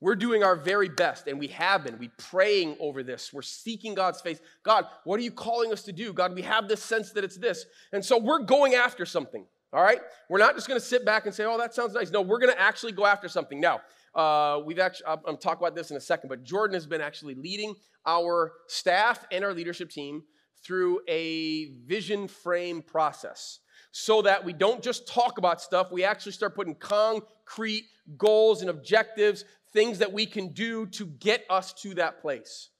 We're 0.00 0.14
doing 0.14 0.44
our 0.44 0.54
very 0.54 0.88
best, 0.88 1.26
and 1.26 1.40
we 1.40 1.48
have 1.48 1.82
been. 1.82 1.98
We're 1.98 2.12
praying 2.18 2.76
over 2.78 3.02
this. 3.02 3.32
We're 3.32 3.42
seeking 3.42 3.94
God's 3.94 4.20
face. 4.20 4.38
God, 4.62 4.86
what 5.02 5.18
are 5.18 5.24
you 5.24 5.32
calling 5.32 5.72
us 5.72 5.82
to 5.84 5.92
do? 5.92 6.12
God, 6.12 6.34
we 6.34 6.42
have 6.42 6.68
this 6.68 6.82
sense 6.82 7.10
that 7.12 7.24
it's 7.24 7.36
this. 7.36 7.66
And 7.92 8.04
so 8.04 8.16
we're 8.16 8.44
going 8.44 8.74
after 8.74 9.04
something. 9.04 9.44
All 9.72 9.82
right? 9.82 10.00
We're 10.28 10.38
not 10.38 10.54
just 10.54 10.68
going 10.68 10.80
to 10.80 10.84
sit 10.84 11.04
back 11.04 11.26
and 11.26 11.34
say, 11.34 11.44
oh, 11.44 11.58
that 11.58 11.74
sounds 11.74 11.94
nice. 11.94 12.10
No, 12.10 12.22
we're 12.22 12.38
going 12.38 12.52
to 12.52 12.60
actually 12.60 12.92
go 12.92 13.06
after 13.06 13.28
something. 13.28 13.60
Now, 13.60 13.80
uh, 14.14 14.60
we've 14.64 14.78
actually, 14.78 15.06
I'm 15.06 15.36
to 15.36 15.36
talk 15.36 15.58
about 15.58 15.74
this 15.74 15.90
in 15.90 15.96
a 15.96 16.00
second, 16.00 16.28
but 16.28 16.42
Jordan 16.42 16.74
has 16.74 16.86
been 16.86 17.00
actually 17.00 17.34
leading 17.34 17.74
our 18.06 18.52
staff 18.66 19.26
and 19.30 19.44
our 19.44 19.52
leadership 19.52 19.90
team 19.90 20.22
through 20.64 21.00
a 21.08 21.66
vision 21.86 22.28
frame 22.28 22.82
process 22.82 23.60
so 23.90 24.22
that 24.22 24.44
we 24.44 24.52
don't 24.52 24.82
just 24.82 25.08
talk 25.08 25.38
about 25.38 25.60
stuff, 25.60 25.90
we 25.90 26.04
actually 26.04 26.32
start 26.32 26.54
putting 26.54 26.74
concrete 26.74 27.84
goals 28.16 28.60
and 28.60 28.70
objectives, 28.70 29.44
things 29.72 29.98
that 29.98 30.12
we 30.12 30.26
can 30.26 30.48
do 30.48 30.86
to 30.86 31.06
get 31.06 31.44
us 31.50 31.72
to 31.72 31.94
that 31.94 32.20
place. 32.20 32.70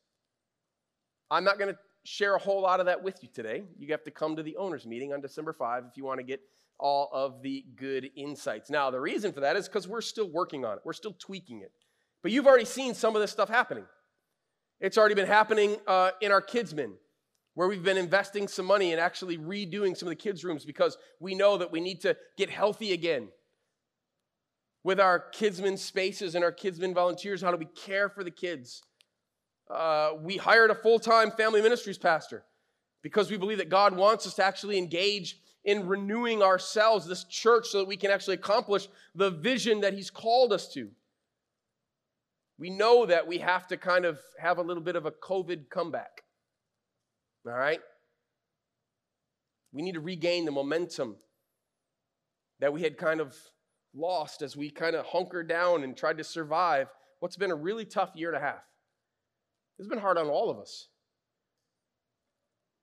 I'm 1.31 1.45
not 1.45 1.59
going 1.59 1.73
to 1.73 1.79
share 2.05 2.35
a 2.35 2.39
whole 2.39 2.63
lot 2.63 2.81
of 2.81 2.87
that 2.87 3.03
with 3.03 3.23
you 3.23 3.29
today. 3.33 3.65
You 3.79 3.89
have 3.89 4.05
to 4.05 4.11
come 4.11 4.37
to 4.37 4.43
the 4.43 4.57
owners 4.57 4.87
meeting 4.87 5.13
on 5.13 5.21
December 5.21 5.53
5 5.53 5.85
if 5.91 5.97
you 5.97 6.05
want 6.05 6.19
to 6.21 6.25
get 6.25 6.41
all 6.79 7.11
of 7.13 7.43
the 7.43 7.65
good 7.77 8.11
insights. 8.17 8.71
Now, 8.71 8.91
the 8.91 9.01
reason 9.01 9.33
for 9.33 9.41
that 9.41 9.57
is 9.57 9.69
because 9.69 9.89
we're 9.89 10.01
still 10.01 10.29
working 10.29 10.65
on 10.65 10.77
it, 10.77 10.83
we're 10.85 10.93
still 10.93 11.15
tweaking 11.19 11.63
it. 11.63 11.73
But 12.23 12.33
you've 12.33 12.47
already 12.47 12.65
seen 12.65 12.95
some 12.95 13.15
of 13.15 13.23
this 13.23 13.31
stuff 13.31 13.49
happening. 13.49 13.85
It's 14.81 14.97
already 14.97 15.15
been 15.15 15.27
happening 15.27 15.77
uh, 15.87 16.13
in 16.21 16.31
our 16.31 16.43
kidsmen, 16.43 16.93
where 17.55 17.69
we've 17.69 17.83
been 17.83 17.97
investing 17.97 18.47
some 18.47 18.67
money 18.67 18.93
and 18.93 19.01
actually 19.01 19.39
redoing 19.39 19.97
some 19.97 20.07
of 20.07 20.11
the 20.11 20.17
kids' 20.17 20.45
rooms 20.45 20.65
because 20.65 20.97
we 21.21 21.35
know 21.35 21.59
that 21.59 21.73
we 21.73 21.81
need 21.81 22.01
to 22.03 22.17
get 22.37 22.51
healthy 22.51 22.93
again. 22.93 23.29
With 24.85 25.01
our 25.01 25.25
kidsmen 25.35 25.77
spaces 25.77 26.35
and 26.35 26.45
our 26.45 26.53
kidsmen 26.53 26.95
volunteers, 26.95 27.43
how 27.43 27.51
do 27.51 27.57
we 27.57 27.67
care 27.67 28.09
for 28.09 28.23
the 28.23 28.31
kids? 28.31 28.83
Uh, 29.69 30.13
we 30.21 30.37
hired 30.37 30.71
a 30.71 30.75
full 30.75 30.99
time 30.99 31.31
family 31.33 31.61
ministries 31.61 31.99
pastor 31.99 32.45
because 33.03 33.31
we 33.31 33.37
believe 33.37 33.59
that 33.59 33.69
God 33.69 33.97
wants 33.97 34.27
us 34.27 34.35
to 34.35 34.45
actually 34.45 34.79
engage 34.79 35.39
in 35.65 35.87
renewing 35.87 36.43
ourselves, 36.43 37.07
this 37.07 37.25
church, 37.25 37.69
so 37.69 37.79
that 37.79 37.89
we 37.89 37.97
can 37.97 38.11
actually 38.11 38.35
accomplish 38.35 38.89
the 39.15 39.31
vision 39.31 39.81
that 39.81 39.95
He's 39.95 40.11
called 40.11 40.53
us 40.53 40.73
to. 40.75 40.91
We 42.59 42.71
know 42.71 43.07
that 43.07 43.27
we 43.27 43.39
have 43.39 43.67
to 43.69 43.77
kind 43.77 44.05
of 44.05 44.19
have 44.39 44.59
a 44.59 44.63
little 44.63 44.83
bit 44.83 44.97
of 44.97 45.07
a 45.07 45.13
COVID 45.13 45.69
comeback. 45.71 46.23
All 47.47 47.53
right? 47.53 47.81
We 49.73 49.83
need 49.83 49.95
to 49.95 50.01
regain 50.01 50.45
the 50.45 50.51
momentum 50.51 51.17
that 52.61 52.73
we 52.73 52.83
had 52.83 52.97
kind 52.97 53.21
of 53.21 53.37
lost 53.95 54.43
as 54.43 54.57
we 54.57 54.71
kind 54.71 54.97
of 54.97 55.07
hunkered 55.07 55.49
down 55.49 55.85
and 55.85 55.97
tried 55.97 56.19
to 56.19 56.25
survive 56.25 56.89
what's 57.21 57.37
been 57.37 57.51
a 57.51 57.57
really 57.57 57.85
tough 57.85 58.11
year 58.15 58.29
and 58.29 58.37
a 58.37 58.47
half. 58.47 58.65
It's 59.79 59.89
been 59.89 59.99
hard 59.99 60.19
on 60.19 60.29
all 60.29 60.51
of 60.51 60.59
us. 60.59 60.89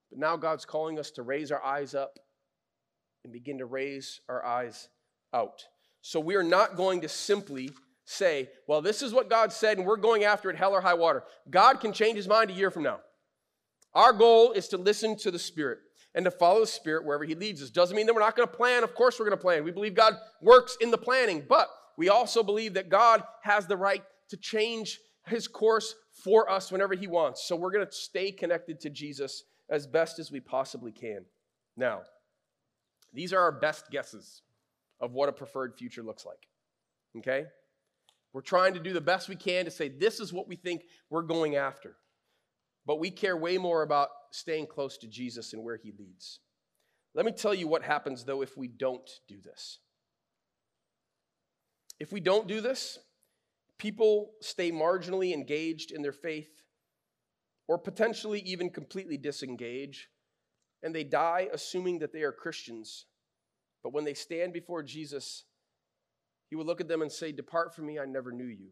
But 0.10 0.20
now 0.20 0.38
God's 0.38 0.66
calling 0.66 0.98
us 0.98 1.12
to 1.12 1.24
raise 1.24 1.52
our 1.52 1.64
eyes 1.64 1.94
up 1.94 2.20
and 3.26 3.34
begin 3.34 3.58
to 3.58 3.66
raise 3.66 4.22
our 4.30 4.46
eyes 4.46 4.88
out. 5.34 5.66
So 6.02 6.20
we 6.20 6.36
are 6.36 6.44
not 6.44 6.78
going 6.78 7.02
to 7.02 7.10
simply 7.10 7.72
say, 8.06 8.50
well, 8.68 8.82
this 8.82 9.02
is 9.02 9.12
what 9.12 9.30
God 9.30 9.52
said, 9.52 9.78
and 9.78 9.86
we're 9.86 9.98
going 9.98 10.24
after 10.24 10.50
it 10.50 10.56
hell 10.56 10.74
or 10.74 10.80
high 10.80 10.94
water. 10.94 11.24
God 11.50 11.80
can 11.80 11.92
change 11.92 12.16
his 12.16 12.28
mind 12.28 12.52
a 12.52 12.54
year 12.54 12.72
from 12.72 12.84
now. 12.84 13.00
Our 13.94 14.14
goal 14.14 14.52
is 14.52 14.68
to 14.70 14.78
listen 14.78 15.18
to 15.18 15.32
the 15.32 15.40
Spirit 15.40 15.80
and 16.14 16.24
to 16.26 16.32
follow 16.32 16.60
the 16.60 16.68
Spirit 16.68 17.04
wherever 17.04 17.26
he 17.26 17.34
leads 17.34 17.64
us. 17.64 17.72
Doesn't 17.72 17.96
mean 17.96 18.06
that 18.06 18.14
we're 18.14 18.22
not 18.22 18.36
going 18.36 18.48
to 18.48 18.56
plan. 18.56 18.84
Of 18.84 18.94
course, 18.94 19.20
we're 19.20 19.26
going 19.26 19.38
to 19.38 19.42
plan. 19.42 19.64
We 19.64 19.72
believe 19.72 19.96
God 19.96 20.14
works 20.42 20.78
in 20.80 20.92
the 20.92 20.98
planning, 20.98 21.44
but 21.50 21.68
we 21.98 22.10
also 22.10 22.44
believe 22.44 22.76
that 22.76 22.90
God 22.90 23.24
has 23.42 23.66
the 23.66 23.78
right 23.78 24.04
to 24.30 24.38
change 24.38 25.00
his 25.26 25.48
course 25.48 25.96
for 26.24 26.50
us 26.50 26.72
whenever 26.72 26.94
he 26.94 27.08
wants. 27.08 27.48
So 27.48 27.56
we're 27.56 27.72
going 27.72 27.86
to 27.86 27.92
stay 27.92 28.32
connected 28.32 28.80
to 28.82 28.90
Jesus 28.90 29.44
as 29.70 29.88
best 29.88 30.20
as 30.20 30.32
we 30.32 30.40
possibly 30.40 30.92
can. 30.92 31.26
Now, 31.76 32.04
these 33.16 33.34
are 33.34 33.40
our 33.40 33.52
best 33.52 33.90
guesses. 33.90 34.42
of 35.02 35.12
what 35.12 35.28
a 35.28 35.34
preferred 35.34 35.76
future 35.78 36.02
looks 36.02 36.26
like. 36.26 36.48
Okay? 37.18 37.46
We're 38.32 38.42
trying 38.42 38.74
to 38.74 38.80
do 38.80 38.94
the 38.94 39.02
best 39.02 39.30
we 39.30 39.36
can 39.36 39.66
to 39.66 39.72
say 39.72 39.90
this 39.90 40.20
is 40.20 40.32
what 40.34 40.48
we 40.48 40.56
think 40.56 40.84
we're 41.10 41.22
going 41.22 41.56
after. 41.56 41.96
But 42.86 43.00
we 43.00 43.12
care 43.12 43.36
way 43.36 43.58
more 43.58 43.82
about 43.82 44.10
staying 44.32 44.68
close 44.68 44.98
to 45.00 45.08
Jesus 45.08 45.54
and 45.54 45.64
where 45.64 45.78
he 45.78 45.92
leads. 45.98 46.40
Let 47.14 47.26
me 47.26 47.32
tell 47.32 47.54
you 47.54 47.68
what 47.68 47.84
happens, 47.84 48.24
though, 48.24 48.42
if 48.42 48.58
we 48.58 48.68
don't 48.68 49.10
do 49.28 49.40
this. 49.42 49.80
If 52.00 52.12
we 52.12 52.20
don't 52.20 52.48
do 52.48 52.60
this, 52.60 53.00
people 53.80 54.32
stay 54.42 54.72
marginally 54.72 55.34
engaged 55.34 55.92
in 55.92 56.02
their 56.02 56.12
faith 56.12 56.62
or 57.68 57.78
potentially 57.78 58.42
even 58.42 58.70
completely 58.70 59.18
disengage, 59.18 60.10
and 60.86 60.94
they 60.94 61.04
die 61.04 61.50
assuming 61.52 62.00
that 62.00 62.14
they 62.14 62.22
are 62.22 62.32
Christians. 62.32 63.08
But 63.84 63.92
when 63.92 64.06
they 64.06 64.14
stand 64.14 64.54
before 64.54 64.84
Jesus, 64.84 65.44
he 66.48 66.56
will 66.56 66.64
look 66.64 66.80
at 66.80 66.88
them 66.88 67.02
and 67.02 67.12
say, 67.12 67.32
Depart 67.32 67.76
from 67.76 67.88
me, 67.88 67.98
I 67.98 68.06
never 68.06 68.32
knew 68.32 68.46
you. 68.46 68.70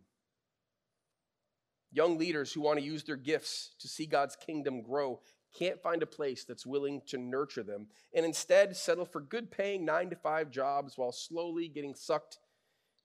Young 1.91 2.20
leaders 2.20 2.53
who 2.53 2.61
want 2.61 2.78
to 2.78 2.86
use 2.86 3.03
their 3.03 3.16
gifts 3.16 3.72
to 3.80 3.88
see 3.88 4.05
God's 4.05 4.36
kingdom 4.36 4.84
grow 4.84 5.22
can't 5.57 5.82
find 5.82 6.03
a 6.03 6.07
place 6.07 6.43
that's 6.43 6.66
willing 6.66 7.01
to 7.07 7.18
nurture 7.18 7.64
them 7.64 7.88
and 8.16 8.26
instead 8.26 8.76
settle 8.76 9.05
for 9.05 9.20
good 9.22 9.51
paying 9.51 9.84
nine 9.84 10.09
to 10.11 10.16
five 10.16 10.51
jobs 10.51 10.97
while 10.97 11.11
slowly 11.11 11.68
getting 11.68 11.95
sucked 11.95 12.38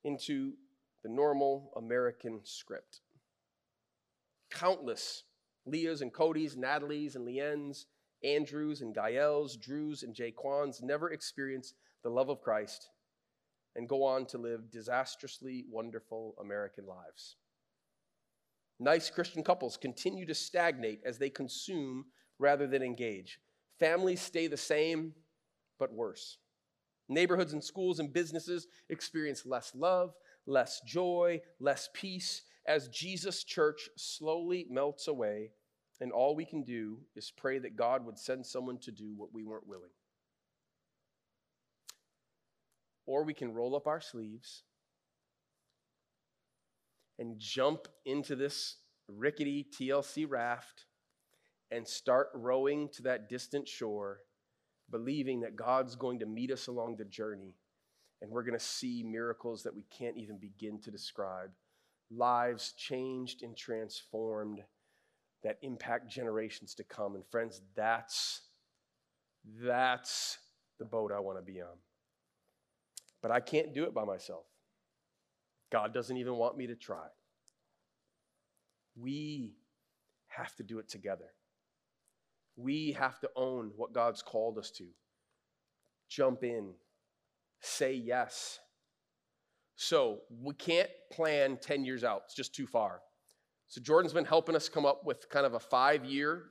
into 0.04 0.52
the 1.02 1.08
normal 1.08 1.72
American 1.76 2.40
script. 2.44 3.00
Countless 4.50 5.24
Leahs 5.66 6.00
and 6.02 6.12
Cody's, 6.12 6.56
Natalie's 6.56 7.16
and 7.16 7.26
Leanne's, 7.26 7.86
Andrews 8.24 8.80
and 8.80 8.94
Gael's, 8.94 9.56
Drews 9.56 10.02
and 10.02 10.14
Jaquan's 10.14 10.82
never 10.82 11.10
experience 11.12 11.74
the 12.02 12.10
love 12.10 12.28
of 12.28 12.40
Christ 12.40 12.90
and 13.76 13.88
go 13.88 14.02
on 14.02 14.26
to 14.26 14.38
live 14.38 14.70
disastrously 14.70 15.64
wonderful 15.70 16.34
American 16.40 16.86
lives. 16.86 17.36
Nice 18.80 19.10
Christian 19.10 19.42
couples 19.42 19.76
continue 19.76 20.26
to 20.26 20.34
stagnate 20.34 21.00
as 21.04 21.18
they 21.18 21.30
consume 21.30 22.06
rather 22.38 22.66
than 22.66 22.82
engage. 22.82 23.40
Families 23.78 24.20
stay 24.20 24.46
the 24.46 24.56
same, 24.56 25.14
but 25.78 25.92
worse. 25.92 26.38
Neighborhoods 27.08 27.52
and 27.52 27.62
schools 27.62 28.00
and 28.00 28.12
businesses 28.12 28.66
experience 28.88 29.46
less 29.46 29.72
love, 29.74 30.14
less 30.46 30.80
joy, 30.86 31.40
less 31.60 31.88
peace 31.94 32.42
as 32.66 32.88
Jesus' 32.88 33.44
church 33.44 33.88
slowly 33.96 34.66
melts 34.68 35.08
away, 35.08 35.50
and 36.00 36.12
all 36.12 36.36
we 36.36 36.44
can 36.44 36.62
do 36.62 36.98
is 37.16 37.32
pray 37.36 37.58
that 37.58 37.76
God 37.76 38.04
would 38.06 38.18
send 38.18 38.46
someone 38.46 38.78
to 38.78 38.92
do 38.92 39.14
what 39.16 39.32
we 39.32 39.44
weren't 39.44 39.66
willing. 39.66 39.90
Or 43.06 43.24
we 43.24 43.34
can 43.34 43.52
roll 43.52 43.74
up 43.74 43.86
our 43.86 44.00
sleeves 44.00 44.62
and 47.18 47.38
jump 47.38 47.88
into 48.04 48.36
this 48.36 48.76
rickety 49.08 49.66
TLC 49.76 50.26
raft 50.28 50.84
and 51.70 51.86
start 51.86 52.28
rowing 52.34 52.88
to 52.90 53.02
that 53.02 53.28
distant 53.28 53.66
shore, 53.66 54.20
believing 54.90 55.40
that 55.40 55.56
God's 55.56 55.96
going 55.96 56.20
to 56.20 56.26
meet 56.26 56.50
us 56.50 56.66
along 56.66 56.96
the 56.96 57.04
journey 57.04 57.54
and 58.20 58.30
we're 58.30 58.42
going 58.42 58.58
to 58.58 58.64
see 58.64 59.02
miracles 59.04 59.62
that 59.62 59.74
we 59.74 59.84
can't 59.96 60.16
even 60.16 60.38
begin 60.38 60.80
to 60.80 60.90
describe. 60.90 61.50
Lives 62.10 62.72
changed 62.72 63.42
and 63.42 63.56
transformed 63.56 64.60
that 65.42 65.58
impact 65.62 66.10
generations 66.10 66.74
to 66.74 66.84
come. 66.84 67.14
And 67.14 67.24
friends, 67.30 67.60
that's 67.74 68.42
that's 69.62 70.38
the 70.78 70.84
boat 70.84 71.12
I 71.12 71.20
want 71.20 71.38
to 71.38 71.42
be 71.42 71.60
on. 71.60 71.76
But 73.22 73.30
I 73.30 73.40
can't 73.40 73.74
do 73.74 73.84
it 73.84 73.94
by 73.94 74.04
myself. 74.04 74.44
God 75.70 75.92
doesn't 75.92 76.16
even 76.16 76.36
want 76.36 76.56
me 76.56 76.66
to 76.68 76.74
try. 76.74 77.06
We 78.96 79.54
have 80.28 80.54
to 80.56 80.62
do 80.62 80.78
it 80.78 80.88
together. 80.88 81.32
We 82.56 82.92
have 82.92 83.20
to 83.20 83.30
own 83.36 83.72
what 83.76 83.92
God's 83.92 84.22
called 84.22 84.58
us 84.58 84.70
to. 84.72 84.84
Jump 86.08 86.42
in, 86.42 86.70
say 87.60 87.92
yes. 87.92 88.58
So 89.76 90.20
we 90.42 90.54
can't 90.54 90.90
plan 91.12 91.58
10 91.60 91.84
years 91.84 92.02
out, 92.02 92.22
it's 92.26 92.34
just 92.34 92.54
too 92.54 92.66
far. 92.66 93.00
So 93.68 93.80
Jordan's 93.82 94.14
been 94.14 94.24
helping 94.24 94.56
us 94.56 94.68
come 94.68 94.86
up 94.86 95.04
with 95.04 95.28
kind 95.28 95.44
of 95.44 95.54
a 95.54 95.60
five 95.60 96.04
year 96.04 96.44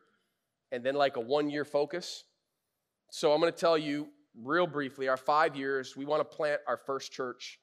and 0.71 0.83
then 0.83 0.95
like 0.95 1.17
a 1.17 1.19
one 1.19 1.49
year 1.49 1.65
focus. 1.65 2.23
So 3.11 3.33
I'm 3.33 3.41
going 3.41 3.51
to 3.51 3.57
tell 3.57 3.77
you 3.77 4.09
real 4.35 4.67
briefly 4.67 5.07
our 5.07 5.17
five 5.17 5.55
years, 5.55 5.97
we 5.97 6.05
want 6.05 6.19
to 6.19 6.35
plant 6.35 6.61
our 6.67 6.77
first 6.77 7.11
church 7.11 7.59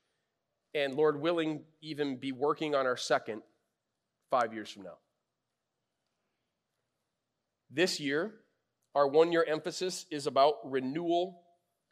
and 0.75 0.95
Lord 0.95 1.21
willing, 1.21 1.63
even 1.83 2.17
be 2.17 2.33
working 2.33 2.75
on 2.75 2.85
our 2.87 2.97
second 2.97 3.43
five 4.29 4.53
years 4.53 4.71
from 4.71 4.83
now. 4.83 4.99
This 7.71 8.01
year, 8.01 8.35
our 8.95 9.07
one 9.07 9.31
year 9.31 9.45
emphasis 9.47 10.07
is 10.11 10.27
about 10.27 10.55
renewal, 10.65 11.43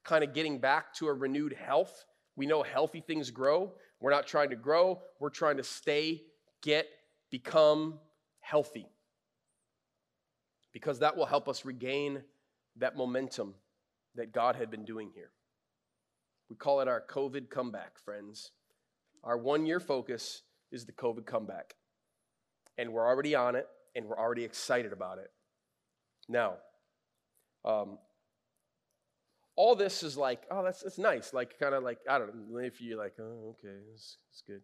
kind 0.04 0.24
of 0.24 0.34
getting 0.34 0.58
back 0.58 0.94
to 0.94 1.06
a 1.06 1.12
renewed 1.12 1.52
health. 1.52 2.04
We 2.34 2.46
know 2.46 2.64
healthy 2.64 3.00
things 3.00 3.30
grow. 3.30 3.72
We're 4.00 4.10
not 4.10 4.26
trying 4.26 4.50
to 4.50 4.56
grow, 4.56 5.00
we're 5.20 5.30
trying 5.30 5.58
to 5.58 5.62
stay, 5.62 6.22
get, 6.60 6.88
become 7.32 7.98
healthy. 8.40 8.86
Because 10.72 11.00
that 11.00 11.16
will 11.16 11.26
help 11.26 11.48
us 11.48 11.64
regain 11.64 12.22
that 12.76 12.96
momentum 12.96 13.54
that 14.14 14.32
God 14.32 14.54
had 14.54 14.70
been 14.70 14.84
doing 14.84 15.10
here. 15.12 15.30
We 16.48 16.56
call 16.56 16.80
it 16.80 16.88
our 16.88 17.02
COVID 17.10 17.50
comeback, 17.50 17.98
friends. 17.98 18.52
Our 19.24 19.38
one 19.38 19.66
year 19.66 19.80
focus 19.80 20.42
is 20.70 20.84
the 20.84 20.92
COVID 20.92 21.26
comeback. 21.26 21.74
And 22.78 22.92
we're 22.92 23.06
already 23.06 23.34
on 23.34 23.56
it, 23.56 23.66
and 23.96 24.06
we're 24.06 24.18
already 24.18 24.44
excited 24.44 24.92
about 24.92 25.18
it. 25.18 25.30
Now, 26.28 26.54
um, 27.64 27.98
all 29.56 29.74
this 29.74 30.02
is 30.02 30.16
like, 30.16 30.42
oh, 30.50 30.62
that's, 30.62 30.82
that's 30.82 30.98
nice. 30.98 31.32
Like, 31.32 31.58
kind 31.58 31.74
of 31.74 31.82
like, 31.82 31.98
I 32.08 32.18
don't 32.18 32.50
know, 32.50 32.58
if 32.58 32.80
you're 32.80 32.98
like, 32.98 33.14
oh, 33.20 33.56
okay, 33.58 33.76
it's, 33.94 34.16
good. 34.46 34.62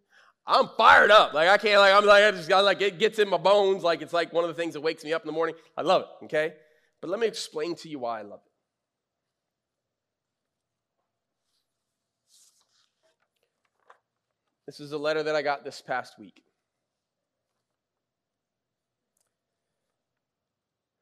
I'm 0.49 0.67
fired 0.77 1.11
up. 1.11 1.33
Like, 1.33 1.47
I 1.47 1.59
can't, 1.59 1.79
like, 1.79 1.93
I'm 1.93 2.05
like, 2.05 2.23
I 2.23 2.31
just 2.31 2.49
got, 2.49 2.65
like, 2.65 2.81
it 2.81 2.97
gets 2.97 3.19
in 3.19 3.29
my 3.29 3.37
bones. 3.37 3.83
Like, 3.83 4.01
it's 4.01 4.13
like 4.13 4.33
one 4.33 4.43
of 4.43 4.47
the 4.47 4.59
things 4.59 4.73
that 4.73 4.81
wakes 4.81 5.03
me 5.03 5.13
up 5.13 5.21
in 5.21 5.27
the 5.27 5.31
morning. 5.31 5.55
I 5.77 5.83
love 5.83 6.01
it, 6.01 6.25
okay? 6.25 6.53
But 7.01 7.11
let 7.11 7.19
me 7.19 7.27
explain 7.27 7.75
to 7.75 7.87
you 7.87 7.99
why 7.99 8.19
I 8.19 8.23
love 8.23 8.39
it. 8.43 8.51
This 14.65 14.79
is 14.79 14.91
a 14.91 14.97
letter 14.97 15.21
that 15.21 15.35
I 15.35 15.43
got 15.43 15.63
this 15.63 15.81
past 15.81 16.17
week. 16.17 16.41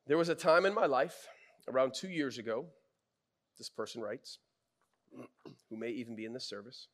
There 0.07 0.17
was 0.17 0.29
a 0.29 0.35
time 0.35 0.65
in 0.65 0.73
my 0.73 0.85
life, 0.85 1.27
around 1.69 1.93
two 1.93 2.09
years 2.09 2.37
ago, 2.37 2.65
this 3.57 3.69
person 3.69 4.01
writes, 4.01 4.39
who 5.69 5.77
may 5.77 5.89
even 5.89 6.15
be 6.17 6.25
in 6.25 6.33
this 6.33 6.47
service, 6.47 6.87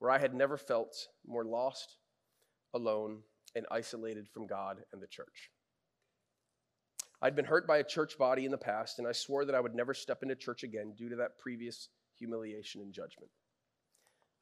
where 0.00 0.10
I 0.10 0.18
had 0.18 0.34
never 0.34 0.56
felt 0.56 0.96
more 1.26 1.44
lost, 1.44 1.96
alone, 2.74 3.18
and 3.54 3.66
isolated 3.70 4.28
from 4.28 4.46
God 4.46 4.82
and 4.92 5.00
the 5.00 5.06
church. 5.06 5.50
I'd 7.22 7.36
been 7.36 7.44
hurt 7.44 7.66
by 7.66 7.78
a 7.78 7.84
church 7.84 8.16
body 8.16 8.46
in 8.46 8.50
the 8.50 8.58
past, 8.58 8.98
and 8.98 9.06
I 9.06 9.12
swore 9.12 9.44
that 9.44 9.54
I 9.54 9.60
would 9.60 9.74
never 9.74 9.92
step 9.92 10.22
into 10.22 10.34
church 10.34 10.62
again 10.62 10.94
due 10.96 11.10
to 11.10 11.16
that 11.16 11.38
previous 11.38 11.88
humiliation 12.18 12.80
and 12.80 12.94
judgment. 12.94 13.30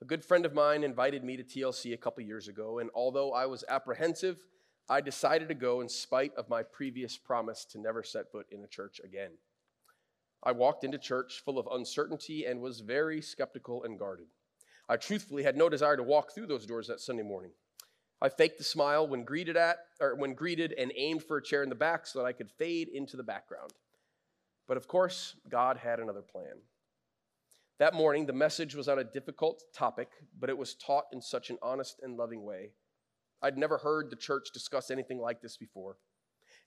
A 0.00 0.04
good 0.04 0.24
friend 0.24 0.46
of 0.46 0.54
mine 0.54 0.84
invited 0.84 1.24
me 1.24 1.36
to 1.36 1.42
TLC 1.42 1.92
a 1.92 1.96
couple 1.96 2.22
years 2.22 2.46
ago, 2.46 2.78
and 2.78 2.88
although 2.94 3.32
I 3.32 3.46
was 3.46 3.64
apprehensive, 3.68 4.44
I 4.88 5.00
decided 5.00 5.48
to 5.48 5.54
go 5.54 5.80
in 5.80 5.88
spite 5.88 6.32
of 6.36 6.48
my 6.48 6.62
previous 6.62 7.18
promise 7.18 7.64
to 7.72 7.80
never 7.80 8.04
set 8.04 8.30
foot 8.30 8.46
in 8.52 8.62
a 8.62 8.68
church 8.68 9.00
again. 9.02 9.32
I 10.44 10.52
walked 10.52 10.84
into 10.84 10.98
church 10.98 11.42
full 11.44 11.58
of 11.58 11.66
uncertainty 11.66 12.46
and 12.46 12.60
was 12.60 12.78
very 12.78 13.20
skeptical 13.20 13.82
and 13.82 13.98
guarded. 13.98 14.28
I 14.88 14.96
truthfully 14.96 15.42
had 15.42 15.56
no 15.56 15.68
desire 15.68 15.96
to 15.96 16.02
walk 16.02 16.32
through 16.32 16.46
those 16.46 16.66
doors 16.66 16.86
that 16.88 17.00
Sunday 17.00 17.22
morning. 17.22 17.50
I 18.20 18.28
faked 18.28 18.58
the 18.58 18.64
smile 18.64 19.06
when 19.06 19.24
greeted 19.24 19.56
at 19.56 19.78
or 20.00 20.14
when 20.14 20.34
greeted 20.34 20.72
and 20.72 20.92
aimed 20.96 21.22
for 21.22 21.36
a 21.36 21.42
chair 21.42 21.62
in 21.62 21.68
the 21.68 21.74
back 21.74 22.06
so 22.06 22.18
that 22.18 22.24
I 22.24 22.32
could 22.32 22.50
fade 22.50 22.88
into 22.88 23.16
the 23.16 23.22
background. 23.22 23.72
But 24.66 24.76
of 24.76 24.88
course, 24.88 25.36
God 25.48 25.76
had 25.76 26.00
another 26.00 26.22
plan. 26.22 26.62
That 27.78 27.94
morning, 27.94 28.26
the 28.26 28.32
message 28.32 28.74
was 28.74 28.88
on 28.88 28.98
a 28.98 29.04
difficult 29.04 29.62
topic, 29.72 30.08
but 30.38 30.50
it 30.50 30.58
was 30.58 30.74
taught 30.74 31.04
in 31.12 31.22
such 31.22 31.48
an 31.48 31.58
honest 31.62 32.00
and 32.02 32.16
loving 32.16 32.44
way. 32.44 32.72
I'd 33.40 33.56
never 33.56 33.78
heard 33.78 34.10
the 34.10 34.16
church 34.16 34.48
discuss 34.52 34.90
anything 34.90 35.20
like 35.20 35.40
this 35.40 35.56
before. 35.56 35.98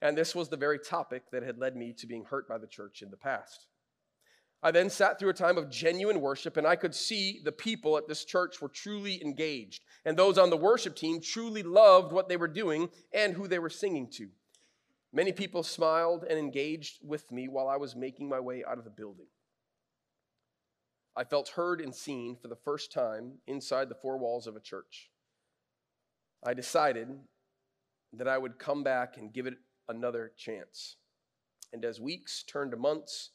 And 0.00 0.16
this 0.16 0.34
was 0.34 0.48
the 0.48 0.56
very 0.56 0.78
topic 0.78 1.30
that 1.30 1.42
had 1.42 1.58
led 1.58 1.76
me 1.76 1.92
to 1.98 2.06
being 2.06 2.24
hurt 2.24 2.48
by 2.48 2.56
the 2.56 2.66
church 2.66 3.02
in 3.02 3.10
the 3.10 3.16
past. 3.16 3.66
I 4.62 4.70
then 4.70 4.90
sat 4.90 5.18
through 5.18 5.30
a 5.30 5.34
time 5.34 5.58
of 5.58 5.70
genuine 5.70 6.20
worship, 6.20 6.56
and 6.56 6.66
I 6.66 6.76
could 6.76 6.94
see 6.94 7.40
the 7.42 7.50
people 7.50 7.96
at 7.96 8.06
this 8.06 8.24
church 8.24 8.60
were 8.60 8.68
truly 8.68 9.20
engaged, 9.20 9.84
and 10.04 10.16
those 10.16 10.38
on 10.38 10.50
the 10.50 10.56
worship 10.56 10.94
team 10.94 11.20
truly 11.20 11.64
loved 11.64 12.12
what 12.12 12.28
they 12.28 12.36
were 12.36 12.48
doing 12.48 12.88
and 13.12 13.34
who 13.34 13.48
they 13.48 13.58
were 13.58 13.70
singing 13.70 14.08
to. 14.12 14.28
Many 15.12 15.32
people 15.32 15.64
smiled 15.64 16.24
and 16.28 16.38
engaged 16.38 17.00
with 17.02 17.30
me 17.32 17.48
while 17.48 17.68
I 17.68 17.76
was 17.76 17.96
making 17.96 18.28
my 18.28 18.38
way 18.38 18.62
out 18.66 18.78
of 18.78 18.84
the 18.84 18.90
building. 18.90 19.26
I 21.16 21.24
felt 21.24 21.48
heard 21.48 21.80
and 21.80 21.94
seen 21.94 22.36
for 22.40 22.48
the 22.48 22.56
first 22.56 22.92
time 22.92 23.32
inside 23.46 23.88
the 23.88 23.94
four 23.94 24.16
walls 24.16 24.46
of 24.46 24.56
a 24.56 24.60
church. 24.60 25.10
I 26.42 26.54
decided 26.54 27.08
that 28.14 28.28
I 28.28 28.38
would 28.38 28.58
come 28.58 28.82
back 28.82 29.16
and 29.16 29.32
give 29.32 29.46
it 29.46 29.54
another 29.88 30.32
chance. 30.36 30.96
And 31.72 31.84
as 31.84 32.00
weeks 32.00 32.42
turned 32.42 32.70
to 32.70 32.76
months, 32.76 33.30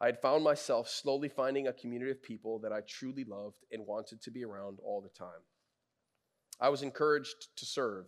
I 0.00 0.06
had 0.06 0.20
found 0.20 0.44
myself 0.44 0.88
slowly 0.88 1.28
finding 1.28 1.66
a 1.66 1.72
community 1.72 2.10
of 2.10 2.22
people 2.22 2.60
that 2.60 2.72
I 2.72 2.80
truly 2.82 3.24
loved 3.24 3.64
and 3.72 3.86
wanted 3.86 4.22
to 4.22 4.30
be 4.30 4.44
around 4.44 4.78
all 4.84 5.00
the 5.00 5.08
time. 5.08 5.42
I 6.60 6.68
was 6.68 6.82
encouraged 6.82 7.56
to 7.56 7.64
serve 7.64 8.06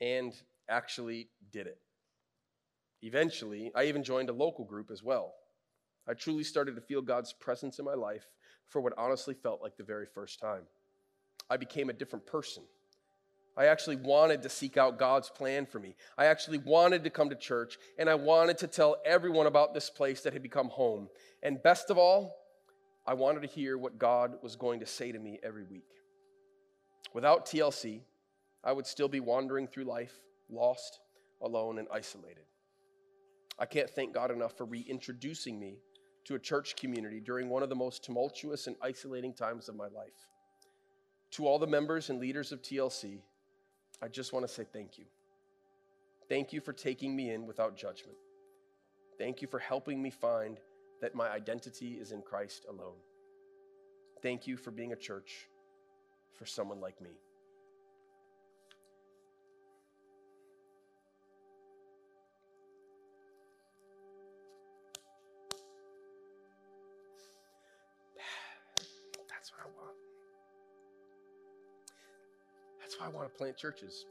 and 0.00 0.34
actually 0.68 1.28
did 1.50 1.66
it. 1.66 1.78
Eventually, 3.02 3.70
I 3.74 3.84
even 3.84 4.02
joined 4.02 4.30
a 4.30 4.34
local 4.34 4.64
group 4.64 4.90
as 4.90 5.02
well. 5.02 5.34
I 6.06 6.14
truly 6.14 6.44
started 6.44 6.74
to 6.74 6.82
feel 6.82 7.00
God's 7.00 7.32
presence 7.32 7.78
in 7.78 7.84
my 7.84 7.94
life 7.94 8.26
for 8.66 8.80
what 8.80 8.92
honestly 8.98 9.34
felt 9.34 9.62
like 9.62 9.76
the 9.76 9.84
very 9.84 10.06
first 10.06 10.38
time. 10.38 10.62
I 11.48 11.56
became 11.56 11.90
a 11.90 11.94
different 11.94 12.26
person. 12.26 12.62
I 13.56 13.66
actually 13.66 13.96
wanted 13.96 14.42
to 14.42 14.48
seek 14.48 14.76
out 14.76 14.98
God's 14.98 15.30
plan 15.30 15.66
for 15.66 15.78
me. 15.78 15.94
I 16.18 16.26
actually 16.26 16.58
wanted 16.58 17.04
to 17.04 17.10
come 17.10 17.30
to 17.30 17.36
church 17.36 17.78
and 17.98 18.10
I 18.10 18.14
wanted 18.14 18.58
to 18.58 18.66
tell 18.66 18.96
everyone 19.04 19.46
about 19.46 19.74
this 19.74 19.90
place 19.90 20.22
that 20.22 20.32
had 20.32 20.42
become 20.42 20.68
home. 20.68 21.08
And 21.42 21.62
best 21.62 21.90
of 21.90 21.96
all, 21.96 22.36
I 23.06 23.14
wanted 23.14 23.42
to 23.42 23.48
hear 23.48 23.78
what 23.78 23.98
God 23.98 24.36
was 24.42 24.56
going 24.56 24.80
to 24.80 24.86
say 24.86 25.12
to 25.12 25.18
me 25.18 25.38
every 25.42 25.62
week. 25.62 25.88
Without 27.12 27.46
TLC, 27.46 28.00
I 28.64 28.72
would 28.72 28.86
still 28.86 29.08
be 29.08 29.20
wandering 29.20 29.68
through 29.68 29.84
life, 29.84 30.14
lost, 30.50 30.98
alone, 31.40 31.78
and 31.78 31.86
isolated. 31.92 32.44
I 33.58 33.66
can't 33.66 33.90
thank 33.90 34.12
God 34.12 34.32
enough 34.32 34.56
for 34.56 34.64
reintroducing 34.64 35.60
me 35.60 35.76
to 36.24 36.34
a 36.34 36.38
church 36.40 36.74
community 36.74 37.20
during 37.20 37.48
one 37.48 37.62
of 37.62 37.68
the 37.68 37.74
most 37.76 38.02
tumultuous 38.02 38.66
and 38.66 38.74
isolating 38.82 39.32
times 39.32 39.68
of 39.68 39.76
my 39.76 39.84
life. 39.84 40.28
To 41.32 41.46
all 41.46 41.58
the 41.58 41.66
members 41.66 42.10
and 42.10 42.18
leaders 42.18 42.50
of 42.50 42.62
TLC, 42.62 43.20
I 44.02 44.08
just 44.08 44.32
want 44.32 44.46
to 44.46 44.52
say 44.52 44.64
thank 44.72 44.98
you. 44.98 45.04
Thank 46.28 46.52
you 46.52 46.60
for 46.60 46.72
taking 46.72 47.14
me 47.14 47.30
in 47.30 47.46
without 47.46 47.76
judgment. 47.76 48.16
Thank 49.18 49.42
you 49.42 49.48
for 49.48 49.58
helping 49.58 50.02
me 50.02 50.10
find 50.10 50.58
that 51.00 51.14
my 51.14 51.28
identity 51.30 51.98
is 52.00 52.12
in 52.12 52.22
Christ 52.22 52.66
alone. 52.68 52.96
Thank 54.22 54.46
you 54.46 54.56
for 54.56 54.70
being 54.70 54.92
a 54.92 54.96
church 54.96 55.48
for 56.32 56.46
someone 56.46 56.80
like 56.80 57.00
me. 57.00 57.10
Why 73.04 73.10
I 73.10 73.16
want 73.16 73.32
to 73.32 73.38
plant 73.38 73.56
churches. 73.56 74.06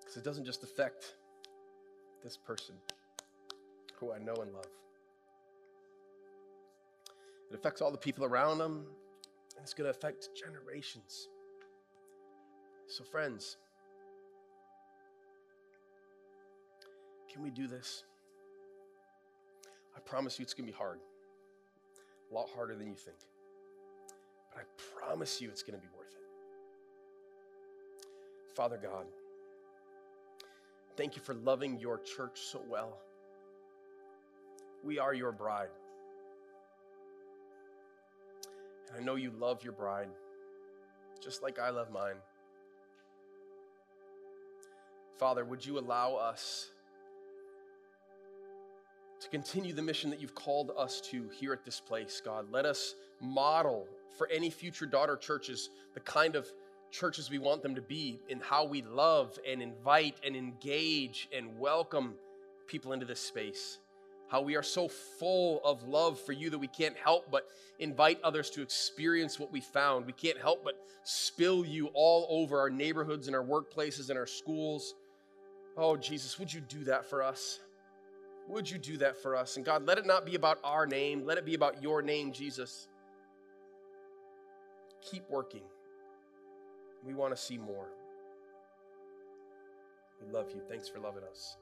Because 0.00 0.16
it 0.16 0.24
doesn't 0.24 0.44
just 0.44 0.62
affect 0.62 1.14
this 2.22 2.36
person 2.36 2.74
who 3.98 4.12
I 4.12 4.18
know 4.18 4.34
and 4.34 4.52
love. 4.52 4.66
It 7.50 7.54
affects 7.54 7.82
all 7.82 7.90
the 7.90 7.98
people 7.98 8.24
around 8.24 8.58
them, 8.58 8.86
and 9.56 9.62
it's 9.62 9.74
going 9.74 9.84
to 9.84 9.90
affect 9.90 10.30
generations. 10.34 11.28
So, 12.86 13.04
friends, 13.04 13.56
can 17.32 17.42
we 17.42 17.50
do 17.50 17.66
this? 17.66 18.04
I 19.96 20.00
promise 20.00 20.38
you 20.38 20.42
it's 20.42 20.54
going 20.54 20.66
to 20.66 20.72
be 20.72 20.76
hard, 20.76 20.98
a 22.30 22.34
lot 22.34 22.48
harder 22.54 22.74
than 22.74 22.88
you 22.88 22.94
think. 22.94 23.18
But 24.54 24.62
I 24.62 24.64
promise 25.06 25.40
you 25.40 25.48
it's 25.48 25.62
going 25.62 25.78
to 25.78 25.80
be 25.80 25.88
worth 25.96 26.08
it. 26.08 26.22
Father 28.54 28.78
God, 28.80 29.06
thank 30.96 31.16
you 31.16 31.22
for 31.22 31.34
loving 31.34 31.78
your 31.80 31.98
church 31.98 32.40
so 32.40 32.60
well. 32.68 32.98
We 34.84 34.98
are 34.98 35.14
your 35.14 35.32
bride. 35.32 35.68
And 38.88 39.00
I 39.00 39.04
know 39.04 39.14
you 39.14 39.30
love 39.38 39.62
your 39.64 39.72
bride, 39.72 40.08
just 41.22 41.42
like 41.42 41.58
I 41.58 41.70
love 41.70 41.90
mine. 41.90 42.16
Father, 45.18 45.44
would 45.44 45.64
you 45.64 45.78
allow 45.78 46.14
us 46.14 46.70
to 49.20 49.28
continue 49.28 49.72
the 49.72 49.82
mission 49.82 50.10
that 50.10 50.20
you've 50.20 50.34
called 50.34 50.72
us 50.76 51.00
to 51.00 51.28
here 51.28 51.52
at 51.52 51.64
this 51.64 51.78
place, 51.78 52.20
God? 52.24 52.50
Let 52.50 52.66
us 52.66 52.96
model 53.22 53.86
for 54.18 54.28
any 54.28 54.50
future 54.50 54.86
daughter 54.86 55.16
churches 55.16 55.70
the 55.94 56.00
kind 56.00 56.36
of 56.36 56.46
churches 56.90 57.30
we 57.30 57.38
want 57.38 57.62
them 57.62 57.74
to 57.74 57.82
be 57.82 58.20
in 58.28 58.38
how 58.40 58.64
we 58.64 58.82
love 58.82 59.38
and 59.48 59.62
invite 59.62 60.16
and 60.26 60.36
engage 60.36 61.28
and 61.34 61.58
welcome 61.58 62.14
people 62.66 62.92
into 62.92 63.06
this 63.06 63.20
space 63.20 63.78
how 64.32 64.40
we 64.40 64.56
are 64.56 64.62
so 64.62 64.88
full 64.88 65.60
of 65.62 65.86
love 65.86 66.18
for 66.18 66.32
you 66.32 66.48
that 66.48 66.58
we 66.58 66.66
can't 66.66 66.96
help 66.96 67.30
but 67.30 67.48
invite 67.78 68.18
others 68.24 68.48
to 68.48 68.62
experience 68.62 69.38
what 69.38 69.52
we 69.52 69.60
found. 69.60 70.06
We 70.06 70.14
can't 70.14 70.38
help 70.38 70.64
but 70.64 70.80
spill 71.04 71.66
you 71.66 71.90
all 71.92 72.26
over 72.30 72.58
our 72.58 72.70
neighborhoods 72.70 73.26
and 73.26 73.36
our 73.36 73.44
workplaces 73.44 74.08
and 74.08 74.18
our 74.18 74.26
schools. 74.26 74.94
Oh, 75.76 75.98
Jesus, 75.98 76.38
would 76.38 76.50
you 76.50 76.62
do 76.62 76.82
that 76.84 77.04
for 77.04 77.22
us? 77.22 77.60
Would 78.48 78.70
you 78.70 78.78
do 78.78 78.96
that 78.96 79.18
for 79.20 79.36
us? 79.36 79.58
And 79.58 79.66
God, 79.66 79.84
let 79.84 79.98
it 79.98 80.06
not 80.06 80.24
be 80.24 80.34
about 80.34 80.58
our 80.64 80.86
name, 80.86 81.26
let 81.26 81.36
it 81.36 81.44
be 81.44 81.52
about 81.52 81.82
your 81.82 82.00
name, 82.00 82.32
Jesus. 82.32 82.88
Keep 85.10 85.28
working. 85.28 85.62
We 87.04 87.14
want 87.14 87.34
to 87.34 87.40
see 87.40 87.58
more. 87.58 87.88
We 90.20 90.32
love 90.32 90.50
you. 90.54 90.62
Thanks 90.68 90.88
for 90.88 91.00
loving 91.00 91.24
us. 91.24 91.56